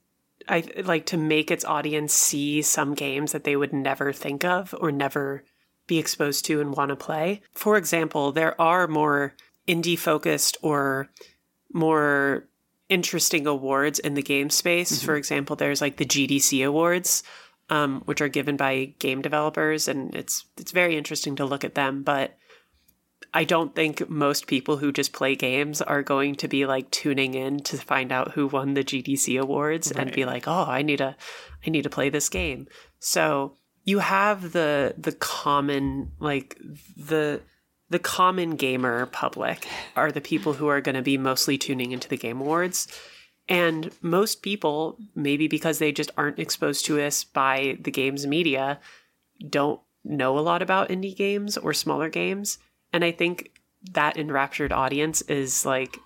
I 0.49 0.65
like 0.85 1.07
to 1.07 1.17
make 1.17 1.51
its 1.51 1.65
audience 1.65 2.12
see 2.12 2.61
some 2.62 2.95
games 2.95 3.33
that 3.33 3.45
they 3.45 3.57
would 3.57 3.73
never 3.73 4.12
think 4.12 4.45
of 4.45 4.75
or 4.79 4.93
never 4.93 5.45
be 5.87 5.99
exposed 5.99 6.45
to 6.47 6.61
and 6.61 6.77
want 6.77 6.91
to 6.91 6.97
play. 6.97 7.41
For 7.53 7.77
example, 7.77 8.33
there 8.33 8.61
are 8.61 8.87
more 8.87 9.35
indie 9.67 9.99
focused 9.99 10.57
or 10.62 11.09
more 11.73 12.49
interesting 12.95 13.45
awards 13.45 13.99
in 13.99 14.14
the 14.14 14.22
game 14.22 14.49
space. 14.51 15.03
For 15.03 15.16
example, 15.16 15.57
there's 15.57 15.80
like 15.80 15.97
the 15.97 16.07
GDC 16.07 16.64
awards, 16.64 17.24
um, 17.68 18.03
which 18.05 18.20
are 18.20 18.28
given 18.28 18.57
by 18.57 18.95
game 19.01 19.20
developers, 19.20 19.88
and 19.88 20.14
it's 20.14 20.47
it's 20.57 20.70
very 20.70 20.97
interesting 20.97 21.34
to 21.36 21.45
look 21.45 21.64
at 21.64 21.74
them. 21.74 22.05
But 22.05 22.38
I 23.34 23.42
don't 23.42 23.74
think 23.74 24.09
most 24.09 24.47
people 24.47 24.76
who 24.76 24.92
just 24.92 25.12
play 25.12 25.34
games 25.34 25.82
are 25.82 26.05
going 26.05 26.36
to 26.36 26.47
be 26.47 26.66
like 26.66 26.88
tuning 26.92 27.34
in 27.34 27.59
to 27.64 27.76
find 27.76 28.12
out 28.12 28.32
who 28.32 28.47
won 28.47 28.74
the 28.74 28.84
GDC 28.84 29.40
awards 29.40 29.90
and 29.90 30.12
be 30.12 30.24
like, 30.24 30.47
"Oh, 30.47 30.66
I 30.68 30.82
need 30.82 30.99
to 30.99 31.16
I 31.66 31.70
need 31.70 31.82
to 31.82 31.90
play 31.90 32.11
this 32.11 32.28
game." 32.28 32.68
So, 33.01 33.57
you 33.82 33.99
have 33.99 34.53
the 34.53 34.95
the 34.97 35.12
common 35.12 36.12
like 36.20 36.57
the 36.97 37.40
the 37.91 37.99
common 37.99 38.57
gamer 38.57 39.07
public 39.07 39.66
are 39.95 40.11
the 40.11 40.20
people 40.20 40.55
who 40.55 40.68
are 40.68 40.80
going 40.80 40.95
to 40.95 41.03
be 41.03 41.18
mostly 41.18 41.59
tuning 41.59 41.93
into 41.93 42.09
the 42.09 42.16
game 42.16 42.41
awards. 42.41 42.89
And 43.49 43.91
most 44.01 44.43
people, 44.43 44.99
maybe 45.14 45.49
because 45.49 45.78
they 45.78 45.93
just 45.93 46.11
aren't 46.16 46.39
exposed 46.39 46.87
to 46.87 47.01
us 47.01 47.24
by 47.24 47.76
the 47.80 47.91
games 47.91 48.26
media, 48.26 48.80
don't 49.49 49.80
know 50.03 50.39
a 50.39 50.41
lot 50.41 50.62
about 50.62 50.89
indie 50.89 51.16
games 51.16 51.57
or 51.59 51.74
smaller 51.74 52.09
games. 52.09 52.59
And 52.93 53.05
I 53.05 53.12
think 53.12 53.51
that 53.93 54.16
enraptured 54.16 54.72
audience 54.72 55.20
is 55.22 55.66
like 55.66 55.99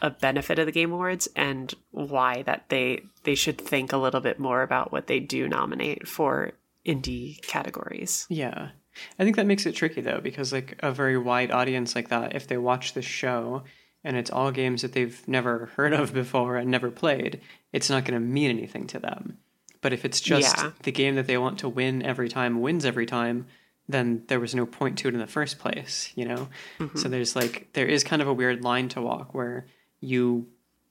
a 0.00 0.10
benefit 0.10 0.58
of 0.58 0.66
the 0.66 0.72
game 0.72 0.92
awards 0.92 1.28
and 1.36 1.72
why 1.92 2.42
that 2.42 2.68
they 2.68 3.02
they 3.22 3.36
should 3.36 3.58
think 3.58 3.92
a 3.92 3.96
little 3.96 4.20
bit 4.20 4.40
more 4.40 4.62
about 4.62 4.90
what 4.90 5.06
they 5.06 5.20
do 5.20 5.46
nominate 5.46 6.08
for 6.08 6.52
indie 6.84 7.40
categories. 7.42 8.26
Yeah. 8.28 8.70
I 9.18 9.24
think 9.24 9.36
that 9.36 9.46
makes 9.46 9.66
it 9.66 9.74
tricky 9.74 10.00
though, 10.00 10.20
because 10.20 10.52
like 10.52 10.78
a 10.80 10.92
very 10.92 11.18
wide 11.18 11.50
audience 11.50 11.94
like 11.94 12.08
that, 12.08 12.34
if 12.34 12.46
they 12.46 12.56
watch 12.56 12.94
this 12.94 13.04
show 13.04 13.62
and 14.04 14.16
it's 14.16 14.30
all 14.30 14.50
games 14.50 14.82
that 14.82 14.92
they've 14.92 15.26
never 15.28 15.66
heard 15.76 15.92
of 15.92 16.12
before 16.12 16.56
and 16.56 16.70
never 16.70 16.90
played, 16.90 17.40
it's 17.72 17.88
not 17.90 18.04
going 18.04 18.20
to 18.20 18.26
mean 18.26 18.50
anything 18.50 18.86
to 18.88 18.98
them. 18.98 19.38
But 19.80 19.92
if 19.92 20.04
it's 20.04 20.20
just 20.20 20.56
Yeah. 20.56 20.72
the 20.82 20.92
game 20.92 21.14
that 21.16 21.26
they 21.26 21.38
want 21.38 21.58
to 21.60 21.68
win 21.68 22.02
every 22.02 22.28
time 22.28 22.60
wins 22.60 22.84
every 22.84 23.06
time, 23.06 23.46
then 23.88 24.22
there 24.28 24.40
was 24.40 24.54
no 24.54 24.64
point 24.64 24.98
to 24.98 25.08
it 25.08 25.14
in 25.14 25.20
the 25.20 25.26
first 25.26 25.58
place, 25.58 26.12
you 26.14 26.24
know? 26.24 26.48
Mm-hmm. 26.78 26.98
So 26.98 27.08
there's 27.08 27.34
like 27.34 27.68
there 27.72 27.86
is 27.86 28.04
kind 28.04 28.22
of 28.22 28.28
a 28.28 28.32
weird 28.34 28.62
line 28.62 28.88
to 28.90 29.00
walk 29.02 29.34
where 29.34 29.66
you 30.00 30.46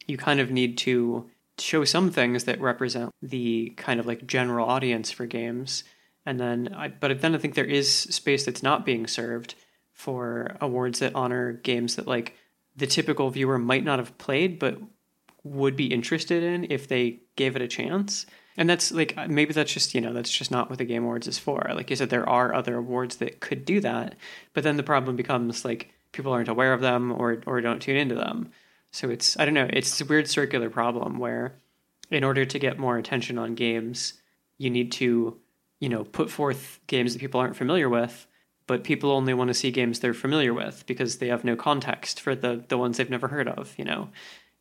you 0.08 0.18
kind 0.18 0.40
of 0.40 0.52
need 0.52 0.78
to 0.80 1.30
show 1.58 1.86
some 1.86 2.10
things 2.12 2.46
that 2.46 2.60
represent 2.60 3.14
the 3.22 3.72
kind 3.78 4.00
of 4.00 4.06
like 4.06 4.26
general 4.26 4.68
audience 4.68 5.12
for 5.12 5.26
games 5.26 5.84
and 6.32 6.40
then 6.40 6.74
I, 6.74 6.88
but 6.88 7.20
then 7.20 7.36
I 7.36 7.38
think 7.40 7.56
there 7.56 7.66
is 7.66 7.92
space 7.92 8.46
that's 8.46 8.64
not 8.64 8.86
being 8.86 9.06
served 9.06 9.56
for 9.92 10.56
awards 10.62 11.00
that 11.00 11.14
honor 11.14 11.52
games 11.52 11.98
that 11.98 12.08
like 12.08 12.38
the 12.74 12.88
typical 12.88 13.30
viewer 13.30 13.58
might 13.58 13.84
not 13.84 14.00
have 14.00 14.18
played 14.18 14.58
but 14.58 14.78
would 15.44 15.76
be 15.76 15.88
interested 15.88 16.42
in 16.42 16.72
if 16.72 16.88
they 16.88 17.20
gave 17.36 17.58
it 17.58 17.62
a 17.62 17.68
chance. 17.68 18.26
And 18.56 18.70
that's 18.70 18.94
like 18.94 19.14
uh, 19.18 19.28
maybe 19.28 19.52
that's 19.52 19.74
just 19.74 19.94
you 19.94 20.00
know 20.00 20.14
that's 20.14 20.32
just 20.32 20.52
not 20.52 20.70
what 20.70 20.80
the 20.80 20.86
Game 20.86 21.04
Awards 21.04 21.28
is 21.28 21.38
for. 21.38 21.70
Like 21.76 21.90
you 21.90 21.98
said, 21.98 22.10
there 22.10 22.30
are 22.30 22.54
other 22.54 22.78
awards 22.78 23.18
that 23.18 23.42
could 23.42 23.66
do 23.66 23.82
that, 23.82 24.16
but 24.54 24.64
then 24.64 24.78
the 24.78 24.84
problem 24.84 25.18
becomes 25.18 25.66
like 25.66 25.92
people 26.14 26.32
aren't 26.32 26.48
aware 26.48 26.72
of 26.72 26.80
them 26.80 27.12
or 27.12 27.44
or 27.46 27.60
don't 27.60 27.82
tune 27.82 27.98
into 27.98 28.16
them. 28.16 28.52
So 28.92 29.10
it's 29.10 29.38
I 29.38 29.44
don't 29.44 29.54
know. 29.54 29.70
It's 29.70 30.00
a 30.00 30.06
weird 30.06 30.30
circular 30.30 30.70
problem 30.70 31.20
where, 31.20 31.56
in 32.10 32.24
order 32.24 32.46
to 32.46 32.58
get 32.58 32.80
more 32.80 32.98
attention 32.98 33.38
on 33.38 33.54
games, 33.54 34.14
you 34.58 34.70
need 34.70 34.94
to 34.94 35.38
you 35.82 35.90
know 35.90 36.06
put 36.06 36.30
forth 36.30 36.80
games 36.88 37.12
that 37.12 37.20
people 37.20 37.42
aren't 37.42 37.58
familiar 37.58 37.90
with 37.90 38.28
but 38.68 38.86
people 38.86 39.12
only 39.12 39.34
want 39.34 39.50
to 39.50 39.54
see 39.54 39.72
games 39.72 40.00
they're 40.00 40.14
familiar 40.14 40.54
with 40.54 40.86
because 40.86 41.18
they 41.18 41.28
have 41.28 41.44
no 41.44 41.58
context 41.58 42.22
for 42.22 42.34
the 42.34 42.64
the 42.70 42.78
ones 42.78 42.96
they've 42.96 43.10
never 43.10 43.28
heard 43.28 43.50
of 43.50 43.74
you 43.78 43.84
know? 43.84 44.08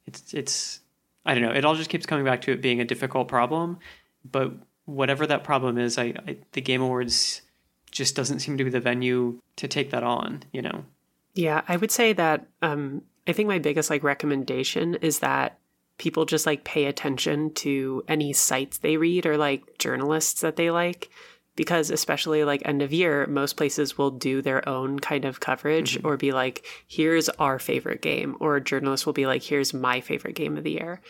It's 0.07 0.35
it's 0.35 0.81
i 1.25 1.35
don't 1.35 1.45
know 1.45 1.53
it 1.53 1.65
all 1.65 1.77
just 1.77 1.91
keeps 1.91 2.07
coming 2.07 2.25
back 2.25 2.41
to 2.43 2.53
it 2.53 2.61
being 2.61 2.81
a 2.81 2.85
difficult 2.85 3.29
problem 3.29 3.79
but 4.29 4.53
whatever 4.87 5.27
that 5.27 5.45
problem 5.45 5.79
is 5.79 5.99
i, 5.99 6.15
I 6.27 6.39
the 6.53 6.61
game 6.61 6.83
awards 6.83 7.43
just 7.93 8.17
doesn't 8.17 8.41
seem 8.41 8.57
to 8.57 8.65
be 8.65 8.71
the 8.71 8.81
venue 8.81 9.41
to 9.57 9.69
take 9.69 9.91
that 9.91 10.03
on 10.03 10.43
you 10.53 10.63
know? 10.63 10.85
Yeah, 11.35 11.63
I 11.69 11.77
would 11.77 11.93
say 11.93 12.13
that 12.15 12.47
um 12.63 13.03
I 13.29 13.33
think 13.33 13.47
my 13.49 13.61
biggest 13.61 13.91
like 13.91 14.03
recommendation 14.03 14.97
is 14.97 15.21
that 15.21 15.60
people 16.01 16.25
just 16.25 16.47
like 16.47 16.65
pay 16.65 16.87
attention 16.87 17.53
to 17.53 18.03
any 18.09 18.33
sites 18.33 18.79
they 18.79 18.97
read 18.97 19.27
or 19.27 19.37
like 19.37 19.79
journalists 19.79 20.41
that 20.41 20.57
they 20.57 20.71
like 20.71 21.11
because 21.57 21.91
especially 21.91 22.43
like 22.43 22.63
end 22.65 22.81
of 22.81 22.93
year 22.93 23.27
most 23.27 23.57
places 23.57 23.99
will 23.99 24.11
do 24.11 24.41
their 24.41 24.67
own 24.67 24.99
kind 24.99 25.27
of 25.27 25.41
coverage 25.41 26.03
or 26.03 26.17
be 26.17 26.33
like 26.33 26.65
here's 26.89 27.29
our 27.29 27.59
favorite 27.59 28.01
game 28.01 28.35
or 28.41 28.57
a 28.57 28.65
journalist 28.65 29.05
will 29.05 29.13
be 29.13 29.27
like 29.27 29.43
here's 29.43 29.75
my 29.75 30.01
favorite 30.01 30.35
game 30.35 30.57
of 30.57 30.65
the 30.65 30.73
year. 30.73 31.01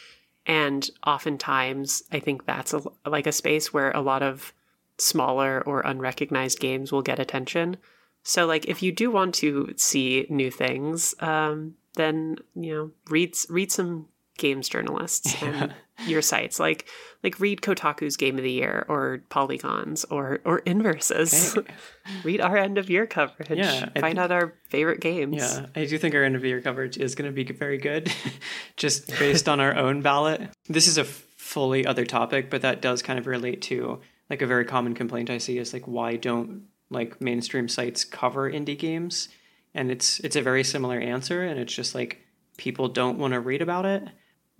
And 0.44 0.90
oftentimes 1.06 2.02
i 2.10 2.18
think 2.18 2.44
that's 2.44 2.74
a, 2.74 2.82
like 3.06 3.28
a 3.28 3.32
space 3.32 3.72
where 3.72 3.92
a 3.92 4.00
lot 4.00 4.22
of 4.22 4.52
smaller 5.00 5.62
or 5.62 5.80
unrecognized 5.80 6.60
games 6.60 6.92
will 6.92 7.02
get 7.02 7.18
attention. 7.18 7.76
So, 8.22 8.46
like, 8.46 8.66
if 8.66 8.82
you 8.82 8.92
do 8.92 9.10
want 9.10 9.34
to 9.36 9.72
see 9.76 10.26
new 10.28 10.50
things, 10.50 11.14
um, 11.20 11.74
then 11.94 12.36
you 12.54 12.74
know, 12.74 12.90
read 13.08 13.34
read 13.48 13.72
some 13.72 14.06
games 14.40 14.68
journalists 14.68 15.40
and 15.42 15.72
your 16.06 16.22
sites. 16.22 16.58
Like 16.58 16.88
like 17.22 17.38
read 17.38 17.60
Kotaku's 17.60 18.16
Game 18.16 18.36
of 18.36 18.42
the 18.42 18.50
Year 18.50 18.84
or 18.88 19.22
Polygon's 19.28 20.04
or 20.06 20.40
or 20.44 20.60
Inverses. 20.60 21.56
Okay. 21.56 21.72
read 22.24 22.40
our 22.40 22.56
end 22.56 22.78
of 22.78 22.90
year 22.90 23.06
coverage. 23.06 23.50
Yeah, 23.50 23.88
Find 24.00 24.18
out 24.18 24.32
our 24.32 24.54
favorite 24.68 25.00
games. 25.00 25.36
Yeah, 25.36 25.66
I 25.76 25.84
do 25.84 25.98
think 25.98 26.14
our 26.14 26.24
end 26.24 26.34
of 26.34 26.44
year 26.44 26.60
coverage 26.60 26.96
is 26.96 27.14
going 27.14 27.30
to 27.30 27.34
be 27.34 27.44
very 27.52 27.78
good, 27.78 28.12
just 28.76 29.06
based 29.18 29.48
on 29.48 29.60
our 29.60 29.76
own 29.76 30.02
ballot. 30.02 30.50
This 30.68 30.88
is 30.88 30.98
a 30.98 31.04
fully 31.04 31.86
other 31.86 32.06
topic, 32.06 32.50
but 32.50 32.62
that 32.62 32.82
does 32.82 33.02
kind 33.02 33.18
of 33.18 33.26
relate 33.26 33.62
to 33.62 34.00
like 34.28 34.42
a 34.42 34.46
very 34.46 34.64
common 34.64 34.94
complaint 34.94 35.30
I 35.30 35.38
see 35.38 35.58
is 35.58 35.72
like 35.72 35.86
why 35.86 36.16
don't 36.16 36.66
like 36.90 37.20
mainstream 37.20 37.68
sites 37.68 38.04
cover 38.04 38.50
indie 38.50 38.78
games? 38.78 39.28
And 39.74 39.90
it's 39.90 40.18
it's 40.20 40.36
a 40.36 40.42
very 40.42 40.64
similar 40.64 40.98
answer, 40.98 41.44
and 41.44 41.60
it's 41.60 41.74
just 41.74 41.94
like 41.94 42.18
people 42.56 42.88
don't 42.88 43.18
want 43.18 43.32
to 43.34 43.40
read 43.40 43.62
about 43.62 43.84
it, 43.84 44.08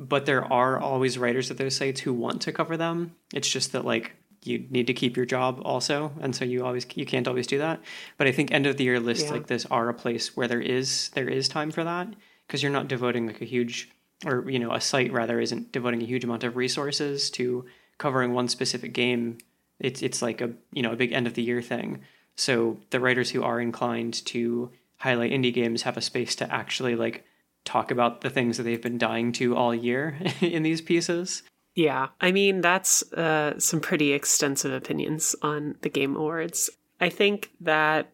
but 0.00 0.24
there 0.26 0.44
are 0.50 0.78
always 0.80 1.18
writers 1.18 1.50
at 1.50 1.58
those 1.58 1.76
sites 1.76 2.00
who 2.00 2.12
want 2.14 2.40
to 2.42 2.52
cover 2.52 2.76
them. 2.76 3.14
It's 3.34 3.48
just 3.48 3.72
that 3.72 3.84
like 3.84 4.12
you 4.42 4.64
need 4.70 4.86
to 4.86 4.94
keep 4.94 5.16
your 5.18 5.26
job 5.26 5.60
also 5.66 6.10
and 6.22 6.34
so 6.34 6.46
you 6.46 6.64
always 6.64 6.86
you 6.94 7.04
can't 7.04 7.28
always 7.28 7.46
do 7.46 7.58
that 7.58 7.78
but 8.16 8.26
i 8.26 8.32
think 8.32 8.50
end 8.50 8.66
of 8.66 8.78
the 8.78 8.84
year 8.84 8.98
lists 8.98 9.24
Yeah. 9.26 9.32
like 9.32 9.48
this 9.48 9.66
are 9.66 9.90
a 9.90 9.92
place 9.92 10.34
where 10.34 10.48
there 10.48 10.62
is 10.62 11.10
there 11.10 11.28
is 11.28 11.46
time 11.46 11.70
for 11.70 11.84
that 11.84 12.08
because 12.46 12.62
you're 12.62 12.72
not 12.72 12.88
devoting 12.88 13.26
like 13.26 13.42
a 13.42 13.44
huge 13.44 13.90
or 14.24 14.48
you 14.50 14.58
know 14.58 14.72
a 14.72 14.80
site 14.80 15.12
rather 15.12 15.40
isn't 15.40 15.72
devoting 15.72 16.00
a 16.00 16.06
huge 16.06 16.24
amount 16.24 16.42
of 16.44 16.56
resources 16.56 17.28
to 17.32 17.66
covering 17.98 18.32
one 18.32 18.48
specific 18.48 18.94
game 18.94 19.36
it's 19.78 20.00
it's 20.00 20.22
like 20.22 20.40
a 20.40 20.50
you 20.72 20.80
know 20.82 20.92
a 20.92 20.96
big 20.96 21.12
end 21.12 21.26
of 21.26 21.34
the 21.34 21.42
year 21.42 21.60
thing 21.60 22.00
so 22.34 22.78
the 22.88 22.98
writers 23.00 23.28
who 23.32 23.42
are 23.42 23.60
inclined 23.60 24.24
to 24.24 24.70
highlight 24.96 25.32
indie 25.32 25.52
games 25.52 25.82
have 25.82 25.98
a 25.98 26.00
space 26.00 26.34
to 26.34 26.50
actually 26.50 26.96
like 26.96 27.26
talk 27.70 27.90
about 27.90 28.20
the 28.22 28.30
things 28.30 28.56
that 28.56 28.64
they've 28.64 28.82
been 28.82 28.98
dying 28.98 29.30
to 29.32 29.56
all 29.56 29.74
year 29.74 30.18
in 30.40 30.62
these 30.62 30.80
pieces 30.80 31.42
Yeah, 31.74 32.08
I 32.20 32.32
mean, 32.32 32.60
that's 32.62 33.04
uh, 33.12 33.58
some 33.58 33.80
pretty 33.80 34.12
extensive 34.12 34.72
opinions 34.72 35.36
on 35.40 35.76
the 35.82 35.88
Game 35.88 36.16
Awards. 36.16 36.68
I 37.00 37.08
think 37.08 37.50
that 37.60 38.12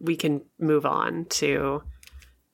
we 0.00 0.16
can 0.16 0.42
move 0.58 0.84
on 0.84 1.26
to 1.40 1.82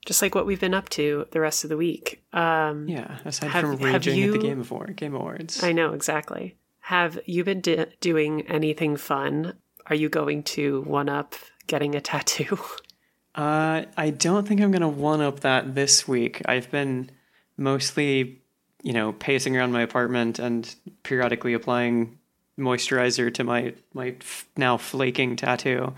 just 0.05 0.21
like 0.21 0.35
what 0.35 0.47
we've 0.47 0.61
been 0.61 0.75
up 0.75 0.89
to 0.91 1.27
the 1.31 1.41
rest 1.41 1.65
of 1.65 1.71
the 1.71 1.77
week. 1.77 2.23
Um, 2.33 2.87
yeah 2.89 3.19
aside 3.25 3.51
Have- 3.51 3.63
from 3.63 3.77
raging 3.77 4.23
at 4.23 4.33
the 4.33 4.39
game 4.39 4.61
award 4.61 4.97
game 4.97 5.15
awards 5.15 5.63
I 5.63 5.73
know, 5.73 5.93
exactly. 5.95 6.57
Have 6.81 7.19
you 7.27 7.45
been 7.45 7.61
d- 7.61 7.87
doing 8.01 8.43
anything 8.43 8.97
fun? 8.97 9.55
Are 9.87 9.95
you 9.95 10.09
going 10.09 10.43
to 10.57 10.83
one 10.83 11.09
up 11.09 11.35
getting 11.67 11.95
a 11.95 12.01
tattoo? 12.01 12.59
Uh, 13.35 13.85
I 13.97 14.11
don't 14.11 14.47
think 14.47 14.61
I'm 14.61 14.71
gonna 14.71 14.89
one 14.89 15.21
up 15.21 15.41
that 15.41 15.75
this 15.75 16.07
week. 16.07 16.43
I've 16.45 16.71
been 16.71 17.11
mostly, 17.57 18.43
you 18.83 18.93
know, 18.93 19.13
pacing 19.13 19.57
around 19.57 19.73
my 19.73 19.83
apartment 19.83 20.39
and 20.39 20.75
periodically 21.03 21.55
applying 21.55 22.19
moisturizer 22.59 23.33
to 23.35 23.45
my 23.45 23.75
my 23.95 24.17
f- 24.21 24.47
now 24.57 24.77
flaking 24.77 25.37
tattoo. 25.37 25.95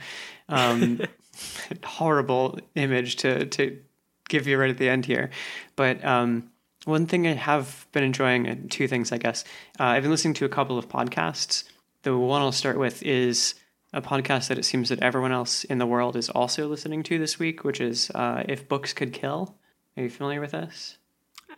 Um, 0.49 1.01
horrible 1.85 2.59
image 2.77 3.17
to 3.17 3.47
to 3.47 3.81
give 4.29 4.47
you 4.47 4.57
right 4.57 4.71
at 4.71 4.79
the 4.79 4.89
end 4.89 5.05
here, 5.07 5.31
but 5.77 6.05
um, 6.05 6.51
one 6.85 7.07
thing 7.07 7.27
I 7.27 7.33
have 7.33 7.87
been 7.93 8.05
enjoying, 8.05 8.47
and 8.47 8.71
two 8.71 8.87
things 8.87 9.11
I 9.11 9.19
guess. 9.19 9.45
Uh, 9.81 9.85
I've 9.85 10.03
been 10.03 10.13
listening 10.13 10.35
to 10.35 10.45
a 10.45 10.49
couple 10.49 10.79
of 10.79 10.89
podcasts. 10.89 11.65
The 12.03 12.17
one 12.17 12.43
I'll 12.43 12.53
start 12.53 12.79
with 12.79 13.03
is 13.03 13.55
a 13.95 14.03
podcast 14.03 14.49
that 14.49 14.59
it 14.59 14.65
seems 14.65 14.89
that 14.89 15.01
everyone 15.01 15.33
else 15.33 15.65
in 15.65 15.79
the 15.79 15.87
world 15.87 16.17
is 16.17 16.29
also 16.29 16.67
listening 16.69 17.03
to 17.05 17.19
this 17.19 17.39
week, 17.39 17.65
which 17.65 17.81
is 17.81 18.11
uh, 18.15 18.43
If 18.49 18.69
Books 18.69 18.93
Could 18.93 19.13
Kill. 19.13 19.57
Are 19.97 20.03
you 20.03 20.11
familiar 20.11 20.41
with 20.41 20.51
this? 20.51 20.99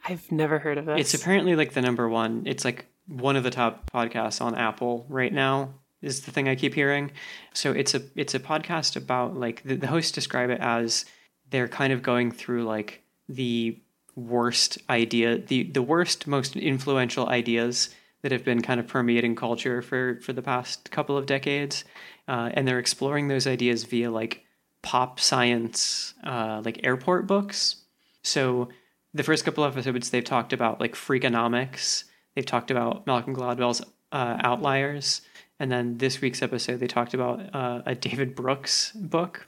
I've 0.05 0.31
never 0.31 0.59
heard 0.59 0.79
of 0.79 0.87
this. 0.87 1.01
It's 1.01 1.15
apparently 1.15 1.57
like 1.57 1.73
the 1.73 1.81
number 1.81 2.09
one. 2.09 2.43
It's 2.47 2.65
like 2.65 2.87
one 3.07 3.37
of 3.37 3.43
the 3.43 3.51
top 3.51 3.91
podcasts 3.91 4.41
on 4.41 4.55
Apple 4.55 5.07
right 5.09 5.33
now. 5.33 5.75
Is 6.03 6.21
the 6.21 6.31
thing 6.31 6.47
I 6.49 6.55
keep 6.55 6.75
hearing. 6.75 7.11
So 7.55 7.73
it's 7.73 7.95
a 7.95 8.03
it's 8.15 8.35
a 8.35 8.39
podcast 8.39 8.97
about 8.97 9.35
like 9.35 9.63
the, 9.65 9.77
the 9.77 9.87
hosts 9.87 10.13
describe 10.13 10.51
it 10.51 10.61
as 10.61 11.07
they're 11.51 11.69
kind 11.69 11.93
of 11.93 12.03
going 12.03 12.31
through 12.31 12.65
like 12.65 13.03
the 13.29 13.81
worst 14.15 14.79
idea, 14.91 15.39
the 15.39 15.65
the 15.65 15.83
worst, 15.83 16.27
most 16.27 16.55
influential 16.55 17.29
ideas 17.29 17.91
that 18.23 18.31
have 18.31 18.45
been 18.45 18.61
kind 18.61 18.79
of 18.79 18.87
permeating 18.87 19.35
culture 19.35 19.81
for 19.83 20.21
for 20.23 20.33
the 20.33 20.43
past 20.43 20.91
couple 20.91 21.17
of 21.17 21.27
decades, 21.27 21.85
uh, 22.29 22.51
and 22.55 22.67
they're 22.67 22.79
exploring 22.79 23.29
those 23.29 23.47
ideas 23.47 23.85
via 23.85 24.11
like 24.11 24.45
pop 24.83 25.19
science, 25.19 26.15
uh, 26.25 26.63
like 26.65 26.81
airport 26.85 27.27
books. 27.27 27.77
So 28.23 28.69
the 29.15 29.23
first 29.23 29.45
couple 29.45 29.65
of 29.65 29.77
episodes 29.77 30.11
they've 30.11 30.25
talked 30.25 30.53
about 30.53 30.81
like 30.81 30.95
freakonomics. 30.95 32.05
They've 32.35 32.47
talked 32.47 32.71
about 32.71 33.07
Malcolm 33.07 33.35
Gladwell's 33.35 33.83
uh, 34.13 34.37
Outliers, 34.41 35.23
and 35.59 35.73
then 35.73 35.99
this 35.99 36.21
week's 36.21 36.43
episode 36.43 36.81
they 36.81 36.87
talked 36.87 37.15
about 37.15 37.55
uh, 37.55 37.83
a 37.87 37.95
David 37.95 38.35
Brooks 38.35 38.93
book. 38.93 39.47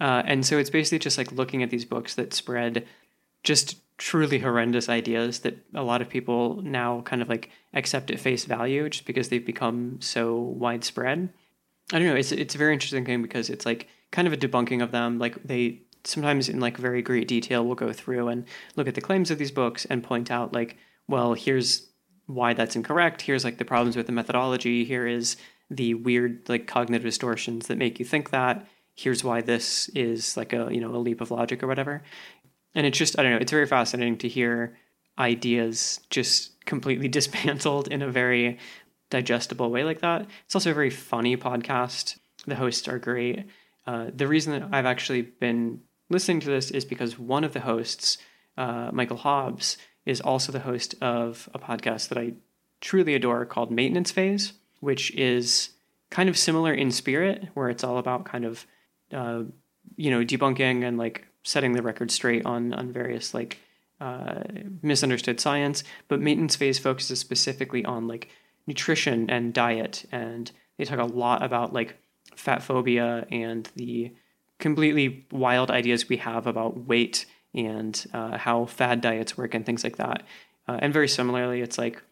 Uh, 0.00 0.22
and 0.26 0.44
so 0.44 0.58
it's 0.58 0.70
basically 0.70 0.98
just 0.98 1.18
like 1.18 1.32
looking 1.32 1.62
at 1.62 1.70
these 1.70 1.84
books 1.84 2.14
that 2.14 2.34
spread 2.34 2.86
just 3.42 3.76
truly 3.98 4.40
horrendous 4.40 4.88
ideas 4.88 5.40
that 5.40 5.56
a 5.74 5.82
lot 5.82 6.02
of 6.02 6.08
people 6.08 6.60
now 6.62 7.00
kind 7.02 7.22
of 7.22 7.28
like 7.28 7.50
accept 7.72 8.10
at 8.10 8.20
face 8.20 8.44
value 8.44 8.88
just 8.90 9.06
because 9.06 9.28
they've 9.28 9.46
become 9.46 9.98
so 10.00 10.36
widespread. 10.36 11.30
I 11.92 11.98
don't 11.98 12.08
know. 12.08 12.16
It's 12.16 12.32
it's 12.32 12.54
a 12.54 12.58
very 12.58 12.72
interesting 12.72 13.04
thing 13.04 13.22
because 13.22 13.48
it's 13.48 13.64
like 13.64 13.88
kind 14.10 14.26
of 14.26 14.34
a 14.34 14.36
debunking 14.36 14.82
of 14.82 14.90
them. 14.90 15.18
Like 15.18 15.42
they 15.44 15.82
sometimes 16.04 16.48
in 16.48 16.60
like 16.60 16.76
very 16.76 17.02
great 17.02 17.28
detail 17.28 17.64
will 17.64 17.74
go 17.74 17.92
through 17.92 18.28
and 18.28 18.44
look 18.76 18.88
at 18.88 18.94
the 18.94 19.00
claims 19.00 19.30
of 19.30 19.38
these 19.38 19.50
books 19.50 19.84
and 19.86 20.02
point 20.02 20.30
out 20.30 20.52
like, 20.52 20.76
well, 21.08 21.34
here's 21.34 21.88
why 22.26 22.54
that's 22.54 22.76
incorrect. 22.76 23.22
Here's 23.22 23.44
like 23.44 23.58
the 23.58 23.64
problems 23.64 23.96
with 23.96 24.06
the 24.06 24.12
methodology. 24.12 24.84
Here 24.84 25.06
is 25.06 25.36
the 25.70 25.94
weird 25.94 26.48
like 26.48 26.66
cognitive 26.66 27.04
distortions 27.04 27.68
that 27.68 27.78
make 27.78 27.98
you 27.98 28.04
think 28.04 28.30
that. 28.30 28.66
Here's 28.94 29.22
why 29.22 29.40
this 29.40 29.88
is 29.90 30.36
like 30.36 30.52
a 30.52 30.68
you 30.72 30.80
know 30.80 30.94
a 30.94 30.98
leap 30.98 31.20
of 31.20 31.30
logic 31.30 31.62
or 31.62 31.66
whatever. 31.66 32.02
And 32.74 32.86
it's 32.86 32.98
just 32.98 33.18
I 33.18 33.22
don't 33.22 33.32
know. 33.32 33.38
It's 33.38 33.52
very 33.52 33.66
fascinating 33.66 34.18
to 34.18 34.28
hear 34.28 34.76
ideas 35.18 36.00
just 36.10 36.64
completely 36.66 37.08
dismantled 37.18 37.88
in 37.88 38.02
a 38.02 38.10
very 38.10 38.58
digestible 39.10 39.70
way 39.70 39.84
like 39.84 40.00
that. 40.00 40.26
It's 40.44 40.54
also 40.54 40.70
a 40.70 40.74
very 40.74 40.90
funny 40.90 41.36
podcast. 41.36 42.18
The 42.46 42.56
hosts 42.56 42.88
are 42.88 42.98
great. 42.98 43.46
Uh, 43.86 44.06
the 44.14 44.26
reason 44.26 44.52
that 44.52 44.68
I've 44.72 44.86
actually 44.86 45.22
been 45.22 45.80
listening 46.08 46.40
to 46.40 46.50
this 46.50 46.70
is 46.70 46.84
because 46.84 47.18
one 47.18 47.44
of 47.44 47.52
the 47.52 47.60
hosts, 47.60 48.18
uh, 48.56 48.90
Michael 48.92 49.16
Hobbs, 49.16 49.76
is 50.04 50.20
also 50.20 50.52
the 50.52 50.60
host 50.60 50.94
of 51.00 51.48
a 51.54 51.58
podcast 51.58 52.08
that 52.08 52.18
I 52.18 52.34
truly 52.80 53.14
adore 53.14 53.44
called 53.46 53.70
Maintenance 53.70 54.10
Phase, 54.10 54.52
which 54.80 55.12
is 55.14 55.70
kind 56.10 56.28
of 56.28 56.38
similar 56.38 56.72
in 56.72 56.90
spirit, 56.90 57.48
where 57.54 57.68
it's 57.68 57.84
all 57.84 57.98
about 57.98 58.24
kind 58.24 58.44
of, 58.44 58.66
uh, 59.12 59.42
you 59.96 60.10
know, 60.10 60.24
debunking 60.24 60.84
and 60.84 60.98
like 60.98 61.26
setting 61.42 61.72
the 61.72 61.82
record 61.82 62.10
straight 62.10 62.44
on 62.44 62.72
on 62.74 62.92
various 62.92 63.34
like 63.34 63.58
uh, 64.00 64.42
misunderstood 64.82 65.40
science. 65.40 65.82
But 66.08 66.20
Maintenance 66.20 66.56
Phase 66.56 66.78
focuses 66.78 67.18
specifically 67.18 67.84
on 67.84 68.06
like 68.06 68.28
nutrition 68.66 69.30
and 69.30 69.54
diet, 69.54 70.04
and 70.12 70.50
they 70.76 70.84
talk 70.84 70.98
a 70.98 71.04
lot 71.04 71.42
about 71.42 71.72
like 71.72 71.96
fat 72.34 72.62
phobia 72.62 73.26
and 73.30 73.70
the 73.76 74.12
completely 74.58 75.26
wild 75.30 75.70
ideas 75.70 76.08
we 76.08 76.16
have 76.16 76.46
about 76.46 76.86
weight 76.86 77.26
and 77.54 78.06
uh, 78.12 78.36
how 78.36 78.66
fad 78.66 79.00
diets 79.00 79.36
work 79.36 79.54
and 79.54 79.64
things 79.64 79.84
like 79.84 79.96
that. 79.96 80.22
Uh, 80.68 80.78
and 80.80 80.92
very 80.92 81.08
similarly, 81.08 81.60
it's 81.60 81.78
like 81.78 82.02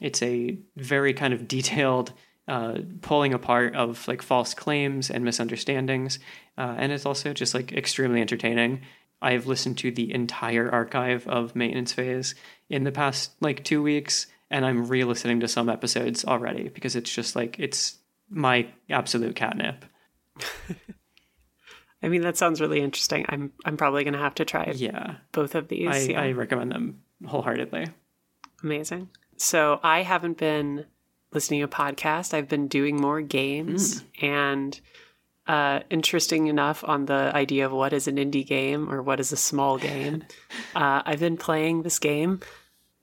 it's 0.00 0.22
a 0.22 0.58
very 0.76 1.12
kind 1.14 1.34
of 1.34 1.46
detailed 1.46 2.12
uh, 2.46 2.78
pulling 3.00 3.32
apart 3.32 3.74
of 3.74 4.06
like 4.06 4.22
false 4.22 4.54
claims 4.54 5.10
and 5.10 5.24
misunderstandings, 5.24 6.18
uh, 6.58 6.74
and 6.78 6.92
it's 6.92 7.06
also 7.06 7.32
just 7.32 7.54
like 7.54 7.72
extremely 7.72 8.20
entertaining. 8.20 8.82
I've 9.22 9.46
listened 9.46 9.78
to 9.78 9.90
the 9.90 10.12
entire 10.12 10.70
archive 10.70 11.26
of 11.26 11.56
Maintenance 11.56 11.92
Phase 11.92 12.34
in 12.68 12.84
the 12.84 12.92
past 12.92 13.32
like 13.40 13.64
two 13.64 13.82
weeks, 13.82 14.26
and 14.54 14.64
I'm 14.64 14.86
re-listening 14.86 15.40
to 15.40 15.48
some 15.48 15.68
episodes 15.68 16.24
already 16.24 16.68
because 16.68 16.94
it's 16.94 17.12
just 17.12 17.34
like 17.34 17.58
it's 17.58 17.98
my 18.30 18.68
absolute 18.88 19.34
catnip. 19.34 19.84
I 22.02 22.08
mean, 22.08 22.22
that 22.22 22.36
sounds 22.36 22.60
really 22.60 22.80
interesting. 22.80 23.26
I'm 23.28 23.52
I'm 23.64 23.76
probably 23.76 24.04
gonna 24.04 24.18
have 24.18 24.36
to 24.36 24.44
try 24.44 24.72
Yeah, 24.76 25.16
both 25.32 25.56
of 25.56 25.66
these. 25.66 25.88
I, 25.88 25.98
yeah. 25.98 26.20
I 26.20 26.32
recommend 26.32 26.70
them 26.70 27.02
wholeheartedly. 27.26 27.88
Amazing. 28.62 29.08
So 29.36 29.80
I 29.82 30.02
haven't 30.02 30.38
been 30.38 30.86
listening 31.32 31.62
to 31.62 31.68
podcasts. 31.68 32.32
I've 32.32 32.48
been 32.48 32.68
doing 32.68 33.00
more 33.00 33.20
games 33.20 34.04
and 34.22 34.80
uh, 35.48 35.80
interesting 35.90 36.46
enough 36.46 36.84
on 36.84 37.06
the 37.06 37.32
idea 37.34 37.66
of 37.66 37.72
what 37.72 37.92
is 37.92 38.06
an 38.06 38.18
indie 38.18 38.46
game 38.46 38.88
or 38.88 39.02
what 39.02 39.18
is 39.18 39.32
a 39.32 39.36
small 39.36 39.78
game. 39.78 40.22
uh, 40.76 41.02
I've 41.04 41.18
been 41.18 41.36
playing 41.36 41.82
this 41.82 41.98
game 41.98 42.38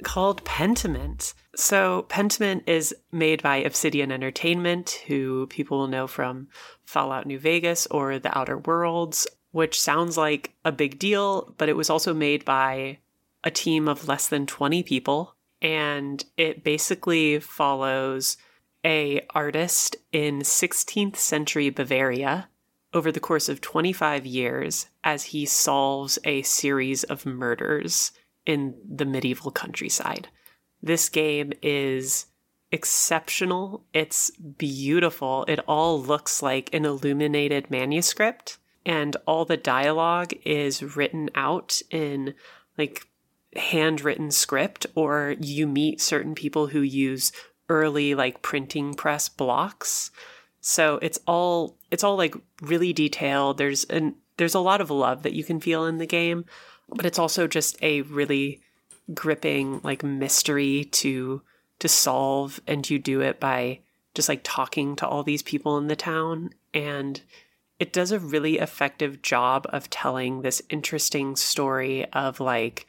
called 0.03 0.45
Pentiment. 0.45 1.33
So 1.55 2.05
Pentiment 2.09 2.63
is 2.67 2.95
made 3.11 3.43
by 3.43 3.57
Obsidian 3.57 4.11
Entertainment, 4.11 5.03
who 5.07 5.47
people 5.47 5.79
will 5.79 5.87
know 5.87 6.07
from 6.07 6.47
Fallout 6.85 7.25
New 7.25 7.39
Vegas 7.39 7.87
or 7.87 8.19
The 8.19 8.35
Outer 8.37 8.57
Worlds, 8.57 9.27
which 9.51 9.79
sounds 9.79 10.17
like 10.17 10.53
a 10.63 10.71
big 10.71 10.97
deal, 10.97 11.53
but 11.57 11.67
it 11.67 11.75
was 11.75 11.89
also 11.89 12.13
made 12.13 12.45
by 12.45 12.99
a 13.43 13.51
team 13.51 13.87
of 13.87 14.07
less 14.07 14.27
than 14.27 14.45
20 14.45 14.83
people 14.83 15.35
and 15.61 16.25
it 16.37 16.63
basically 16.63 17.39
follows 17.39 18.37
a 18.83 19.21
artist 19.31 19.95
in 20.11 20.39
16th 20.39 21.17
century 21.17 21.69
Bavaria 21.69 22.49
over 22.93 23.11
the 23.11 23.19
course 23.19 23.47
of 23.47 23.61
25 23.61 24.25
years 24.25 24.87
as 25.03 25.25
he 25.25 25.45
solves 25.45 26.17
a 26.25 26.41
series 26.41 27.03
of 27.03 27.25
murders 27.25 28.11
in 28.45 28.75
the 28.89 29.05
medieval 29.05 29.51
countryside. 29.51 30.27
This 30.81 31.09
game 31.09 31.53
is 31.61 32.27
exceptional. 32.71 33.83
It's 33.93 34.31
beautiful. 34.31 35.45
It 35.47 35.59
all 35.67 36.01
looks 36.01 36.41
like 36.41 36.73
an 36.73 36.85
illuminated 36.85 37.69
manuscript, 37.69 38.57
and 38.85 39.15
all 39.27 39.45
the 39.45 39.57
dialogue 39.57 40.33
is 40.43 40.95
written 40.95 41.29
out 41.35 41.81
in 41.91 42.33
like 42.77 43.07
handwritten 43.55 44.31
script, 44.31 44.85
or 44.95 45.35
you 45.39 45.67
meet 45.67 46.01
certain 46.01 46.33
people 46.33 46.67
who 46.67 46.81
use 46.81 47.31
early 47.69 48.15
like 48.15 48.41
printing 48.41 48.93
press 48.93 49.29
blocks. 49.29 50.11
So 50.61 50.99
it's 51.01 51.19
all 51.27 51.77
it's 51.89 52.03
all 52.03 52.15
like 52.15 52.35
really 52.61 52.93
detailed. 52.93 53.57
There's 53.57 53.83
an 53.85 54.15
there's 54.37 54.55
a 54.55 54.59
lot 54.59 54.81
of 54.81 54.89
love 54.89 55.23
that 55.23 55.33
you 55.33 55.43
can 55.43 55.59
feel 55.59 55.85
in 55.85 55.97
the 55.97 56.07
game, 56.07 56.45
but 56.89 57.05
it's 57.05 57.19
also 57.19 57.47
just 57.47 57.81
a 57.83 58.01
really 58.01 58.61
gripping 59.13 59.81
like 59.83 60.03
mystery 60.03 60.85
to 60.85 61.41
to 61.79 61.87
solve 61.87 62.61
and 62.67 62.87
you 62.89 62.99
do 62.99 63.21
it 63.21 63.39
by 63.39 63.79
just 64.13 64.29
like 64.29 64.41
talking 64.43 64.95
to 64.95 65.07
all 65.07 65.23
these 65.23 65.41
people 65.41 65.77
in 65.77 65.87
the 65.87 65.95
town. 65.95 66.51
And 66.73 67.21
it 67.79 67.91
does 67.91 68.11
a 68.11 68.19
really 68.19 68.59
effective 68.59 69.21
job 69.21 69.65
of 69.69 69.89
telling 69.89 70.41
this 70.41 70.61
interesting 70.69 71.35
story 71.35 72.05
of 72.13 72.39
like 72.39 72.85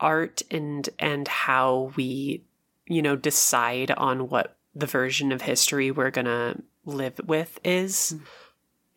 art 0.00 0.42
and 0.50 0.88
and 0.98 1.26
how 1.28 1.92
we 1.96 2.44
you 2.86 3.00
know 3.00 3.16
decide 3.16 3.90
on 3.92 4.28
what 4.28 4.56
the 4.74 4.86
version 4.86 5.32
of 5.32 5.42
history 5.42 5.90
we're 5.90 6.10
going 6.10 6.26
to 6.26 6.62
live 6.84 7.20
with 7.26 7.58
is. 7.64 8.14
Mm. 8.16 8.20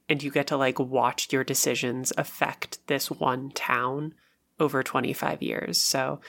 and 0.09 0.23
you 0.23 0.31
get 0.31 0.47
to 0.47 0.57
like 0.57 0.79
watch 0.79 1.31
your 1.31 1.43
decisions 1.43 2.11
affect 2.17 2.79
this 2.87 3.11
one 3.11 3.51
town 3.51 4.13
over 4.59 4.83
25 4.83 5.41
years. 5.41 5.77
So 5.77 6.19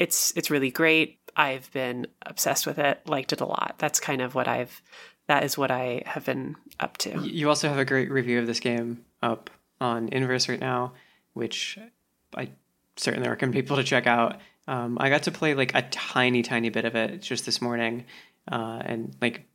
it's 0.00 0.32
it's 0.34 0.50
really 0.50 0.70
great 0.72 1.20
i've 1.36 1.70
been 1.72 2.04
obsessed 2.26 2.66
with 2.66 2.80
it 2.80 3.00
liked 3.06 3.32
it 3.32 3.40
a 3.40 3.46
lot 3.46 3.76
that's 3.78 4.00
kind 4.00 4.20
of 4.20 4.34
what 4.34 4.48
i've 4.48 4.82
that 5.28 5.44
is 5.44 5.56
what 5.56 5.70
i 5.70 6.02
have 6.06 6.24
been 6.24 6.56
up 6.80 6.96
to 6.96 7.16
you 7.20 7.48
also 7.48 7.68
have 7.68 7.78
a 7.78 7.84
great 7.84 8.10
review 8.10 8.40
of 8.40 8.48
this 8.48 8.58
game 8.58 9.04
up 9.22 9.48
on 9.80 10.08
inverse 10.08 10.48
right 10.48 10.60
now 10.60 10.92
which 11.34 11.78
i 12.36 12.48
certainly 13.00 13.28
recommend 13.28 13.54
people 13.54 13.76
to 13.76 13.84
check 13.84 14.06
out. 14.06 14.40
Um, 14.68 14.98
I 15.00 15.08
got 15.08 15.24
to 15.24 15.30
play 15.30 15.54
like 15.54 15.74
a 15.74 15.82
tiny, 15.82 16.42
tiny 16.42 16.68
bit 16.68 16.84
of 16.84 16.94
it 16.94 17.22
just 17.22 17.46
this 17.46 17.60
morning, 17.60 18.04
uh, 18.50 18.82
and 18.84 19.16
like, 19.20 19.46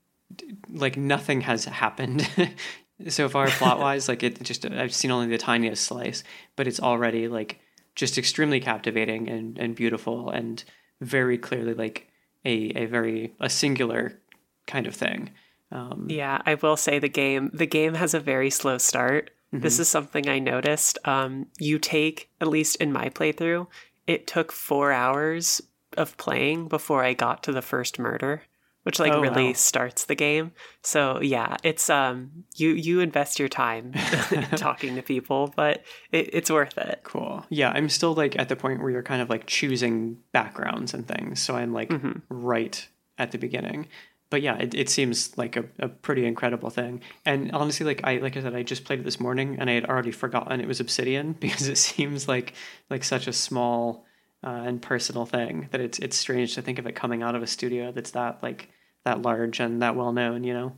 like 0.70 0.98
nothing 0.98 1.42
has 1.42 1.66
happened 1.66 2.28
so 3.08 3.30
far 3.30 3.48
plot 3.48 3.80
wise. 3.80 4.08
like 4.10 4.24
it 4.24 4.42
just 4.42 4.66
I've 4.66 4.94
seen 4.94 5.12
only 5.12 5.28
the 5.28 5.38
tiniest 5.38 5.86
slice, 5.86 6.24
but 6.56 6.68
it's 6.68 6.80
already 6.80 7.28
like 7.28 7.60
just 7.96 8.18
extremely 8.18 8.60
captivating 8.60 9.30
and 9.30 9.58
and 9.58 9.76
beautiful 9.76 10.30
and 10.30 10.64
very 11.02 11.38
clearly 11.38 11.74
like 11.74 12.08
a 12.44 12.72
a 12.76 12.86
very 12.86 13.34
a 13.40 13.50
singular 13.50 14.20
kind 14.68 14.88
of 14.88 14.96
thing. 14.96 15.32
Um, 15.72 16.08
yeah, 16.10 16.42
I 16.46 16.56
will 16.56 16.78
say 16.78 17.00
the 17.00 17.10
game 17.10 17.50
the 17.54 17.66
game 17.66 17.96
has 17.96 18.14
a 18.14 18.20
very 18.20 18.50
slow 18.50 18.78
start. 18.78 19.32
Mm-hmm. 19.54 19.64
This 19.64 19.80
is 19.80 19.88
something 19.88 20.28
I 20.28 20.40
noticed. 20.40 20.98
Um, 21.06 21.48
you 21.60 21.80
take, 21.80 22.30
at 22.42 22.48
least 22.48 22.78
in 22.78 22.92
my 22.92 23.10
playthrough, 23.10 23.68
it 24.08 24.28
took 24.28 24.52
four 24.52 24.92
hours 24.92 25.62
of 25.98 26.18
playing 26.18 26.68
before 26.68 27.04
I 27.04 27.14
got 27.14 27.44
to 27.44 27.52
the 27.52 27.62
first 27.62 27.98
murder, 28.00 28.44
which 28.86 29.00
like 29.00 29.12
oh, 29.14 29.20
really 29.20 29.48
wow. 29.48 29.54
starts 29.54 30.06
the 30.06 30.16
game. 30.16 30.52
So 30.84 31.20
yeah, 31.22 31.58
it's 31.64 31.90
um 31.90 32.46
you 32.56 32.70
you 32.70 33.00
invest 33.00 33.40
your 33.40 33.50
time 33.50 33.94
talking 34.56 34.96
to 34.96 35.02
people, 35.02 35.52
but 35.56 35.84
it, 36.12 36.30
it's 36.34 36.52
worth 36.52 36.78
it. 36.78 37.00
Cool. 37.04 37.46
Yeah, 37.50 37.72
I'm 37.72 37.90
still 37.90 38.14
like 38.14 38.38
at 38.38 38.48
the 38.48 38.56
point 38.56 38.82
where 38.82 38.92
you're 38.92 39.04
kind 39.04 39.22
of 39.22 39.30
like 39.30 39.48
choosing 39.48 40.18
backgrounds 40.32 40.94
and 40.94 41.08
things. 41.08 41.42
So 41.42 41.56
I'm 41.56 41.74
like 41.74 41.90
mm-hmm. 41.90 42.20
right 42.30 42.88
at 43.18 43.32
the 43.32 43.38
beginning 43.38 43.88
but 44.30 44.42
yeah, 44.42 44.58
it, 44.58 44.74
it 44.74 44.90
seems 44.90 45.38
like 45.38 45.56
a, 45.56 45.64
a 45.80 45.88
pretty 45.88 46.26
incredible 46.26 46.70
thing. 46.70 47.02
And 47.26 47.52
honestly, 47.52 47.86
like 47.86 48.02
I 48.04 48.18
like 48.18 48.36
I 48.36 48.42
said, 48.42 48.56
I 48.56 48.64
just 48.64 48.84
played 48.84 49.00
it 49.00 49.04
this 49.04 49.20
morning 49.20 49.58
and 49.60 49.70
I 49.70 49.74
had 49.74 49.86
already 49.86 50.12
forgotten 50.12 50.60
it 50.60 50.68
was 50.68 50.80
Obsidian 50.80 51.34
because 51.40 51.68
it 51.68 51.78
seems 51.78 52.28
like 52.28 52.54
like 52.90 53.04
such 53.04 53.28
a 53.28 53.34
small 53.34 54.06
uh, 54.44 54.64
and 54.66 54.82
personal 54.82 55.26
thing 55.26 55.70
that 55.72 55.82
it's 55.82 56.00
it's 56.00 56.18
strange 56.18 56.56
to 56.56 56.62
think 56.62 56.80
of 56.80 56.86
it 56.86 56.96
coming 56.96 57.24
out 57.24 57.36
of 57.36 57.44
a 57.44 57.48
studio 57.48 57.92
that's 57.92 58.12
that 58.12 58.44
like 58.44 58.70
that 59.06 59.22
large 59.22 59.60
and 59.60 59.82
that 59.82 59.96
well 59.96 60.12
known, 60.12 60.44
you 60.44 60.54
know. 60.54 60.76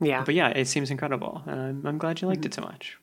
Yeah. 0.00 0.22
But 0.24 0.34
yeah, 0.34 0.48
it 0.48 0.66
seems 0.66 0.90
incredible. 0.90 1.42
I'm, 1.46 1.84
I'm 1.86 1.98
glad 1.98 2.20
you 2.20 2.28
liked 2.28 2.42
mm-hmm. 2.42 2.46
it 2.46 2.54
so 2.54 2.62
much. 2.62 2.96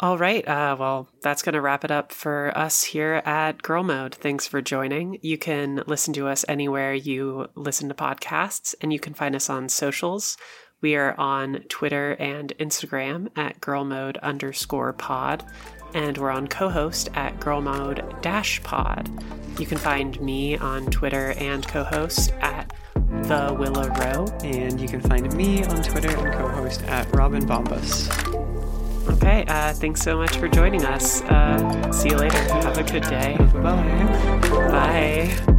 All 0.00 0.18
right. 0.18 0.46
Uh, 0.46 0.76
well, 0.78 1.08
that's 1.22 1.42
going 1.42 1.52
to 1.52 1.60
wrap 1.60 1.84
it 1.84 1.90
up 1.92 2.10
for 2.10 2.52
us 2.58 2.82
here 2.82 3.22
at 3.24 3.62
Girl 3.62 3.84
Mode. 3.84 4.12
Thanks 4.12 4.44
for 4.46 4.60
joining. 4.60 5.20
You 5.22 5.38
can 5.38 5.84
listen 5.86 6.12
to 6.14 6.26
us 6.26 6.44
anywhere 6.48 6.94
you 6.94 7.46
listen 7.54 7.88
to 7.88 7.94
podcasts, 7.94 8.74
and 8.80 8.92
you 8.92 8.98
can 8.98 9.14
find 9.14 9.36
us 9.36 9.48
on 9.48 9.68
socials. 9.68 10.36
We 10.80 10.96
are 10.96 11.18
on 11.18 11.60
Twitter 11.68 12.16
and 12.18 12.52
Instagram 12.58 13.28
at 13.38 13.60
Girl 13.60 13.84
Mode 13.84 14.16
underscore 14.18 14.92
pod, 14.92 15.44
and 15.94 16.18
we're 16.18 16.30
on 16.30 16.48
Cohost 16.48 17.08
at 17.14 17.38
Girl 17.38 17.60
Mode 17.60 18.20
dash 18.20 18.60
pod. 18.64 19.08
You 19.60 19.64
can 19.64 19.78
find 19.78 20.20
me 20.20 20.56
on 20.56 20.86
Twitter 20.86 21.34
and 21.38 21.66
Cohost 21.68 22.32
at 22.40 22.72
The 23.22 23.54
Willow 23.58 23.88
Row. 23.88 24.26
And 24.42 24.80
you 24.80 24.88
can 24.88 25.00
find 25.00 25.32
me 25.34 25.64
on 25.64 25.82
Twitter 25.82 26.10
and 26.10 26.32
Cohost 26.34 26.82
at 26.84 27.12
Robin 27.14 27.46
Bombus. 27.46 28.08
Okay, 29.08 29.44
uh, 29.48 29.72
thanks 29.74 30.00
so 30.00 30.16
much 30.16 30.36
for 30.36 30.48
joining 30.48 30.84
us. 30.84 31.22
Uh, 31.22 31.92
see 31.92 32.10
you 32.10 32.16
later. 32.16 32.38
Have 32.38 32.78
a 32.78 32.82
good 32.82 33.02
day. 33.02 33.36
Bye. 33.52 34.48
Bye. 34.70 35.53